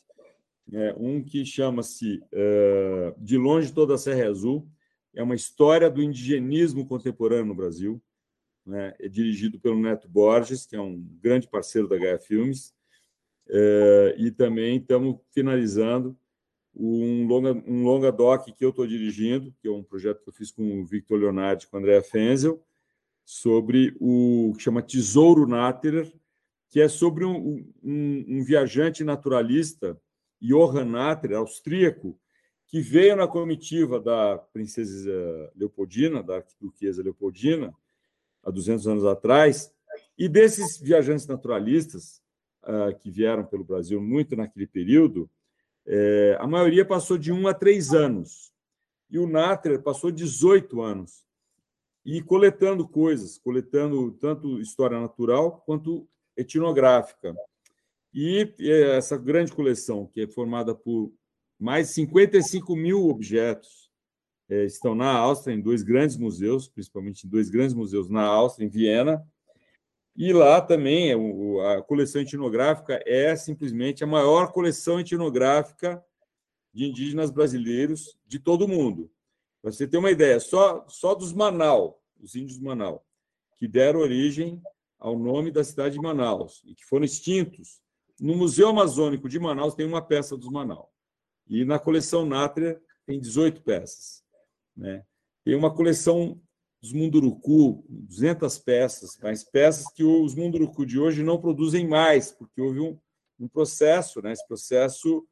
é, 0.72 0.94
um 0.96 1.20
que 1.20 1.44
chama-se 1.44 2.22
é, 2.32 3.12
De 3.18 3.36
Longe 3.36 3.72
Toda 3.72 3.94
a 3.94 3.98
Serra 3.98 4.28
Azul, 4.28 4.70
é 5.12 5.20
uma 5.20 5.34
história 5.34 5.90
do 5.90 6.00
indigenismo 6.00 6.86
contemporâneo 6.86 7.46
no 7.46 7.56
Brasil, 7.56 8.00
né? 8.66 8.94
é 8.98 9.08
dirigido 9.08 9.60
pelo 9.60 9.80
Neto 9.80 10.08
Borges, 10.08 10.66
que 10.66 10.76
é 10.76 10.80
um 10.80 11.00
grande 11.22 11.48
parceiro 11.48 11.88
da 11.88 11.96
Gaia 11.96 12.18
Filmes, 12.18 12.74
é, 13.48 14.16
e 14.18 14.30
também 14.30 14.78
estamos 14.78 15.18
finalizando 15.32 16.16
um 16.74 17.26
longa, 17.26 17.52
um 17.66 17.84
longa 17.84 18.12
doc 18.12 18.46
que 18.46 18.64
eu 18.64 18.70
estou 18.70 18.86
dirigindo, 18.86 19.54
que 19.60 19.68
é 19.68 19.70
um 19.70 19.82
projeto 19.82 20.22
que 20.22 20.28
eu 20.28 20.32
fiz 20.32 20.50
com 20.50 20.80
o 20.80 20.84
Victor 20.84 21.18
Leonardo 21.18 21.62
e 21.62 21.66
com 21.66 21.76
a 21.76 21.80
Andrea 21.80 22.02
Fenzel, 22.02 22.62
sobre 23.24 23.96
o 23.98 24.52
que 24.56 24.62
chama 24.62 24.82
Tesouro 24.82 25.46
Natterer, 25.46 26.12
que 26.68 26.80
é 26.80 26.88
sobre 26.88 27.24
um, 27.24 27.66
um, 27.82 28.24
um 28.28 28.44
viajante 28.44 29.02
naturalista, 29.02 29.98
Johann 30.40 30.90
Natter, 30.90 31.32
austríaco, 31.32 32.18
que 32.66 32.80
veio 32.80 33.16
na 33.16 33.26
comitiva 33.26 33.98
da 33.98 34.36
princesa 34.36 35.50
Leopoldina, 35.54 36.22
da 36.22 36.36
arquiduquesa 36.36 37.02
Leopoldina, 37.02 37.72
há 38.46 38.50
200 38.50 38.86
anos 38.86 39.04
atrás, 39.04 39.72
e 40.16 40.28
desses 40.28 40.78
viajantes 40.78 41.26
naturalistas 41.26 42.22
uh, 42.62 42.96
que 42.98 43.10
vieram 43.10 43.44
pelo 43.44 43.64
Brasil 43.64 44.00
muito 44.00 44.36
naquele 44.36 44.66
período, 44.66 45.28
eh, 45.88 46.36
a 46.40 46.46
maioria 46.46 46.84
passou 46.84 47.16
de 47.16 47.32
um 47.32 47.46
a 47.46 47.54
três 47.54 47.92
anos, 47.92 48.52
e 49.08 49.18
o 49.18 49.26
Natter 49.26 49.80
passou 49.82 50.10
18 50.10 50.80
anos, 50.80 51.24
e 52.04 52.20
coletando 52.22 52.88
coisas, 52.88 53.38
coletando 53.38 54.12
tanto 54.12 54.60
história 54.60 55.00
natural 55.00 55.62
quanto 55.64 56.08
etnográfica. 56.36 57.34
E 58.12 58.52
essa 58.96 59.16
grande 59.16 59.52
coleção, 59.52 60.06
que 60.06 60.22
é 60.22 60.26
formada 60.26 60.74
por 60.74 61.12
mais 61.58 61.88
de 61.88 61.94
55 61.94 62.74
mil 62.74 63.08
objetos, 63.08 63.85
é, 64.48 64.64
estão 64.64 64.94
na 64.94 65.10
Áustria, 65.10 65.54
em 65.54 65.60
dois 65.60 65.82
grandes 65.82 66.16
museus, 66.16 66.68
principalmente 66.68 67.26
em 67.26 67.30
dois 67.30 67.50
grandes 67.50 67.74
museus 67.74 68.08
na 68.08 68.22
Áustria, 68.22 68.66
em 68.66 68.68
Viena. 68.68 69.26
E 70.16 70.32
lá 70.32 70.60
também 70.60 71.12
a 71.62 71.82
coleção 71.82 72.22
etnográfica 72.22 73.02
é 73.04 73.36
simplesmente 73.36 74.02
a 74.02 74.06
maior 74.06 74.52
coleção 74.52 74.98
etnográfica 74.98 76.02
de 76.72 76.86
indígenas 76.86 77.30
brasileiros 77.30 78.16
de 78.26 78.38
todo 78.38 78.64
o 78.64 78.68
mundo. 78.68 79.10
Para 79.60 79.72
você 79.72 79.86
ter 79.86 79.98
uma 79.98 80.10
ideia, 80.10 80.38
só, 80.40 80.86
só 80.88 81.14
dos 81.14 81.32
Manau, 81.32 82.00
os 82.20 82.34
índios 82.34 82.58
Manau, 82.58 83.04
que 83.58 83.66
deram 83.66 84.00
origem 84.00 84.62
ao 84.98 85.18
nome 85.18 85.50
da 85.50 85.64
cidade 85.64 85.94
de 85.94 86.00
Manaus 86.00 86.62
e 86.64 86.74
que 86.74 86.84
foram 86.84 87.04
extintos. 87.04 87.80
No 88.18 88.34
Museu 88.34 88.68
Amazônico 88.68 89.28
de 89.28 89.38
Manaus 89.38 89.74
tem 89.74 89.86
uma 89.86 90.00
peça 90.00 90.36
dos 90.36 90.48
Manaus. 90.48 90.88
E 91.48 91.64
na 91.64 91.78
coleção 91.78 92.24
Nátria 92.24 92.80
tem 93.04 93.20
18 93.20 93.62
peças. 93.62 94.25
Né? 94.76 95.04
Tem 95.44 95.54
uma 95.54 95.74
coleção 95.74 96.40
dos 96.80 96.92
Munduruku, 96.92 97.84
200 97.88 98.58
peças, 98.58 99.18
mas 99.22 99.42
peças 99.42 99.90
que 99.92 100.04
os 100.04 100.34
Munduruku 100.34 100.84
de 100.84 100.98
hoje 100.98 101.22
não 101.22 101.40
produzem 101.40 101.86
mais, 101.86 102.30
porque 102.30 102.60
houve 102.60 102.80
um, 102.80 102.98
um 103.40 103.48
processo, 103.48 104.20
né? 104.20 104.32
esse 104.32 104.46
processo 104.46 105.26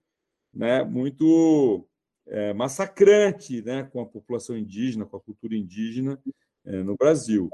né, 0.53 0.85
muito 0.85 1.87
é, 2.27 2.53
massacrante 2.53 3.61
né, 3.63 3.85
com 3.85 4.01
a 4.01 4.07
população 4.07 4.57
indígena, 4.57 5.05
com 5.05 5.17
a 5.17 5.21
cultura 5.21 5.55
indígena 5.55 6.21
é, 6.65 6.83
no 6.83 6.97
Brasil. 6.97 7.51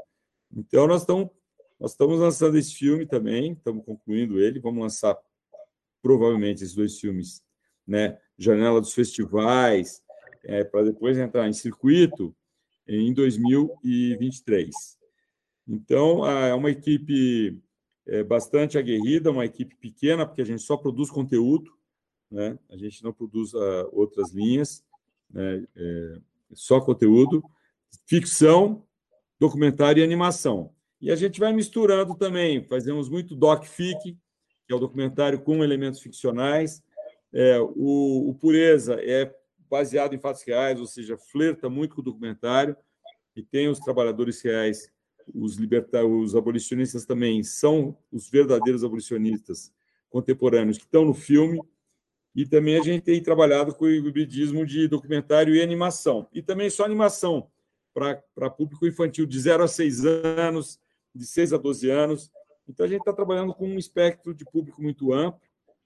Então, 0.52 0.86
nós 0.86 1.02
estamos 1.02 1.30
nós 1.80 1.92
estamos 1.92 2.20
lançando 2.20 2.58
esse 2.58 2.74
filme 2.74 3.06
também, 3.06 3.52
estamos 3.52 3.82
concluindo 3.86 4.38
ele, 4.38 4.60
vamos 4.60 4.82
lançar 4.82 5.18
provavelmente 6.02 6.62
esses 6.62 6.74
dois 6.74 7.00
filmes, 7.00 7.42
né? 7.86 8.20
Janela 8.36 8.82
dos 8.82 8.92
festivais, 8.92 10.02
é, 10.44 10.64
para 10.64 10.84
depois 10.84 11.18
entrar 11.18 11.48
em 11.48 11.52
circuito 11.52 12.34
em 12.86 13.12
2023. 13.12 14.70
Então, 15.68 16.26
é 16.26 16.54
uma 16.54 16.70
equipe 16.70 17.60
é, 18.06 18.24
bastante 18.24 18.76
aguerrida, 18.76 19.30
uma 19.30 19.44
equipe 19.44 19.76
pequena, 19.76 20.26
porque 20.26 20.42
a 20.42 20.46
gente 20.46 20.62
só 20.62 20.76
produz 20.76 21.10
conteúdo, 21.10 21.72
né? 22.30 22.58
a 22.68 22.76
gente 22.76 23.02
não 23.02 23.12
produz 23.12 23.54
uh, 23.54 23.88
outras 23.92 24.32
linhas, 24.32 24.84
né? 25.30 25.64
é, 25.76 26.18
só 26.52 26.80
conteúdo, 26.80 27.42
ficção, 28.06 28.84
documentário 29.38 30.00
e 30.00 30.04
animação. 30.04 30.72
E 31.00 31.10
a 31.10 31.16
gente 31.16 31.40
vai 31.40 31.52
misturando 31.52 32.14
também, 32.14 32.64
fazemos 32.64 33.08
muito 33.08 33.34
doc-fic, 33.34 34.16
que 34.66 34.72
é 34.72 34.74
o 34.74 34.80
documentário 34.80 35.40
com 35.40 35.64
elementos 35.64 36.00
ficcionais. 36.00 36.82
É, 37.32 37.58
o, 37.60 38.28
o, 38.28 38.34
Pureza 38.34 38.94
é 39.00 39.32
baseado 39.70 40.14
em 40.14 40.18
fatos 40.18 40.42
reais, 40.42 40.80
ou 40.80 40.86
seja, 40.86 41.16
flerta 41.16 41.70
muito 41.70 41.94
com 41.94 42.00
o 42.00 42.04
documentário, 42.04 42.76
e 43.36 43.42
tem 43.42 43.68
os 43.68 43.78
trabalhadores 43.78 44.42
reais, 44.42 44.90
os, 45.32 45.56
libertar, 45.56 46.04
os 46.04 46.34
abolicionistas 46.34 47.06
também 47.06 47.42
são 47.44 47.96
os 48.10 48.28
verdadeiros 48.28 48.82
abolicionistas 48.82 49.72
contemporâneos 50.10 50.76
que 50.76 50.84
estão 50.84 51.04
no 51.04 51.14
filme, 51.14 51.62
e 52.34 52.44
também 52.44 52.76
a 52.76 52.82
gente 52.82 53.02
tem 53.02 53.22
trabalhado 53.22 53.74
com 53.74 53.84
o 53.84 53.90
hibridismo 53.90 54.66
de 54.66 54.88
documentário 54.88 55.54
e 55.54 55.62
animação, 55.62 56.26
e 56.32 56.42
também 56.42 56.68
só 56.68 56.84
animação 56.84 57.48
para 57.94 58.50
público 58.50 58.86
infantil 58.86 59.26
de 59.26 59.38
0 59.38 59.64
a 59.64 59.68
6 59.68 60.04
anos, 60.04 60.80
de 61.14 61.26
6 61.26 61.52
a 61.52 61.56
12 61.56 61.90
anos. 61.90 62.30
Então, 62.68 62.86
a 62.86 62.88
gente 62.88 63.00
está 63.00 63.12
trabalhando 63.12 63.52
com 63.52 63.68
um 63.68 63.78
espectro 63.78 64.32
de 64.32 64.44
público 64.44 64.80
muito 64.80 65.12
amplo, 65.12 65.40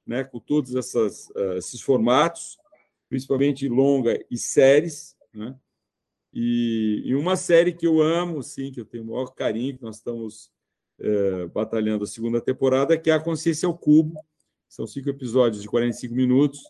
né, 0.06 0.22
com 0.22 0.38
todos 0.38 0.74
essas, 0.74 1.30
uh, 1.30 1.54
esses 1.56 1.80
formatos, 1.80 2.58
principalmente 3.14 3.68
longa 3.68 4.18
e 4.28 4.36
séries. 4.36 5.16
Né? 5.32 5.54
E, 6.32 7.00
e, 7.04 7.14
uma 7.14 7.36
série 7.36 7.72
que 7.72 7.86
eu 7.86 8.02
amo, 8.02 8.42
sim, 8.42 8.72
que 8.72 8.80
eu 8.80 8.84
tenho 8.84 9.04
o 9.04 9.06
maior 9.06 9.26
carinho, 9.26 9.76
que 9.76 9.84
nós 9.84 9.98
estamos 9.98 10.50
uh, 10.98 11.48
batalhando 11.50 12.02
a 12.02 12.08
segunda 12.08 12.40
temporada, 12.40 12.98
que 12.98 13.10
é 13.10 13.12
A 13.12 13.20
Consciência 13.20 13.68
ao 13.68 13.78
Cubo. 13.78 14.20
São 14.68 14.84
cinco 14.84 15.10
episódios 15.10 15.62
de 15.62 15.68
45 15.68 16.12
minutos, 16.12 16.60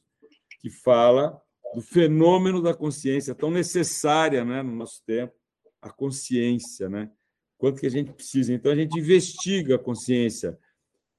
que 0.61 0.69
fala 0.69 1.41
do 1.75 1.81
fenômeno 1.81 2.61
da 2.61 2.75
consciência 2.75 3.35
tão 3.35 3.51
necessária 3.51 4.45
né, 4.45 4.63
no 4.63 4.77
nosso 4.77 5.03
tempo, 5.07 5.33
a 5.81 5.91
consciência, 5.91 6.91
né? 6.91 7.11
quanto 7.57 7.81
que 7.81 7.87
a 7.87 7.91
gente 7.91 8.13
precisa. 8.13 8.53
Então, 8.53 8.71
a 8.71 8.77
gente 8.77 8.99
investiga 8.99 9.77
a 9.77 9.79
consciência 9.79 10.59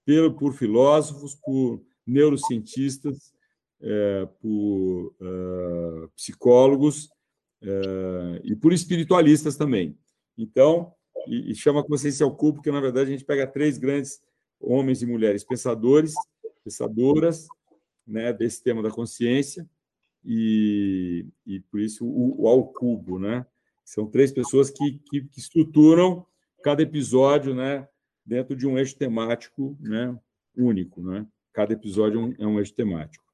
pelo, 0.06 0.36
por 0.36 0.54
filósofos, 0.54 1.34
por 1.34 1.84
neurocientistas, 2.06 3.35
é, 3.82 4.28
por 4.42 5.16
uh, 5.22 6.10
psicólogos 6.16 7.06
uh, 7.62 8.40
e 8.44 8.56
por 8.56 8.74
espiritualistas 8.74 9.56
também. 9.56 9.98
Então, 10.38 10.94
e, 11.28 11.52
e 11.52 11.56
chama 11.56 11.84
consciência 11.84 12.24
ao 12.24 12.36
cubo, 12.36 12.56
porque 12.56 12.72
na 12.72 12.82
verdade 12.82 13.10
a 13.10 13.14
gente 13.14 13.26
pega 13.26 13.48
três 13.48 13.78
grandes 13.78 14.22
homens 14.60 15.02
e 15.02 15.06
mulheres 15.06 15.44
pensadores, 15.44 16.14
pensadoras, 16.64 17.48
né, 18.08 18.32
desse 18.32 18.64
tema 18.64 18.82
da 18.82 18.90
consciência, 18.90 19.68
e, 20.24 21.26
e 21.46 21.60
por 21.60 21.80
isso 21.80 22.06
o, 22.06 22.44
o 22.44 22.48
ao 22.48 22.68
cubo, 22.68 23.20
né? 23.20 23.46
São 23.84 24.08
três 24.08 24.32
pessoas 24.32 24.72
que, 24.72 25.00
que, 25.10 25.22
que 25.22 25.40
estruturam 25.40 26.26
cada 26.64 26.82
episódio, 26.82 27.54
né, 27.54 27.88
dentro 28.26 28.56
de 28.56 28.66
um 28.66 28.78
eixo 28.78 28.98
temático, 28.98 29.78
né, 29.80 30.18
único, 30.58 31.02
né? 31.02 31.28
Cada 31.54 31.74
episódio 31.74 32.20
é 32.20 32.24
um, 32.24 32.36
é 32.40 32.48
um 32.48 32.60
eixo 32.60 32.74
temático. 32.74 33.25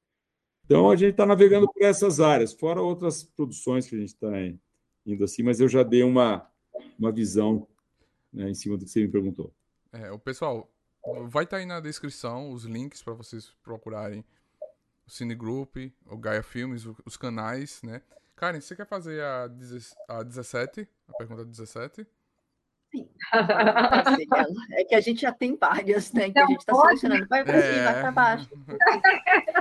Então, 0.66 0.90
a 0.90 0.96
gente 0.96 1.12
está 1.12 1.26
navegando 1.26 1.72
por 1.72 1.84
essas 1.84 2.20
áreas, 2.20 2.54
fora 2.54 2.82
outras 2.82 3.24
produções 3.24 3.88
que 3.88 3.96
a 3.96 4.00
gente 4.00 4.14
está 4.14 4.30
indo 5.06 5.24
assim, 5.24 5.44
mas 5.44 5.60
eu 5.60 5.68
já 5.68 5.84
dei 5.84 6.04
uma, 6.04 6.48
uma 6.98 7.12
visão 7.12 7.68
né, 8.32 8.50
em 8.50 8.54
cima 8.54 8.78
do 8.78 8.86
que 8.86 8.92
você 8.92 9.02
me 9.02 9.12
perguntou. 9.12 9.54
É, 9.92 10.12
o 10.12 10.20
pessoal, 10.20 10.72
vai 11.28 11.44
estar 11.44 11.58
tá 11.58 11.62
aí 11.62 11.66
na 11.66 11.80
descrição 11.80 12.52
os 12.52 12.64
links 12.64 13.04
para 13.04 13.14
vocês 13.14 13.54
procurarem 13.64 14.24
o 15.06 15.10
Cine 15.10 15.36
Group, 15.36 15.78
o 16.06 16.18
Gaia 16.18 16.44
Filmes, 16.44 16.86
os 17.06 17.18
canais, 17.18 17.82
né? 17.84 18.02
Karen, 18.36 18.62
você 18.62 18.76
quer 18.76 18.88
fazer 18.88 19.22
a, 19.22 19.50
a 20.08 20.24
17? 20.24 20.88
A 21.08 21.14
pergunta 21.14 21.46
17? 21.46 22.08
Sim. 22.92 23.10
É 24.72 24.84
que 24.84 24.96
a 24.96 25.02
gente 25.02 25.22
já 25.22 25.32
tem 25.32 25.56
várias, 25.56 26.12
né? 26.12 26.30
Que 26.30 26.40
a 26.40 26.46
gente 26.46 26.60
está 26.60 26.76
selecionando. 26.76 27.28
Vai 27.28 27.44
para 27.44 27.62
cima, 27.62 27.84
vai 27.84 28.02
para 28.02 28.12
baixo. 28.12 28.50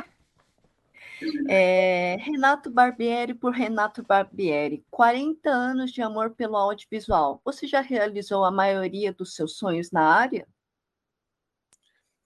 É, 1.48 2.16
Renato 2.20 2.70
Barbieri 2.70 3.34
por 3.34 3.52
Renato 3.52 4.02
Barbieri. 4.02 4.84
40 4.90 5.50
anos 5.50 5.92
de 5.92 6.02
amor 6.02 6.30
pelo 6.30 6.56
audiovisual. 6.56 7.40
Você 7.44 7.66
já 7.66 7.80
realizou 7.80 8.44
a 8.44 8.50
maioria 8.50 9.12
dos 9.12 9.34
seus 9.34 9.56
sonhos 9.56 9.90
na 9.90 10.02
área? 10.02 10.46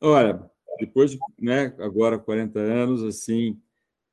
Olha, 0.01 0.51
depois 0.78 1.12
de, 1.12 1.18
né, 1.40 1.74
agora 1.78 2.18
40 2.18 2.59
anos, 2.59 3.03
assim, 3.03 3.61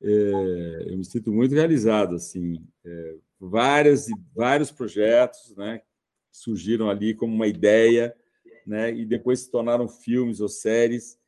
é, 0.01 0.85
eu 0.87 0.97
me 0.97 1.03
sinto 1.05 1.31
muito 1.31 1.53
realizado, 1.53 2.15
assim, 2.15 2.65
é, 2.85 3.15
várias 3.39 4.07
vários 4.33 4.71
projetos, 4.71 5.55
né, 5.55 5.81
surgiram 6.31 6.89
ali 6.89 7.13
como 7.13 7.33
uma 7.33 7.47
ideia, 7.47 8.15
né, 8.65 8.91
e 8.93 9.05
depois 9.05 9.41
se 9.41 9.51
tornaram 9.51 9.87
filmes 9.87 10.39
ou 10.39 10.47
séries. 10.47 11.19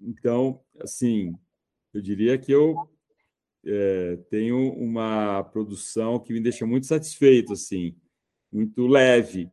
Então, 0.00 0.60
assim, 0.80 1.36
eu 1.98 2.02
diria 2.02 2.38
que 2.38 2.52
eu 2.52 2.88
é, 3.66 4.16
tenho 4.30 4.72
uma 4.74 5.42
produção 5.44 6.18
que 6.18 6.32
me 6.32 6.40
deixa 6.40 6.64
muito 6.64 6.86
satisfeito, 6.86 7.52
assim, 7.52 7.94
muito 8.52 8.86
leve. 8.86 9.50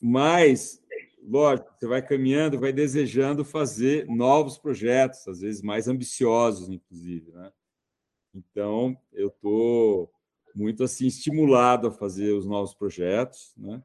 Mas, 0.00 0.80
lógico, 1.22 1.70
você 1.78 1.86
vai 1.86 2.00
caminhando, 2.00 2.58
vai 2.58 2.72
desejando 2.72 3.44
fazer 3.44 4.06
novos 4.06 4.56
projetos, 4.56 5.28
às 5.28 5.40
vezes 5.40 5.60
mais 5.60 5.88
ambiciosos, 5.88 6.70
inclusive, 6.70 7.30
né? 7.32 7.52
Então, 8.34 8.96
eu 9.12 9.28
estou 9.28 10.10
muito 10.54 10.82
assim 10.82 11.06
estimulado 11.06 11.88
a 11.88 11.92
fazer 11.92 12.32
os 12.32 12.46
novos 12.46 12.74
projetos, 12.74 13.52
né? 13.56 13.82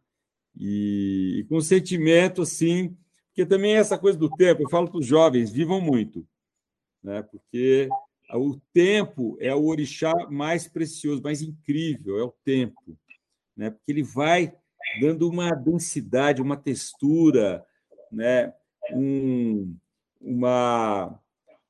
E, 0.55 1.39
e 1.39 1.43
com 1.45 1.59
sentimento 1.59 2.43
assim, 2.43 2.95
porque 3.27 3.45
também 3.45 3.75
essa 3.75 3.97
coisa 3.97 4.17
do 4.17 4.29
tempo, 4.29 4.61
eu 4.61 4.69
falo 4.69 4.87
para 4.89 4.99
os 4.99 5.05
jovens, 5.05 5.51
vivam 5.51 5.81
muito, 5.81 6.25
né? 7.03 7.21
porque 7.23 7.89
o 8.33 8.57
tempo 8.73 9.37
é 9.39 9.53
o 9.53 9.65
orixá 9.65 10.13
mais 10.29 10.67
precioso, 10.67 11.21
mais 11.21 11.41
incrível, 11.41 12.17
é 12.19 12.23
o 12.23 12.33
tempo, 12.43 12.97
né? 13.55 13.69
porque 13.69 13.91
ele 13.91 14.03
vai 14.03 14.55
dando 15.01 15.29
uma 15.29 15.51
densidade, 15.51 16.41
uma 16.41 16.57
textura, 16.57 17.65
né? 18.11 18.53
um, 18.91 19.75
uma 20.21 21.19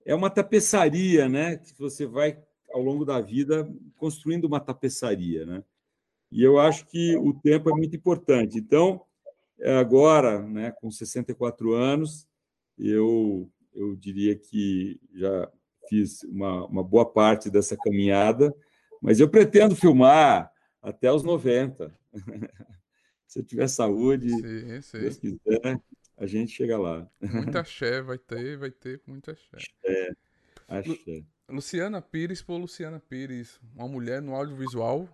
é 0.05 0.13
uma 0.13 0.29
tapeçaria, 0.29 1.29
né? 1.29 1.57
Que 1.57 1.73
você 1.77 2.05
vai 2.05 2.37
ao 2.73 2.81
longo 2.81 3.05
da 3.05 3.21
vida 3.21 3.67
construindo 3.97 4.45
uma 4.45 4.59
tapeçaria, 4.59 5.45
né? 5.45 5.63
E 6.31 6.43
eu 6.43 6.59
acho 6.59 6.85
que 6.87 7.15
o 7.17 7.33
tempo 7.33 7.69
é 7.69 7.73
muito 7.73 7.95
importante. 7.95 8.57
Então, 8.57 9.01
agora, 9.79 10.41
né, 10.41 10.71
com 10.71 10.89
64 10.89 11.73
anos, 11.73 12.27
eu 12.77 13.49
eu 13.73 13.95
diria 13.95 14.35
que 14.35 14.99
já 15.13 15.51
fiz 15.87 16.23
uma, 16.23 16.65
uma 16.65 16.83
boa 16.83 17.05
parte 17.05 17.49
dessa 17.49 17.75
caminhada, 17.77 18.53
mas 19.01 19.19
eu 19.19 19.29
pretendo 19.29 19.75
filmar 19.75 20.51
até 20.81 21.11
os 21.11 21.23
90. 21.23 21.93
Se 23.27 23.39
eu 23.39 23.43
tiver 23.43 23.67
saúde, 23.67 24.29
sim, 24.29 24.41
sim. 24.41 24.81
se 24.81 24.99
Deus 24.99 25.17
quiser, 25.17 25.81
a 26.15 26.27
gente 26.27 26.51
chega 26.51 26.77
lá. 26.77 27.09
Muita 27.19 27.61
axé, 27.61 27.99
vai 27.99 28.19
ter, 28.19 28.57
vai 28.59 28.69
ter 28.69 29.01
muita. 29.07 29.31
Axé, 29.31 30.13
axé. 30.67 31.25
Luciana 31.49 31.99
Pires 31.99 32.43
por 32.43 32.57
Luciana 32.57 32.99
Pires, 32.99 33.59
uma 33.75 33.87
mulher 33.87 34.21
no 34.21 34.35
audiovisual 34.35 35.09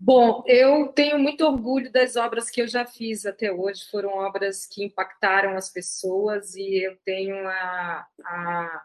Bom, 0.00 0.44
eu 0.46 0.88
tenho 0.92 1.18
muito 1.18 1.44
orgulho 1.44 1.90
das 1.90 2.14
obras 2.14 2.48
que 2.48 2.62
eu 2.62 2.68
já 2.68 2.86
fiz 2.86 3.26
até 3.26 3.50
hoje. 3.50 3.84
Foram 3.90 4.10
obras 4.10 4.64
que 4.64 4.84
impactaram 4.84 5.56
as 5.56 5.70
pessoas 5.70 6.54
e 6.54 6.84
eu 6.84 6.96
tenho 7.04 7.36
a, 7.48 8.06
a 8.24 8.84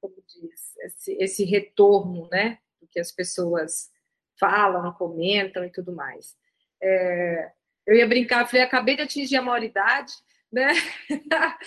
como 0.00 0.14
diz, 0.26 0.76
esse, 0.78 1.12
esse 1.14 1.44
retorno, 1.44 2.28
né, 2.30 2.58
do 2.80 2.86
que 2.86 3.00
as 3.00 3.10
pessoas 3.10 3.90
falam, 4.38 4.92
comentam 4.92 5.64
e 5.64 5.70
tudo 5.72 5.92
mais. 5.92 6.36
É, 6.80 7.50
eu 7.84 7.96
ia 7.96 8.06
brincar, 8.06 8.46
falei, 8.46 8.62
acabei 8.62 8.94
de 8.94 9.02
atingir 9.02 9.36
a 9.36 9.42
maioridade, 9.42 10.12
né? 10.52 10.68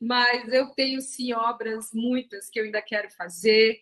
Mas 0.00 0.52
eu 0.52 0.70
tenho 0.70 1.00
sim 1.00 1.32
obras 1.32 1.90
muitas 1.92 2.50
que 2.50 2.58
eu 2.58 2.64
ainda 2.64 2.82
quero 2.82 3.08
fazer, 3.12 3.78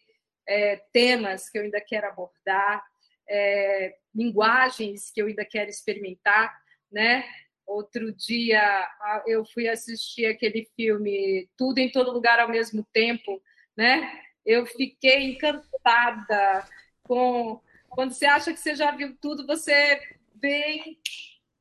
é, 0.47 0.77
temas 0.93 1.49
que 1.49 1.57
eu 1.59 1.62
ainda 1.62 1.81
quero 1.81 2.07
abordar 2.07 2.85
é, 3.33 3.97
linguagens 4.14 5.11
que 5.11 5.22
eu 5.22 5.26
ainda 5.26 5.45
quero 5.45 5.70
experimentar, 5.70 6.55
né? 6.91 7.24
Outro 7.66 8.12
dia 8.12 8.87
eu 9.26 9.45
fui 9.47 9.66
assistir 9.66 10.26
aquele 10.26 10.68
filme 10.76 11.49
Tudo 11.57 11.78
em 11.78 11.91
Todo 11.91 12.12
Lugar 12.12 12.39
ao 12.39 12.51
Mesmo 12.51 12.87
Tempo, 12.93 13.43
né? 13.74 14.20
Eu 14.45 14.66
fiquei 14.66 15.30
encantada 15.30 16.68
com 17.03 17.59
quando 17.89 18.12
você 18.12 18.26
acha 18.26 18.53
que 18.53 18.61
você 18.61 18.74
já 18.74 18.91
viu 18.91 19.16
tudo, 19.20 19.47
você 19.47 20.01
vem, 20.35 20.99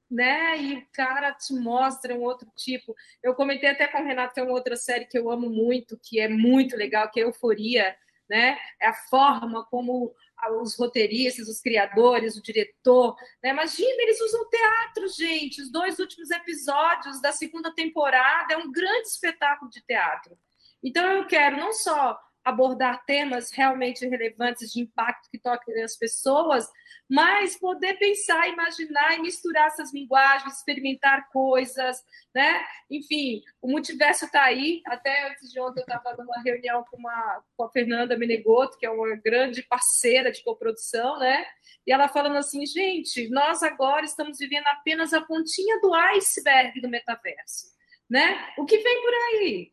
né? 0.10 0.58
E 0.62 0.78
o 0.78 0.88
cara 0.92 1.32
te 1.34 1.54
mostra 1.54 2.16
um 2.16 2.22
outro 2.22 2.50
tipo. 2.58 2.94
Eu 3.24 3.34
comentei 3.34 3.70
até 3.70 3.88
com 3.88 4.02
o 4.02 4.06
Renato 4.06 4.34
que 4.34 4.40
é 4.42 4.44
uma 4.44 4.54
outra 4.54 4.76
série 4.76 5.06
que 5.06 5.18
eu 5.18 5.32
amo 5.32 5.50
muito, 5.50 5.98
que 6.04 6.20
é 6.20 6.28
muito 6.28 6.76
legal, 6.76 7.10
que 7.10 7.22
é 7.22 7.24
Euforia, 7.24 7.96
né? 8.30 8.58
É 8.82 8.88
a 8.88 8.94
forma 8.94 9.66
como 9.66 10.14
os 10.50 10.78
roteiristas, 10.78 11.48
os 11.48 11.62
criadores, 11.62 12.36
o 12.36 12.42
diretor. 12.42 13.16
Né? 13.44 13.52
Imagina, 13.52 14.02
eles 14.02 14.20
usam 14.22 14.50
teatro, 14.50 15.08
gente. 15.10 15.62
Os 15.62 15.72
dois 15.72 16.00
últimos 16.00 16.32
episódios 16.32 17.22
da 17.22 17.32
segunda 17.32 17.74
temporada 17.74 18.54
é 18.54 18.58
um 18.58 18.72
grande 18.72 19.08
espetáculo 19.08 19.70
de 19.70 19.82
teatro. 19.82 20.38
Então, 20.84 21.06
eu 21.12 21.28
quero 21.28 21.58
não 21.58 21.72
só 21.74 22.20
abordar 22.44 23.06
temas 23.06 23.52
realmente 23.52 24.08
relevantes 24.08 24.72
de 24.72 24.82
impacto 24.82 25.30
que 25.30 25.38
toquem 25.38 25.82
as 25.84 25.96
pessoas, 25.96 26.68
mas 27.10 27.58
poder 27.58 27.96
pensar, 27.96 28.48
imaginar 28.48 29.18
e 29.18 29.22
misturar 29.22 29.68
essas 29.68 29.94
linguagens, 29.94 30.58
experimentar 30.58 31.30
coisas, 31.30 32.04
né? 32.34 32.64
Enfim, 32.90 33.42
o 33.62 33.70
multiverso 33.70 34.26
está 34.26 34.44
aí. 34.44 34.82
Até 34.88 35.30
antes 35.30 35.52
de 35.52 35.60
ontem 35.60 35.82
eu 35.82 35.86
estava 35.86 36.16
numa 36.16 36.42
reunião 36.42 36.84
com, 36.90 36.98
uma, 36.98 37.44
com 37.56 37.66
a 37.66 37.72
Fernanda 37.72 38.18
Menegoto, 38.18 38.78
que 38.78 38.86
é 38.86 38.90
uma 38.90 39.16
grande 39.18 39.62
parceira 39.64 40.32
de 40.32 40.44
coprodução, 40.44 41.20
né? 41.20 41.46
E 41.86 41.92
ela 41.92 42.08
falando 42.08 42.38
assim, 42.38 42.66
gente, 42.66 43.30
nós 43.30 43.62
agora 43.62 44.06
estamos 44.06 44.38
vivendo 44.38 44.68
apenas 44.68 45.14
a 45.14 45.22
pontinha 45.22 45.80
do 45.80 45.94
iceberg 45.94 46.80
do 46.80 46.90
metaverso, 46.90 47.68
né? 48.10 48.54
O 48.58 48.66
que 48.66 48.78
vem 48.78 49.02
por 49.02 49.14
aí? 49.14 49.72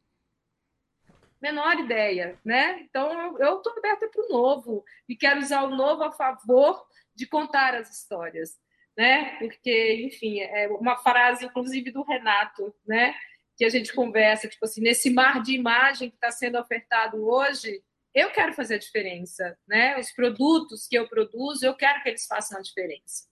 Menor 1.41 1.78
ideia, 1.78 2.39
né? 2.45 2.80
Então 2.80 3.39
eu 3.39 3.59
estou 3.59 3.72
aberta 3.76 4.09
para 4.09 4.24
o 4.24 4.28
novo 4.28 4.84
e 5.09 5.16
quero 5.16 5.41
usar 5.41 5.62
o 5.62 5.74
novo 5.74 6.03
a 6.03 6.12
favor 6.12 6.86
de 7.14 7.26
contar 7.26 7.74
as 7.74 7.91
histórias, 7.91 8.57
né? 8.97 9.36
Porque, 9.39 10.03
enfim, 10.07 10.41
é 10.41 10.68
uma 10.68 10.97
frase, 10.97 11.45
inclusive, 11.45 11.91
do 11.91 12.03
Renato, 12.03 12.74
né? 12.86 13.14
Que 13.57 13.64
a 13.64 13.68
gente 13.68 13.93
conversa, 13.93 14.49
tipo 14.49 14.64
assim, 14.64 14.80
nesse 14.80 15.11
mar 15.11 15.43
de 15.43 15.53
imagem 15.53 16.11
que 16.11 16.16
está 16.16 16.30
sendo 16.30 16.59
ofertado 16.59 17.28
hoje, 17.28 17.82
eu 18.14 18.30
quero 18.30 18.53
fazer 18.53 18.76
a 18.76 18.78
diferença, 18.78 19.57
né? 19.66 19.99
Os 19.99 20.12
produtos 20.12 20.86
que 20.86 20.97
eu 20.97 21.09
produzo, 21.09 21.66
eu 21.66 21.74
quero 21.74 22.03
que 22.03 22.09
eles 22.09 22.26
façam 22.26 22.59
a 22.59 22.62
diferença, 22.62 23.24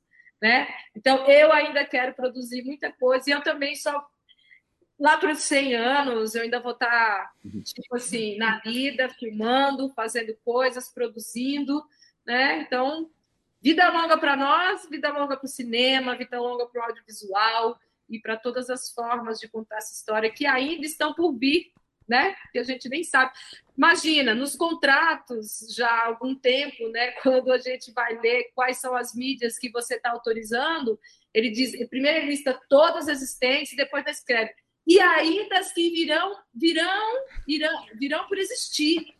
né? 0.42 0.68
Então, 0.94 1.24
eu 1.26 1.52
ainda 1.52 1.84
quero 1.84 2.14
produzir 2.14 2.62
muita 2.64 2.92
coisa 2.92 3.30
e 3.30 3.32
eu 3.32 3.42
também 3.42 3.74
só 3.74 4.04
lá 4.98 5.16
para 5.18 5.32
os 5.32 5.40
100 5.40 5.74
anos, 5.74 6.34
eu 6.34 6.42
ainda 6.42 6.60
vou 6.60 6.72
estar, 6.72 6.88
tá, 6.88 7.32
tipo 7.64 7.94
assim, 7.94 8.36
na 8.38 8.58
vida, 8.60 9.08
filmando, 9.10 9.92
fazendo 9.94 10.34
coisas, 10.44 10.88
produzindo, 10.88 11.84
né? 12.26 12.62
Então, 12.62 13.10
vida 13.60 13.88
longa 13.90 14.16
para 14.16 14.36
nós, 14.36 14.88
vida 14.88 15.12
longa 15.12 15.36
para 15.36 15.46
o 15.46 15.48
cinema, 15.48 16.16
vida 16.16 16.40
longa 16.40 16.66
para 16.66 16.80
o 16.80 16.84
audiovisual 16.84 17.78
e 18.08 18.18
para 18.18 18.36
todas 18.36 18.70
as 18.70 18.90
formas 18.90 19.38
de 19.38 19.48
contar 19.48 19.76
essa 19.76 19.92
história 19.92 20.30
que 20.30 20.46
ainda 20.46 20.86
estão 20.86 21.12
por 21.12 21.32
vir, 21.32 21.72
né? 22.08 22.34
Que 22.52 22.58
a 22.58 22.62
gente 22.62 22.88
nem 22.88 23.04
sabe. 23.04 23.32
Imagina, 23.76 24.34
nos 24.34 24.56
contratos, 24.56 25.66
já 25.74 25.88
há 25.88 26.06
algum 26.06 26.34
tempo, 26.34 26.88
né? 26.88 27.10
Quando 27.22 27.52
a 27.52 27.58
gente 27.58 27.92
vai 27.92 28.18
ler 28.20 28.50
quais 28.54 28.78
são 28.78 28.96
as 28.96 29.14
mídias 29.14 29.58
que 29.58 29.70
você 29.70 29.96
está 29.96 30.10
autorizando, 30.10 30.98
ele 31.34 31.50
diz, 31.50 31.72
primeiro 31.88 32.18
ele 32.18 32.28
lista 32.28 32.58
todas 32.66 33.08
as 33.08 33.20
existentes, 33.20 33.76
depois 33.76 34.06
escreve 34.06 34.54
e 34.86 35.00
ainda 35.00 35.58
as 35.58 35.72
que 35.72 35.90
virão, 35.90 36.38
virão, 36.54 37.24
virão, 37.46 37.86
virão 37.94 38.28
por 38.28 38.38
existir. 38.38 39.14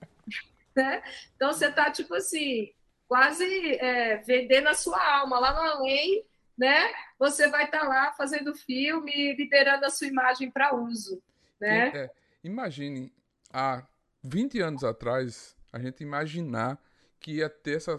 Né? 0.75 1.03
Então 1.35 1.53
você 1.53 1.67
está, 1.67 1.91
tipo 1.91 2.15
assim, 2.15 2.73
quase 3.09 3.45
é, 3.77 4.19
vendendo 4.19 4.69
a 4.69 4.75
sua 4.75 5.03
alma 5.19 5.39
lá 5.39 5.53
no 5.53 5.61
além, 5.61 6.25
né? 6.57 6.93
Você 7.19 7.49
vai 7.49 7.65
estar 7.65 7.81
tá 7.81 7.89
lá 7.89 8.13
fazendo 8.13 8.55
filme, 8.55 9.35
liberando 9.35 9.85
a 9.85 9.91
sua 9.91 10.07
imagem 10.07 10.51
para 10.51 10.75
uso. 10.75 11.21
Né? 11.61 11.89
É, 11.89 12.11
imagine, 12.45 13.13
há 13.53 13.85
20 14.23 14.61
anos 14.61 14.85
atrás, 14.85 15.57
a 15.73 15.79
gente 15.79 16.03
imaginar 16.03 16.79
que 17.19 17.37
ia 17.37 17.49
ter 17.49 17.77
essa 17.77 17.99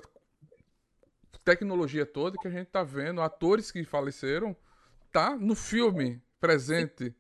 tecnologia 1.44 2.06
toda 2.06 2.38
que 2.38 2.48
a 2.48 2.52
gente 2.52 2.68
está 2.68 2.84
vendo, 2.84 3.22
atores 3.22 3.72
que 3.72 3.84
faleceram, 3.84 4.56
tá 5.12 5.36
no 5.36 5.56
filme 5.56 6.22
presente 6.40 7.16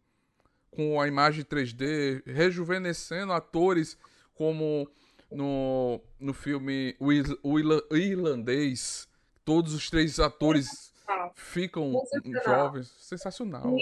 com 0.77 1.01
a 1.01 1.07
imagem 1.07 1.43
3D, 1.43 2.21
rejuvenescendo 2.27 3.33
atores 3.33 3.97
como 4.35 4.87
no, 5.31 5.99
no 6.19 6.35
filme 6.35 6.95
O, 6.99 7.97
Irlandês. 7.97 9.09
Todos 9.43 9.73
os 9.73 9.89
três 9.89 10.19
atores 10.19 10.93
ficam 11.33 11.91
Sensacional. 12.05 12.43
jovens. 12.45 12.95
Sensacional. 12.99 13.75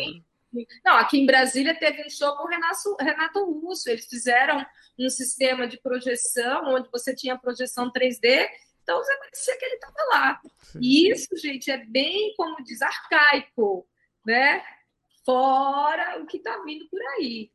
Não, 0.85 0.95
aqui 0.95 1.19
em 1.19 1.25
Brasília 1.25 1.77
teve 1.77 2.01
um 2.01 2.09
show 2.09 2.33
com 2.37 2.43
o 2.43 2.47
Renato, 2.47 2.95
Renato 2.97 3.43
Russo. 3.43 3.89
Eles 3.89 4.05
fizeram 4.05 4.65
um 4.97 5.09
sistema 5.09 5.67
de 5.67 5.77
projeção, 5.77 6.75
onde 6.75 6.89
você 6.89 7.13
tinha 7.13 7.37
projeção 7.37 7.91
3D, 7.91 8.47
então 8.81 8.99
você 8.99 9.17
parecia 9.17 9.57
que 9.57 9.65
ele 9.65 9.75
estava 9.75 9.97
lá. 10.13 10.41
E 10.79 11.11
isso, 11.11 11.35
gente, 11.35 11.69
é 11.69 11.83
bem, 11.83 12.33
como 12.37 12.63
diz, 12.63 12.81
arcaico, 12.81 13.85
né? 14.25 14.63
Fora 15.25 16.21
o 16.21 16.25
que 16.25 16.37
está 16.37 16.61
vindo 16.63 16.87
por 16.89 17.01
aí. 17.01 17.51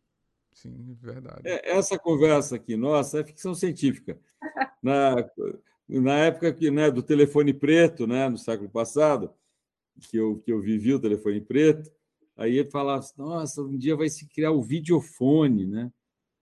Sim, 0.53 0.99
verdade. 1.01 1.43
É, 1.45 1.71
essa 1.71 1.99
conversa 1.99 2.57
aqui, 2.57 2.77
nossa, 2.77 3.21
é 3.21 3.25
ficção 3.25 3.55
científica. 3.55 4.18
Na, 4.83 5.14
na 5.87 6.16
época 6.21 6.55
que, 6.55 6.71
né, 6.71 6.91
do 6.91 7.03
telefone 7.03 7.53
preto, 7.53 8.07
né, 8.07 8.31
no 8.31 8.39
século 8.39 8.71
passado, 8.71 9.31
que 10.09 10.16
eu, 10.16 10.39
que 10.39 10.51
eu 10.51 10.59
vivi 10.59 10.95
o 10.95 11.01
telefone 11.01 11.39
preto, 11.39 11.91
aí 12.35 12.57
ele 12.57 12.71
falava 12.71 13.01
assim, 13.01 13.12
nossa, 13.18 13.61
um 13.61 13.77
dia 13.77 13.95
vai 13.95 14.09
se 14.09 14.27
criar 14.27 14.53
o 14.53 14.62
videofone, 14.62 15.66
né? 15.66 15.93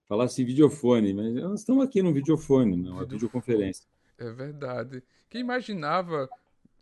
Falasse 0.07 0.41
em 0.41 0.45
videofone, 0.45 1.13
mas 1.13 1.33
nós 1.33 1.59
estamos 1.59 1.83
aqui 1.83 2.01
no 2.01 2.13
videofone, 2.13 2.77
não, 2.77 2.93
uma 2.93 3.05
videoconferência. 3.05 3.85
É 4.17 4.31
verdade. 4.31 5.03
Quem 5.29 5.41
imaginava 5.41 6.29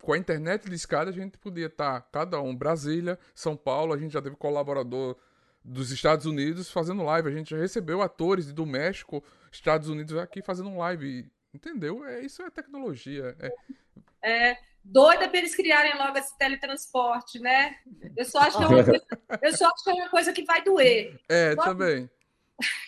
com 0.02 0.14
a 0.14 0.18
internet 0.18 0.70
discada, 0.70 1.10
a 1.10 1.14
gente 1.14 1.38
podia 1.38 1.68
estar, 1.68 2.02
tá, 2.02 2.08
cada 2.12 2.42
um, 2.42 2.56
Brasília, 2.56 3.18
São 3.34 3.56
Paulo, 3.56 3.94
a 3.94 3.98
gente 3.98 4.14
já 4.14 4.22
teve 4.22 4.36
colaborador 4.36 5.18
dos 5.64 5.92
Estados 5.92 6.26
Unidos 6.26 6.72
fazendo 6.72 7.04
live, 7.04 7.28
a 7.28 7.32
gente 7.32 7.52
já 7.52 7.58
recebeu 7.58 8.02
atores 8.02 8.54
do 8.54 8.66
México, 8.66 9.24
Estados 9.52 9.90
Unidos 9.90 10.18
aqui 10.18 10.42
fazendo 10.42 10.76
live, 10.78 11.30
entendeu? 11.54 12.06
É, 12.06 12.22
isso 12.22 12.42
é 12.42 12.50
tecnologia. 12.50 13.36
É, 13.40 14.52
é 14.52 14.58
doida 14.84 15.28
para 15.28 15.38
eles 15.38 15.56
criarem 15.56 15.98
logo 15.98 16.18
esse 16.18 16.38
teletransporte, 16.38 17.40
né? 17.40 17.76
Eu 18.16 18.26
só 18.26 18.40
acho 18.40 18.58
que 18.58 18.64
é 18.64 18.68
uma 18.68 18.84
coisa, 18.84 19.06
eu 19.42 19.58
só 19.58 19.68
acho 19.68 19.84
que 19.84 19.90
é 19.90 19.94
uma 19.94 20.10
coisa 20.10 20.32
que 20.32 20.46
vai 20.46 20.64
doer. 20.64 21.20
É, 21.28 21.56
também. 21.56 22.10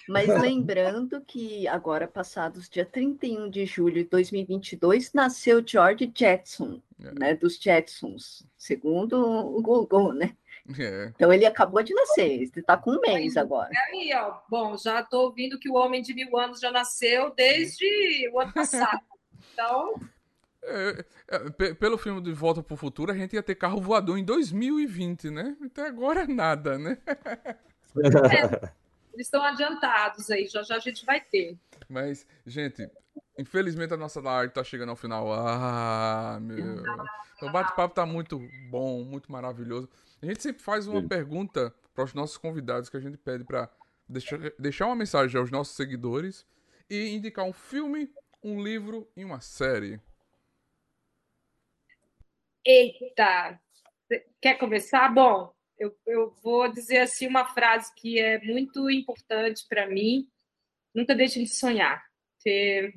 Mas 0.07 0.27
lembrando 0.41 1.21
que 1.21 1.67
agora, 1.67 2.07
passados 2.07 2.69
dia 2.69 2.85
31 2.85 3.49
de 3.49 3.65
julho 3.65 4.03
de 4.03 4.09
2022, 4.09 5.13
nasceu 5.13 5.63
George 5.65 6.11
Jetson, 6.13 6.81
é. 7.03 7.11
né, 7.19 7.35
dos 7.35 7.57
Jetsons, 7.57 8.45
segundo 8.57 9.15
o 9.15 9.61
Google, 9.61 10.13
né? 10.13 10.35
É. 10.77 11.11
Então 11.15 11.33
ele 11.33 11.45
acabou 11.45 11.81
de 11.81 11.93
nascer, 11.93 12.31
ele 12.31 12.51
está 12.55 12.77
com 12.77 12.91
um 12.91 12.99
mês 12.99 13.37
agora. 13.37 13.69
É 13.73 13.91
aí, 13.91 14.11
ó. 14.15 14.39
Bom, 14.49 14.77
já 14.77 14.99
estou 14.99 15.25
ouvindo 15.25 15.57
que 15.57 15.69
o 15.69 15.75
homem 15.75 16.01
de 16.01 16.13
mil 16.13 16.37
anos 16.37 16.59
já 16.59 16.71
nasceu 16.71 17.33
desde 17.35 18.29
o 18.33 18.39
ano 18.39 18.53
passado. 18.53 19.01
Então. 19.53 19.99
É, 20.63 21.05
é, 21.27 21.73
pelo 21.73 21.97
filme 21.97 22.21
de 22.21 22.31
Volta 22.31 22.63
para 22.63 22.73
o 22.73 22.77
Futuro, 22.77 23.11
a 23.11 23.15
gente 23.15 23.33
ia 23.33 23.43
ter 23.43 23.55
carro 23.55 23.81
voador 23.81 24.17
em 24.17 24.23
2020, 24.23 25.29
né? 25.29 25.57
Até 25.65 25.85
agora 25.87 26.25
nada, 26.25 26.77
né? 26.77 26.97
É. 27.97 28.71
Eles 29.19 29.27
estão 29.27 29.43
adiantados 29.43 30.31
aí, 30.31 30.47
já 30.47 30.63
já 30.63 30.77
a 30.77 30.79
gente 30.79 31.05
vai 31.05 31.19
ter. 31.19 31.59
Mas, 31.89 32.25
gente, 32.45 32.89
infelizmente 33.37 33.93
a 33.93 33.97
nossa 33.97 34.21
live 34.21 34.47
está 34.47 34.63
chegando 34.63 34.91
ao 34.91 34.95
final. 34.95 35.27
Ah, 35.33 36.39
meu. 36.41 36.81
O 37.41 37.51
bate-papo 37.51 37.91
está 37.91 38.05
muito 38.05 38.39
bom, 38.69 39.03
muito 39.03 39.29
maravilhoso. 39.29 39.89
A 40.21 40.25
gente 40.25 40.41
sempre 40.41 40.63
faz 40.63 40.87
uma 40.87 41.01
Sim. 41.01 41.07
pergunta 41.09 41.75
para 41.93 42.05
os 42.05 42.13
nossos 42.13 42.37
convidados 42.37 42.87
que 42.87 42.95
a 42.95 42.99
gente 43.01 43.17
pede 43.17 43.43
para 43.43 43.69
deixar, 44.07 44.39
deixar 44.57 44.85
uma 44.85 44.95
mensagem 44.95 45.37
aos 45.37 45.51
nossos 45.51 45.75
seguidores 45.75 46.45
e 46.89 47.09
indicar 47.09 47.43
um 47.43 47.51
filme, 47.51 48.09
um 48.41 48.63
livro 48.63 49.05
e 49.17 49.25
uma 49.25 49.41
série. 49.41 49.99
Eita! 52.65 53.59
Quer 54.41 54.53
começar? 54.57 55.13
Bom, 55.13 55.53
eu, 55.79 55.97
eu 56.05 56.31
vou 56.43 56.71
dizer 56.71 56.99
assim 56.99 57.25
uma 57.27 57.45
frase 57.45 57.91
que 57.95 58.19
é 58.19 58.39
muito 58.41 58.89
importante 58.89 59.65
para 59.67 59.87
mim. 59.87 60.27
Nunca 60.93 61.15
deixe 61.15 61.41
de 61.41 61.49
sonhar. 61.49 62.03
Porque 62.35 62.93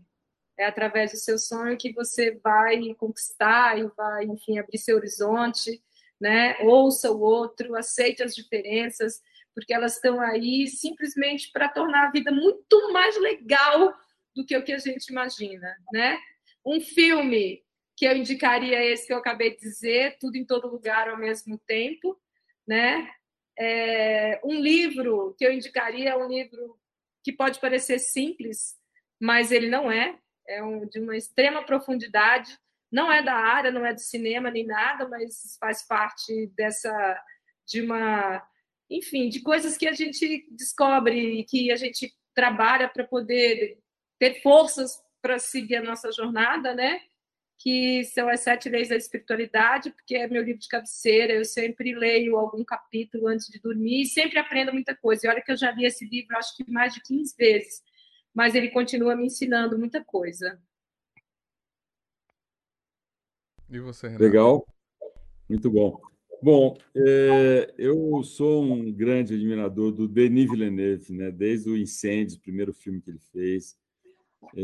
é 0.58 0.66
através 0.66 1.12
do 1.12 1.16
seu 1.16 1.38
sonho 1.38 1.78
que 1.78 1.92
você 1.92 2.32
vai 2.42 2.94
conquistar 2.94 3.78
e 3.78 3.86
vai, 3.96 4.24
enfim, 4.24 4.58
abrir 4.58 4.78
seu 4.78 4.96
horizonte, 4.96 5.82
né? 6.20 6.58
Ouça 6.60 7.10
o 7.10 7.20
outro, 7.20 7.74
aceite 7.76 8.22
as 8.22 8.34
diferenças, 8.34 9.20
porque 9.54 9.72
elas 9.72 9.94
estão 9.94 10.20
aí 10.20 10.66
simplesmente 10.68 11.50
para 11.52 11.68
tornar 11.68 12.08
a 12.08 12.10
vida 12.10 12.30
muito 12.30 12.92
mais 12.92 13.18
legal 13.18 13.92
do 14.34 14.44
que 14.44 14.56
o 14.56 14.64
que 14.64 14.72
a 14.72 14.78
gente 14.78 15.08
imagina, 15.08 15.74
né? 15.92 16.18
Um 16.64 16.80
filme 16.80 17.62
que 17.96 18.06
eu 18.06 18.16
indicaria 18.16 18.82
esse 18.84 19.06
que 19.06 19.12
eu 19.12 19.18
acabei 19.18 19.50
de 19.50 19.58
dizer, 19.58 20.16
tudo 20.18 20.36
em 20.36 20.44
todo 20.44 20.70
lugar 20.70 21.08
ao 21.08 21.18
mesmo 21.18 21.58
tempo, 21.66 22.18
né? 22.66 23.10
É, 23.58 24.40
um 24.44 24.60
livro 24.60 25.34
que 25.38 25.46
eu 25.46 25.52
indicaria 25.52 26.10
é 26.10 26.16
um 26.16 26.28
livro 26.28 26.78
que 27.22 27.32
pode 27.32 27.60
parecer 27.60 27.98
simples, 27.98 28.76
mas 29.20 29.52
ele 29.52 29.68
não 29.68 29.90
é, 29.90 30.18
é 30.48 30.62
um, 30.62 30.86
de 30.86 30.98
uma 30.98 31.16
extrema 31.16 31.62
profundidade. 31.64 32.58
Não 32.90 33.10
é 33.10 33.22
da 33.22 33.34
área, 33.34 33.70
não 33.70 33.86
é 33.86 33.94
do 33.94 34.00
cinema 34.00 34.50
nem 34.50 34.66
nada, 34.66 35.08
mas 35.08 35.56
faz 35.58 35.86
parte 35.86 36.48
dessa 36.56 36.92
de 37.66 37.80
uma, 37.80 38.46
enfim, 38.90 39.28
de 39.28 39.40
coisas 39.40 39.78
que 39.78 39.88
a 39.88 39.92
gente 39.92 40.46
descobre 40.50 41.40
e 41.40 41.44
que 41.44 41.70
a 41.70 41.76
gente 41.76 42.12
trabalha 42.34 42.88
para 42.88 43.04
poder 43.04 43.78
ter 44.18 44.42
forças 44.42 45.00
para 45.22 45.38
seguir 45.38 45.76
a 45.76 45.82
nossa 45.82 46.10
jornada, 46.10 46.74
né? 46.74 47.00
Que 47.62 48.02
são 48.06 48.28
as 48.28 48.40
sete 48.40 48.68
leis 48.68 48.88
da 48.88 48.96
espiritualidade, 48.96 49.92
porque 49.92 50.16
é 50.16 50.26
meu 50.26 50.42
livro 50.42 50.60
de 50.60 50.66
cabeceira, 50.66 51.32
eu 51.32 51.44
sempre 51.44 51.94
leio 51.94 52.36
algum 52.36 52.64
capítulo 52.64 53.28
antes 53.28 53.46
de 53.46 53.60
dormir 53.60 54.02
e 54.02 54.06
sempre 54.06 54.40
aprendo 54.40 54.72
muita 54.72 54.96
coisa. 54.96 55.24
E 55.24 55.30
olha 55.30 55.40
que 55.40 55.52
eu 55.52 55.56
já 55.56 55.70
li 55.70 55.84
esse 55.84 56.04
livro, 56.04 56.36
acho 56.36 56.56
que 56.56 56.68
mais 56.68 56.92
de 56.92 57.00
15 57.02 57.36
vezes, 57.38 57.80
mas 58.34 58.56
ele 58.56 58.68
continua 58.70 59.14
me 59.14 59.26
ensinando 59.26 59.78
muita 59.78 60.04
coisa. 60.04 60.60
E 63.70 63.78
você, 63.78 64.08
Renato? 64.08 64.24
Legal, 64.24 64.66
muito 65.48 65.70
bom. 65.70 66.00
Bom, 66.42 66.76
é, 66.96 67.72
eu 67.78 68.24
sou 68.24 68.64
um 68.64 68.92
grande 68.92 69.34
admirador 69.34 69.92
do 69.92 70.08
Denis 70.08 70.50
Villeneuve, 70.50 71.12
né? 71.12 71.30
desde 71.30 71.70
o 71.70 71.76
Incêndio, 71.76 72.38
o 72.38 72.40
primeiro 72.40 72.74
filme 72.74 73.00
que 73.00 73.10
ele 73.10 73.20
fez. 73.20 73.78
É, 74.56 74.60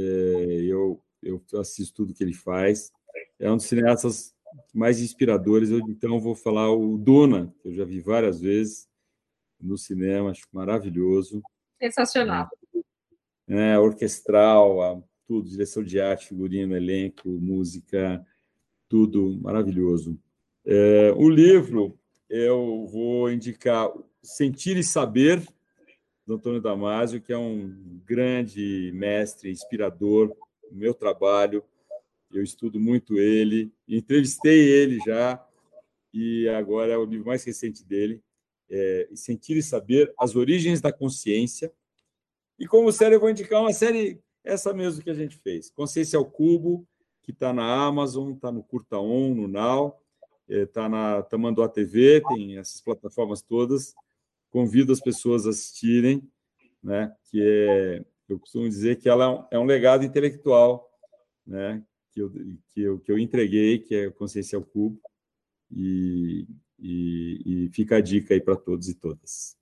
eu 0.64 1.00
eu 1.22 1.42
assisto 1.54 1.94
tudo 1.94 2.14
que 2.14 2.22
ele 2.22 2.34
faz. 2.34 2.92
É 3.38 3.50
um 3.50 3.56
dos 3.56 3.66
cineastas 3.66 4.34
mais 4.74 5.00
inspiradores. 5.00 5.70
Eu, 5.70 5.78
então, 5.88 6.20
vou 6.20 6.34
falar 6.34 6.70
o 6.72 6.96
Duna, 6.96 7.52
que 7.60 7.68
eu 7.68 7.74
já 7.74 7.84
vi 7.84 8.00
várias 8.00 8.40
vezes 8.40 8.88
no 9.60 9.76
cinema, 9.76 10.30
acho 10.30 10.46
maravilhoso. 10.52 11.42
Sensacional. 11.80 12.48
É, 13.48 13.72
é 13.72 13.78
orquestral, 13.78 14.82
a, 14.82 15.02
tudo, 15.26 15.48
direção 15.48 15.82
de 15.82 16.00
arte, 16.00 16.28
figurino, 16.28 16.76
elenco, 16.76 17.28
música, 17.28 18.24
tudo 18.88 19.38
maravilhoso. 19.40 20.18
É, 20.64 21.12
o 21.16 21.28
livro, 21.28 21.98
eu 22.28 22.86
vou 22.86 23.30
indicar 23.30 23.90
Sentir 24.22 24.76
e 24.76 24.84
Saber, 24.84 25.46
do 26.26 26.34
Antônio 26.34 26.60
Damasio, 26.60 27.22
que 27.22 27.32
é 27.32 27.38
um 27.38 28.00
grande 28.04 28.92
mestre, 28.94 29.50
inspirador 29.50 30.30
do 30.70 30.76
meu 30.76 30.94
trabalho. 30.94 31.62
Eu 32.30 32.42
estudo 32.42 32.78
muito 32.78 33.18
ele, 33.18 33.72
entrevistei 33.86 34.68
ele 34.68 34.98
já, 35.00 35.42
e 36.12 36.48
agora 36.48 36.92
é 36.92 36.96
o 36.96 37.04
livro 37.04 37.26
mais 37.26 37.42
recente 37.44 37.84
dele, 37.84 38.22
é 38.70 39.08
Sentir 39.14 39.56
e 39.56 39.62
Saber, 39.62 40.12
As 40.18 40.36
Origens 40.36 40.80
da 40.80 40.92
Consciência. 40.92 41.72
E 42.58 42.66
como 42.66 42.92
série, 42.92 43.14
eu 43.14 43.20
vou 43.20 43.30
indicar 43.30 43.62
uma 43.62 43.72
série, 43.72 44.20
essa 44.44 44.74
mesmo 44.74 45.02
que 45.02 45.10
a 45.10 45.14
gente 45.14 45.36
fez, 45.38 45.70
Consciência 45.70 46.18
ao 46.18 46.26
Cubo, 46.26 46.86
que 47.22 47.30
está 47.30 47.52
na 47.52 47.86
Amazon, 47.86 48.32
está 48.32 48.52
no 48.52 48.62
Curta 48.62 48.98
On, 48.98 49.34
no 49.34 49.48
Now, 49.48 49.96
está 50.46 50.84
é, 50.84 50.88
na 50.88 51.22
Tamanduá 51.22 51.68
TV, 51.68 52.22
tem 52.28 52.58
essas 52.58 52.80
plataformas 52.80 53.40
todas 53.40 53.94
convido 54.50 54.92
as 54.92 55.00
pessoas 55.00 55.46
a 55.46 55.50
assistirem, 55.50 56.22
né? 56.82 57.14
Que 57.30 57.40
é, 57.42 58.04
eu 58.32 58.38
costumo 58.38 58.68
dizer 58.68 58.96
que 58.96 59.08
ela 59.08 59.24
é 59.24 59.28
um, 59.28 59.44
é 59.52 59.58
um 59.58 59.64
legado 59.64 60.04
intelectual, 60.04 60.88
né? 61.46 61.82
Que 62.12 62.20
eu, 62.20 62.30
que 62.30 62.80
eu, 62.80 62.98
que 63.00 63.12
eu 63.12 63.18
entreguei, 63.18 63.78
que 63.78 63.94
é 63.94 64.10
Consciência 64.10 64.56
ao 64.56 64.64
Cubo, 64.64 65.00
e, 65.70 66.46
e, 66.78 67.66
e 67.66 67.68
fica 67.70 67.96
a 67.96 68.00
dica 68.00 68.34
aí 68.34 68.40
para 68.40 68.56
todos 68.56 68.88
e 68.88 68.94
todas. 68.94 69.56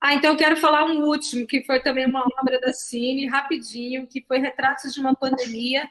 Ah, 0.00 0.14
então 0.14 0.32
eu 0.32 0.38
quero 0.38 0.56
falar 0.56 0.84
um 0.84 1.04
último, 1.04 1.46
que 1.46 1.64
foi 1.64 1.80
também 1.80 2.06
uma 2.06 2.24
obra 2.40 2.60
da 2.60 2.72
Cine, 2.72 3.26
rapidinho, 3.26 4.06
que 4.06 4.22
foi 4.22 4.38
Retratos 4.38 4.92
de 4.92 5.00
uma 5.00 5.14
Pandemia. 5.14 5.88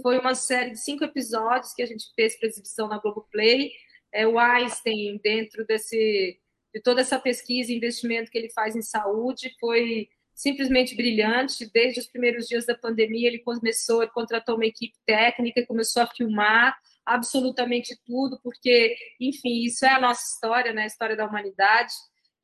Foi 0.00 0.18
uma 0.18 0.34
série 0.34 0.70
de 0.70 0.80
cinco 0.80 1.04
episódios 1.04 1.74
que 1.74 1.82
a 1.82 1.86
gente 1.86 2.06
fez 2.14 2.38
para 2.38 2.48
exibição 2.48 2.88
na 2.88 2.98
Globoplay. 2.98 3.70
É, 4.10 4.26
o 4.26 4.38
Einstein, 4.38 5.20
dentro 5.22 5.66
desse 5.66 6.38
de 6.74 6.80
toda 6.80 7.02
essa 7.02 7.18
pesquisa 7.18 7.70
e 7.70 7.76
investimento 7.76 8.30
que 8.30 8.38
ele 8.38 8.50
faz 8.50 8.74
em 8.74 8.82
saúde. 8.82 9.54
Foi 9.60 10.08
simplesmente 10.34 10.94
brilhante. 10.94 11.70
Desde 11.72 12.00
os 12.00 12.06
primeiros 12.06 12.46
dias 12.46 12.66
da 12.66 12.76
pandemia, 12.76 13.28
ele 13.28 13.40
começou, 13.40 14.02
ele 14.02 14.10
contratou 14.12 14.56
uma 14.56 14.66
equipe 14.66 14.96
técnica 15.06 15.60
e 15.60 15.66
começou 15.66 16.02
a 16.02 16.06
filmar 16.06 16.76
absolutamente 17.04 17.96
tudo, 18.06 18.38
porque, 18.42 18.94
enfim, 19.20 19.64
isso 19.64 19.84
é 19.84 19.90
a 19.90 20.00
nossa 20.00 20.22
história, 20.22 20.72
né? 20.72 20.84
a 20.84 20.86
história 20.86 21.16
da 21.16 21.26
humanidade. 21.26 21.92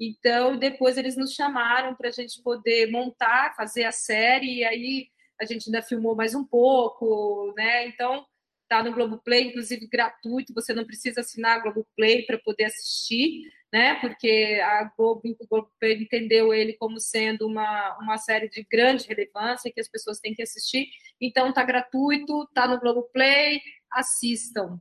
Então, 0.00 0.56
depois 0.56 0.96
eles 0.96 1.16
nos 1.16 1.32
chamaram 1.32 1.94
para 1.94 2.08
a 2.08 2.12
gente 2.12 2.42
poder 2.42 2.90
montar, 2.90 3.54
fazer 3.56 3.84
a 3.84 3.92
série, 3.92 4.58
e 4.58 4.64
aí 4.64 5.08
a 5.40 5.44
gente 5.44 5.68
ainda 5.68 5.82
filmou 5.82 6.14
mais 6.14 6.34
um 6.34 6.44
pouco, 6.44 7.52
né? 7.56 7.86
Então, 7.86 8.24
tá 8.68 8.82
no 8.82 8.92
Globoplay, 8.92 9.48
inclusive 9.48 9.86
gratuito, 9.88 10.52
você 10.52 10.74
não 10.74 10.84
precisa 10.84 11.20
assinar 11.20 11.56
a 11.56 11.62
Globoplay 11.62 12.24
para 12.26 12.38
poder 12.38 12.64
assistir 12.64 13.42
né? 13.72 13.94
Porque 14.00 14.60
a 14.62 14.84
Globo, 14.96 15.22
o 15.24 15.46
Globo 15.46 15.70
entendeu 15.82 16.52
ele 16.54 16.72
como 16.74 16.98
sendo 16.98 17.46
uma, 17.46 17.96
uma 17.98 18.18
série 18.18 18.48
de 18.48 18.66
grande 18.70 19.06
relevância 19.06 19.72
que 19.72 19.80
as 19.80 19.88
pessoas 19.88 20.20
têm 20.20 20.34
que 20.34 20.42
assistir. 20.42 20.88
Então 21.20 21.52
tá 21.52 21.62
gratuito, 21.64 22.46
tá 22.54 22.66
no 22.66 22.80
Globoplay, 22.80 23.60
assistam. 23.90 24.80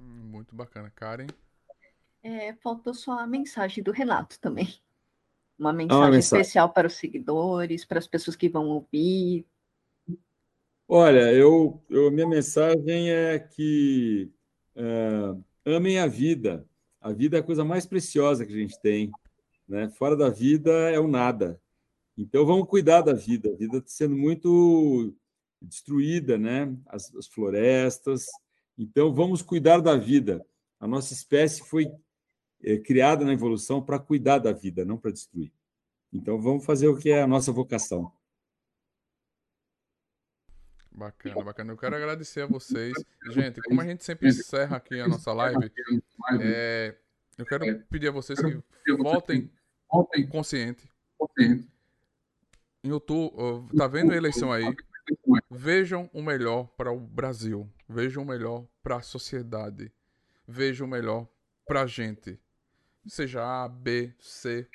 Hum, 0.00 0.30
muito 0.30 0.54
bacana, 0.54 0.90
Karen. 0.90 1.26
É, 2.22 2.54
faltou 2.54 2.94
só 2.94 3.12
a 3.12 3.26
mensagem 3.26 3.82
do 3.82 3.92
Renato 3.92 4.38
também. 4.40 4.68
Uma 5.58 5.72
mensagem, 5.72 6.02
ah, 6.02 6.10
mensagem 6.10 6.40
especial 6.40 6.72
para 6.72 6.86
os 6.86 6.94
seguidores, 6.94 7.84
para 7.84 7.98
as 7.98 8.06
pessoas 8.06 8.36
que 8.36 8.48
vão 8.48 8.66
ouvir. 8.68 9.46
Olha, 10.86 11.32
eu, 11.32 11.84
eu 11.90 12.10
minha 12.10 12.26
mensagem 12.26 13.10
é 13.10 13.38
que 13.38 14.32
é, 14.74 15.74
amem 15.76 15.98
a 15.98 16.06
vida, 16.06 16.66
a 17.00 17.12
vida 17.12 17.36
é 17.36 17.40
a 17.40 17.42
coisa 17.42 17.64
mais 17.64 17.86
preciosa 17.86 18.44
que 18.44 18.52
a 18.52 18.56
gente 18.56 18.80
tem. 18.80 19.10
Né? 19.68 19.88
Fora 19.90 20.16
da 20.16 20.28
vida 20.28 20.70
é 20.90 20.98
o 20.98 21.08
nada. 21.08 21.60
Então 22.16 22.44
vamos 22.44 22.66
cuidar 22.68 23.02
da 23.02 23.12
vida. 23.12 23.50
A 23.50 23.56
vida 23.56 23.78
está 23.78 23.90
sendo 23.90 24.16
muito 24.16 25.14
destruída, 25.62 26.36
né? 26.36 26.76
As, 26.86 27.14
as, 27.14 27.26
florestas. 27.26 28.26
Então 28.76 29.12
vamos 29.14 29.42
cuidar 29.42 29.80
da 29.80 29.96
vida. 29.96 30.44
A 30.80 30.86
nossa 30.86 31.12
espécie 31.12 31.62
foi 31.62 31.92
é, 32.62 32.76
criada 32.78 33.24
na 33.24 33.32
evolução 33.32 33.82
para 33.82 33.98
cuidar 33.98 34.38
da 34.38 34.52
vida, 34.52 34.84
não 34.84 34.98
para 34.98 35.12
destruir. 35.12 35.52
Então 36.12 36.40
vamos 36.40 36.64
fazer 36.64 36.88
o 36.88 36.96
que 36.96 37.10
é 37.10 37.22
a 37.22 37.26
nossa 37.26 37.52
vocação. 37.52 38.10
Bacana, 40.98 41.44
bacana. 41.44 41.72
Eu 41.72 41.76
quero 41.76 41.94
agradecer 41.96 42.42
a 42.42 42.46
vocês. 42.46 42.92
Gente, 43.30 43.60
como 43.62 43.80
a 43.80 43.84
gente 43.84 44.04
sempre 44.04 44.28
encerra 44.28 44.76
aqui 44.76 45.00
a 45.00 45.06
nossa 45.06 45.32
live, 45.32 45.72
é, 46.40 46.96
eu 47.38 47.46
quero 47.46 47.64
pedir 47.84 48.08
a 48.08 48.10
vocês 48.10 48.38
que 48.40 48.92
votem 48.96 49.48
consciente. 50.28 50.90
Em 52.82 52.90
outubro, 52.90 53.68
tá 53.76 53.86
vendo 53.86 54.12
a 54.12 54.16
eleição 54.16 54.50
aí? 54.50 54.64
Vejam 55.48 56.10
o 56.12 56.20
melhor 56.20 56.66
para 56.76 56.90
o 56.90 56.98
Brasil. 56.98 57.70
Vejam 57.88 58.24
o 58.24 58.26
melhor 58.26 58.66
para 58.82 58.96
a 58.96 59.02
sociedade. 59.02 59.92
Vejam 60.46 60.86
o 60.86 60.90
melhor 60.90 61.28
para 61.64 61.82
a 61.82 61.86
gente. 61.86 62.40
Seja 63.06 63.64
A, 63.64 63.68
B, 63.68 64.12
C. 64.18 64.66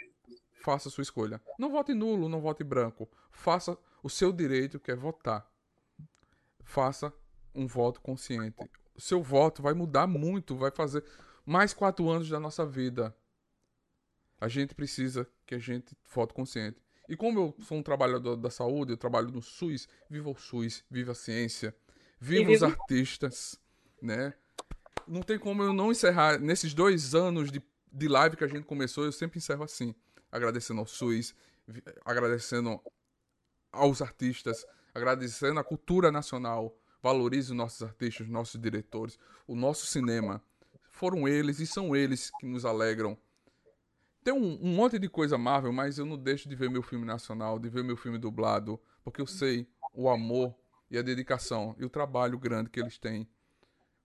Faça 0.54 0.88
a 0.88 0.92
sua 0.92 1.02
escolha. 1.02 1.42
Não 1.60 1.70
vote 1.70 1.94
nulo, 1.94 2.30
não 2.30 2.40
vote 2.40 2.64
branco. 2.64 3.10
Faça 3.30 3.78
o 4.02 4.10
seu 4.10 4.32
direito, 4.32 4.80
que 4.80 4.90
é 4.90 4.96
votar 4.96 5.53
faça 6.64 7.14
um 7.54 7.68
voto 7.68 8.02
consciente. 8.02 8.58
O 8.96 9.02
seu 9.02 9.22
voto 9.22 9.62
vai 9.62 9.74
mudar 9.74 10.08
muito, 10.08 10.56
vai 10.56 10.72
fazer 10.72 11.04
mais 11.46 11.74
quatro 11.74 12.10
anos 12.10 12.30
da 12.30 12.40
nossa 12.40 12.66
vida. 12.66 13.16
A 14.40 14.48
gente 14.48 14.76
precisa 14.76 15.28
que 15.46 15.56
a 15.56 15.60
gente 15.60 15.96
vote 16.14 16.34
consciente. 16.34 16.82
E 17.08 17.16
como 17.16 17.40
eu 17.40 17.56
sou 17.64 17.78
um 17.78 17.84
trabalhador 17.84 18.36
da 18.36 18.50
saúde, 18.50 18.94
eu 18.94 18.98
trabalho 18.98 19.30
no 19.30 19.42
SUS, 19.42 19.88
viva 20.10 20.30
o 20.30 20.36
SUS, 20.36 20.84
viva 20.90 21.12
a 21.12 21.16
ciência, 21.16 21.76
viva 22.20 22.52
os 22.52 22.64
artistas, 22.64 23.60
né? 24.02 24.34
Não 25.08 25.22
tem 25.22 25.38
como 25.38 25.64
eu 25.64 25.74
não 25.74 25.92
encerrar 25.92 26.40
nesses 26.40 26.74
dois 26.74 27.14
anos 27.14 27.52
de, 27.52 27.62
de 27.92 28.08
live 28.08 28.38
que 28.38 28.44
a 28.44 28.48
gente 28.48 28.66
começou, 28.66 29.04
eu 29.04 29.12
sempre 29.12 29.38
encerro 29.38 29.64
assim, 29.64 29.94
agradecendo 30.32 30.80
ao 30.80 30.88
SUS, 30.88 31.36
agradecendo 32.06 32.82
aos 33.72 34.02
artistas, 34.02 34.66
agradecendo 34.94 35.60
a 35.60 35.64
cultura 35.64 36.12
nacional, 36.12 36.78
valorize 37.02 37.52
os 37.52 37.58
nossos 37.58 37.82
artistas, 37.82 38.28
os 38.28 38.32
nossos 38.32 38.60
diretores, 38.60 39.18
o 39.48 39.56
nosso 39.56 39.86
cinema. 39.86 40.42
Foram 40.92 41.28
eles 41.28 41.60
e 41.60 41.68
são 41.68 41.96
eles 41.96 42.32
que 42.40 42.46
nos 42.46 42.66
alegram. 42.66 43.18
Tem 44.24 44.34
um, 44.34 44.60
um, 44.62 44.76
monte 44.76 44.98
de 44.98 45.10
coisa 45.10 45.38
Marvel, 45.38 45.74
mas 45.74 45.98
eu 45.98 46.06
não 46.06 46.18
deixo 46.18 46.48
de 46.48 46.56
ver 46.56 46.70
meu 46.70 46.82
filme 46.82 47.06
nacional, 47.06 47.60
de 47.60 47.68
ver 47.68 47.84
meu 47.84 47.98
filme 47.98 48.18
dublado, 48.18 48.80
porque 49.04 49.20
eu 49.20 49.28
sei 49.28 49.68
o 49.94 50.10
amor 50.10 50.56
e 50.90 50.98
a 50.98 51.02
dedicação 51.02 51.76
e 51.78 51.84
o 51.84 51.90
trabalho 51.90 52.40
grande 52.40 52.70
que 52.70 52.80
eles 52.80 52.98
têm. 52.98 53.28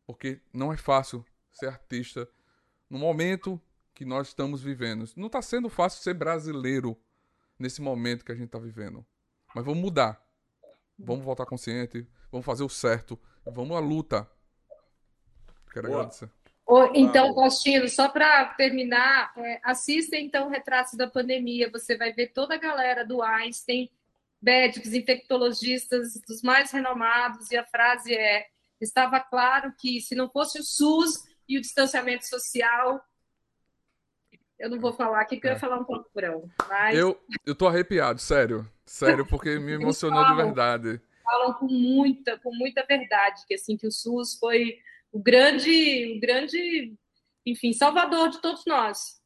Porque 0.06 0.40
não 0.52 0.72
é 0.72 0.76
fácil 0.76 1.24
ser 1.52 1.66
artista 1.66 2.28
no 2.90 2.98
momento 2.98 3.60
que 3.94 4.04
nós 4.04 4.28
estamos 4.28 4.62
vivendo. 4.62 5.04
Não 5.16 5.26
está 5.26 5.42
sendo 5.42 5.68
fácil 5.68 6.02
ser 6.02 6.14
brasileiro 6.14 6.98
nesse 7.58 7.80
momento 7.80 8.24
que 8.24 8.32
a 8.32 8.34
gente 8.34 8.46
está 8.46 8.58
vivendo. 8.58 9.04
Mas 9.54 9.64
vamos 9.64 9.80
mudar. 9.80 10.24
Vamos 10.98 11.24
voltar 11.24 11.46
consciente, 11.46 12.06
vamos 12.30 12.44
fazer 12.44 12.64
o 12.64 12.68
certo, 12.68 13.18
vamos 13.46 13.76
à 13.76 13.80
luta. 13.80 14.28
Quero 15.72 15.88
Boa. 15.88 16.00
agradecer. 16.00 16.30
Então, 16.94 17.34
Faustino, 17.34 17.88
só 17.88 18.10
para 18.10 18.44
terminar, 18.54 19.32
é, 19.38 19.60
assista 19.62 20.16
então 20.16 20.50
Retratos 20.50 20.94
da 20.94 21.06
Pandemia. 21.06 21.70
Você 21.70 21.96
vai 21.96 22.12
ver 22.12 22.28
toda 22.28 22.54
a 22.54 22.58
galera 22.58 23.06
do 23.06 23.22
Einstein, 23.22 23.90
médicos, 24.40 24.92
infectologistas, 24.92 26.20
dos 26.26 26.42
mais 26.42 26.70
renomados, 26.70 27.50
e 27.50 27.56
a 27.56 27.64
frase 27.64 28.14
é: 28.14 28.48
estava 28.78 29.18
claro 29.18 29.72
que 29.78 30.00
se 30.00 30.14
não 30.14 30.28
fosse 30.28 30.60
o 30.60 30.62
SUS 30.62 31.24
e 31.48 31.56
o 31.56 31.60
distanciamento 31.60 32.26
social, 32.26 33.00
eu 34.58 34.68
não 34.68 34.78
vou 34.78 34.92
falar 34.92 35.20
aqui, 35.20 35.36
porque 35.36 35.46
eu 35.46 35.52
ia 35.52 35.56
é. 35.56 35.60
falar 35.60 35.78
um 35.78 35.84
palavrão. 35.84 36.50
Mas... 36.68 36.98
Eu, 36.98 37.18
eu 37.46 37.54
tô 37.54 37.66
arrepiado, 37.66 38.20
sério. 38.20 38.68
Sério, 38.88 39.26
porque 39.26 39.58
me 39.58 39.72
emocionou 39.72 40.22
falam, 40.22 40.36
de 40.36 40.42
verdade. 40.42 41.00
Falam 41.22 41.52
com 41.52 41.66
muita, 41.66 42.38
com 42.38 42.54
muita 42.54 42.84
verdade, 42.86 43.44
que 43.46 43.54
assim, 43.54 43.76
que 43.76 43.86
o 43.86 43.92
SUS 43.92 44.38
foi 44.38 44.78
o 45.12 45.20
grande, 45.20 46.16
o 46.16 46.20
grande, 46.20 46.96
enfim, 47.44 47.72
salvador 47.74 48.30
de 48.30 48.40
todos 48.40 48.64
nós. 48.66 49.20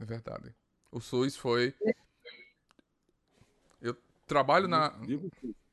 É 0.00 0.04
verdade. 0.04 0.54
O 0.90 0.98
SUS 0.98 1.36
foi. 1.36 1.74
Eu 3.82 3.94
trabalho 4.26 4.66
na. 4.66 4.88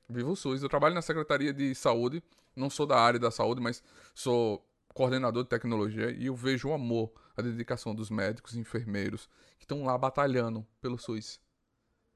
Vivo 0.10 0.32
o 0.32 0.36
SUS. 0.36 0.62
Eu 0.62 0.70
trabalho 0.70 0.94
na 0.94 1.02
Secretaria 1.02 1.54
de 1.54 1.74
Saúde. 1.74 2.22
Não 2.54 2.70
sou 2.70 2.86
da 2.86 3.00
área 3.00 3.20
da 3.20 3.32
saúde, 3.32 3.62
mas 3.62 3.82
sou 4.14 4.64
coordenador 4.94 5.44
de 5.44 5.50
tecnologia 5.50 6.12
e 6.12 6.28
eu 6.28 6.36
vejo 6.36 6.70
o 6.70 6.74
amor, 6.74 7.12
a 7.36 7.42
dedicação 7.42 7.96
dos 7.96 8.12
médicos 8.12 8.54
e 8.54 8.60
enfermeiros 8.60 9.28
que 9.58 9.64
estão 9.64 9.84
lá 9.86 9.98
batalhando 9.98 10.68
pelo 10.80 11.00
SUS. 11.00 11.40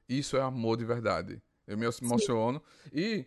Isso 0.08 0.38
é 0.38 0.42
amor 0.42 0.78
de 0.78 0.86
verdade. 0.86 1.42
Eu 1.66 1.78
me 1.78 1.86
emociono. 2.02 2.62
Sim. 2.84 2.90
E 2.94 3.26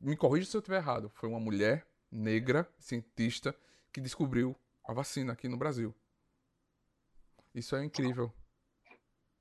me 0.00 0.16
corrija 0.16 0.50
se 0.50 0.56
eu 0.56 0.60
estiver 0.60 0.78
errado. 0.78 1.10
Foi 1.14 1.28
uma 1.28 1.40
mulher 1.40 1.86
negra, 2.10 2.68
cientista, 2.78 3.54
que 3.92 4.00
descobriu 4.00 4.56
a 4.84 4.92
vacina 4.92 5.32
aqui 5.32 5.48
no 5.48 5.56
Brasil. 5.56 5.94
Isso 7.54 7.76
é 7.76 7.84
incrível. 7.84 8.32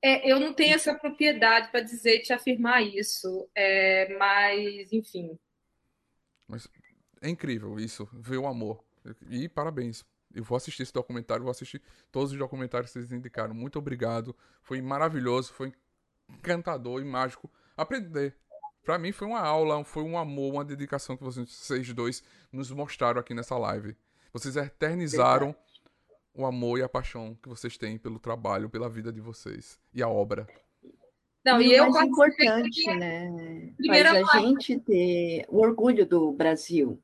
É, 0.02 0.30
eu 0.30 0.40
não 0.40 0.54
tenho 0.54 0.74
essa 0.74 0.96
propriedade 0.96 1.70
para 1.70 1.82
dizer 1.82 2.20
te 2.20 2.34
afirmar 2.34 2.82
isso, 2.82 3.48
é, 3.56 4.18
mas 4.18 4.92
enfim. 4.92 5.38
Mas 6.48 6.68
é 7.22 7.30
incrível 7.30 7.80
isso, 7.80 8.10
ver 8.12 8.38
o 8.38 8.48
amor. 8.48 8.84
E 9.30 9.48
parabéns. 9.48 10.04
Eu 10.34 10.44
vou 10.44 10.56
assistir 10.56 10.84
esse 10.84 10.94
documentário, 10.94 11.44
vou 11.44 11.52
assistir 11.52 11.82
todos 12.12 12.32
os 12.32 12.38
documentários 12.38 12.92
que 12.92 13.00
vocês 13.00 13.12
indicaram. 13.12 13.54
Muito 13.54 13.78
obrigado. 13.78 14.36
Foi 14.62 14.82
maravilhoso, 14.82 15.54
foi 15.54 15.74
encantador 16.40 17.02
e 17.02 17.06
mágico 17.06 17.50
aprender. 17.76 18.36
Para 18.84 18.98
mim 18.98 19.12
foi 19.12 19.28
uma 19.28 19.40
aula, 19.40 19.84
foi 19.84 20.04
um 20.04 20.18
amor, 20.18 20.54
uma 20.54 20.66
dedicação 20.66 21.16
que 21.16 21.24
vocês 21.24 21.94
dois 21.94 22.24
nos 22.52 22.72
mostraram 22.72 23.20
aqui 23.20 23.34
nessa 23.34 23.58
live. 23.58 23.96
Vocês 24.34 24.56
eternizaram 24.56 25.48
Verdade. 25.48 25.82
o 26.34 26.46
amor 26.46 26.80
e 26.80 26.84
a 26.84 26.90
paixão 26.90 27.38
que 27.42 27.50
vocês 27.50 27.78
têm 27.78 27.98
pelo 27.98 28.20
trabalho, 28.20 28.70
pela 28.70 28.90
vida 28.90 29.12
de 29.12 29.22
vocês 29.22 29.80
e 29.94 30.02
a 30.02 30.08
obra. 30.08 30.48
Não, 31.44 31.62
e, 31.62 31.68
e 31.68 31.74
eu 31.74 31.90
mais 31.90 32.08
importante, 32.08 32.88
né? 32.96 33.74
Faz 33.88 34.30
a 34.36 34.40
gente 34.40 34.80
ter 34.80 35.46
o 35.50 35.60
orgulho 35.60 36.06
do 36.06 36.32
Brasil, 36.32 37.02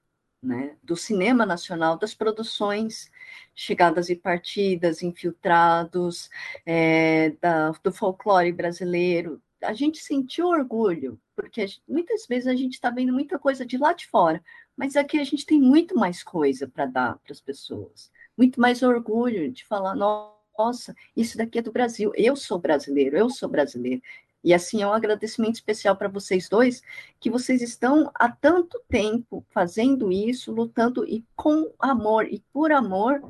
né? 0.48 0.78
Do 0.82 0.95
cinema 0.95 1.45
nacional, 1.45 1.98
das 1.98 2.15
produções 2.15 3.11
chegadas 3.53 4.10
e 4.10 4.15
partidas, 4.15 5.03
infiltrados, 5.03 6.30
é, 6.65 7.32
da, 7.41 7.72
do 7.84 7.91
folclore 7.91 8.52
brasileiro. 8.53 9.41
A 9.61 9.74
gente 9.74 9.98
sentiu 9.98 10.48
orgulho, 10.48 11.19
porque 11.36 11.65
muitas 11.88 12.26
vezes 12.26 12.48
a 12.48 12.56
gente 12.56 12.76
está 12.76 12.90
vendo 12.90 13.11
muita 13.11 13.38
coisa 13.38 13.65
de 13.65 13.78
lá 13.78 13.91
de 13.91 14.07
fora, 14.07 14.41
mas 14.76 14.95
aqui 14.95 15.19
a 15.19 15.24
gente 15.24 15.45
tem 15.45 15.60
muito 15.60 15.95
mais 15.95 16.24
coisa 16.24 16.68
para 16.68 16.86
dar 16.86 17.18
para 17.18 17.34
as 17.34 17.41
pessoas, 17.41 18.10
muito 18.38 18.61
mais 18.61 18.82
orgulho 18.84 19.52
de 19.52 19.65
falar, 19.65 19.95
nossa, 19.95 20.95
isso 21.15 21.38
daqui 21.38 21.60
é 21.60 21.61
do 21.61 21.72
Brasil, 21.72 22.14
eu 22.15 22.36
sou 22.36 22.57
brasileiro, 22.57 23.18
eu 23.18 23.30
sou 23.30 23.49
brasileiro. 23.49 24.02
E 24.48 24.53
assim 24.53 24.82
é 24.82 24.88
um 24.88 24.94
agradecimento 24.94 25.56
especial 25.56 25.98
para 25.98 26.07
vocês 26.07 26.48
dois, 26.48 26.82
que 27.19 27.30
vocês 27.30 27.61
estão 27.61 28.10
há 28.15 28.32
tanto 28.32 28.82
tempo 28.88 29.45
fazendo 29.49 30.10
isso, 30.10 30.53
lutando 30.53 31.06
e 31.06 31.26
com 31.36 31.74
amor 31.78 32.26
e 32.32 32.41
por 32.53 32.72
amor 32.72 33.22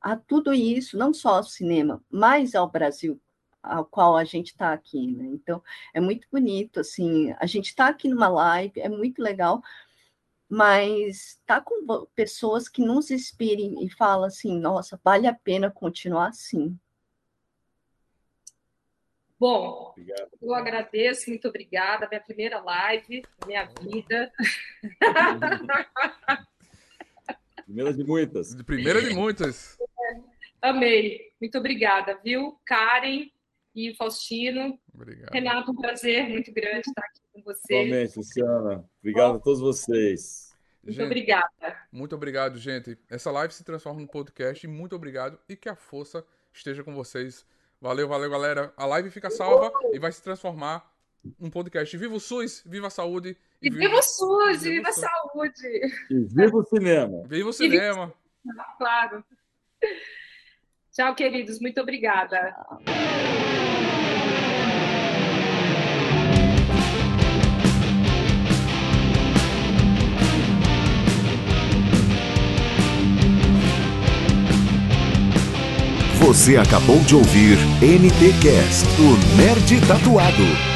a 0.00 0.16
tudo 0.16 0.54
isso, 0.54 0.96
não 0.96 1.12
só 1.12 1.38
ao 1.38 1.42
cinema, 1.42 2.00
mas 2.08 2.54
ao 2.54 2.70
Brasil, 2.70 3.20
ao 3.60 3.84
qual 3.84 4.16
a 4.16 4.22
gente 4.22 4.52
está 4.52 4.72
aqui, 4.72 5.04
né? 5.08 5.24
Então, 5.32 5.60
é 5.92 6.00
muito 6.00 6.28
bonito, 6.30 6.78
assim, 6.78 7.34
a 7.40 7.46
gente 7.46 7.66
está 7.66 7.88
aqui 7.88 8.06
numa 8.06 8.28
live, 8.28 8.80
é 8.80 8.88
muito 8.88 9.20
legal, 9.20 9.60
mas 10.48 11.40
tá 11.44 11.60
com 11.60 12.06
pessoas 12.14 12.68
que 12.68 12.82
nos 12.84 13.10
inspirem 13.10 13.84
e 13.84 13.90
falam 13.90 14.26
assim, 14.26 14.60
nossa, 14.60 15.00
vale 15.02 15.26
a 15.26 15.34
pena 15.34 15.72
continuar 15.72 16.28
assim. 16.28 16.78
Bom, 19.42 19.90
Obrigado. 19.90 20.30
eu 20.40 20.54
agradeço, 20.54 21.28
muito 21.28 21.48
obrigada. 21.48 22.06
Minha 22.08 22.20
primeira 22.20 22.60
live, 22.60 23.24
minha 23.44 23.64
vida. 23.64 24.32
Primeira 27.66 27.92
de 27.92 28.04
muitas. 28.04 28.54
De 28.54 28.62
primeira 28.62 29.02
de 29.02 29.12
muitas. 29.12 29.76
Amei. 30.60 31.32
Muito 31.40 31.58
obrigada, 31.58 32.20
viu? 32.22 32.56
Karen 32.64 33.32
e 33.74 33.92
Faustino. 33.96 34.78
Obrigado. 34.94 35.32
Renato, 35.32 35.72
um 35.72 35.76
prazer 35.76 36.28
muito 36.28 36.52
grande 36.52 36.88
estar 36.88 37.02
aqui 37.02 37.20
com 37.32 37.42
vocês. 37.42 37.86
Igualmente, 37.88 38.16
Luciana. 38.16 38.88
Obrigado 39.00 39.32
Bom, 39.32 39.38
a 39.38 39.40
todos 39.40 39.60
vocês. 39.60 40.56
Muito 40.84 40.94
gente, 40.94 41.06
obrigada. 41.06 41.80
Muito 41.90 42.14
obrigado, 42.14 42.58
gente. 42.58 42.96
Essa 43.10 43.32
live 43.32 43.52
se 43.52 43.64
transforma 43.64 43.98
num 43.98 44.06
podcast. 44.06 44.64
Muito 44.68 44.94
obrigado 44.94 45.36
e 45.48 45.56
que 45.56 45.68
a 45.68 45.74
força 45.74 46.24
esteja 46.52 46.84
com 46.84 46.94
vocês. 46.94 47.44
Valeu, 47.82 48.06
valeu, 48.06 48.30
galera. 48.30 48.72
A 48.76 48.86
live 48.86 49.10
fica 49.10 49.28
salva 49.28 49.72
e 49.92 49.98
vai 49.98 50.12
se 50.12 50.22
transformar 50.22 50.88
num 51.36 51.50
podcast. 51.50 51.96
Viva 51.96 52.14
o 52.14 52.20
SUS, 52.20 52.62
viva 52.64 52.86
a 52.86 52.90
saúde. 52.90 53.36
E, 53.60 53.68
viva, 53.68 53.82
viva 53.82 53.98
o 53.98 54.02
SUS, 54.02 54.64
e 54.64 54.70
viva 54.70 54.88
a 54.88 54.92
saúde. 54.92 55.66
E 56.08 56.20
viva 56.20 56.56
o 56.58 56.64
cinema. 56.64 57.24
Viva 57.26 57.48
o 57.48 57.52
cinema. 57.52 58.14
Claro. 58.78 59.24
Tchau, 60.92 61.12
queridos. 61.16 61.58
Muito 61.58 61.80
obrigada. 61.80 62.54
Você 76.32 76.56
acabou 76.56 76.98
de 77.00 77.14
ouvir 77.14 77.58
NTcast, 77.82 78.88
o 78.98 79.36
Nerd 79.36 79.78
Tatuado. 79.86 80.71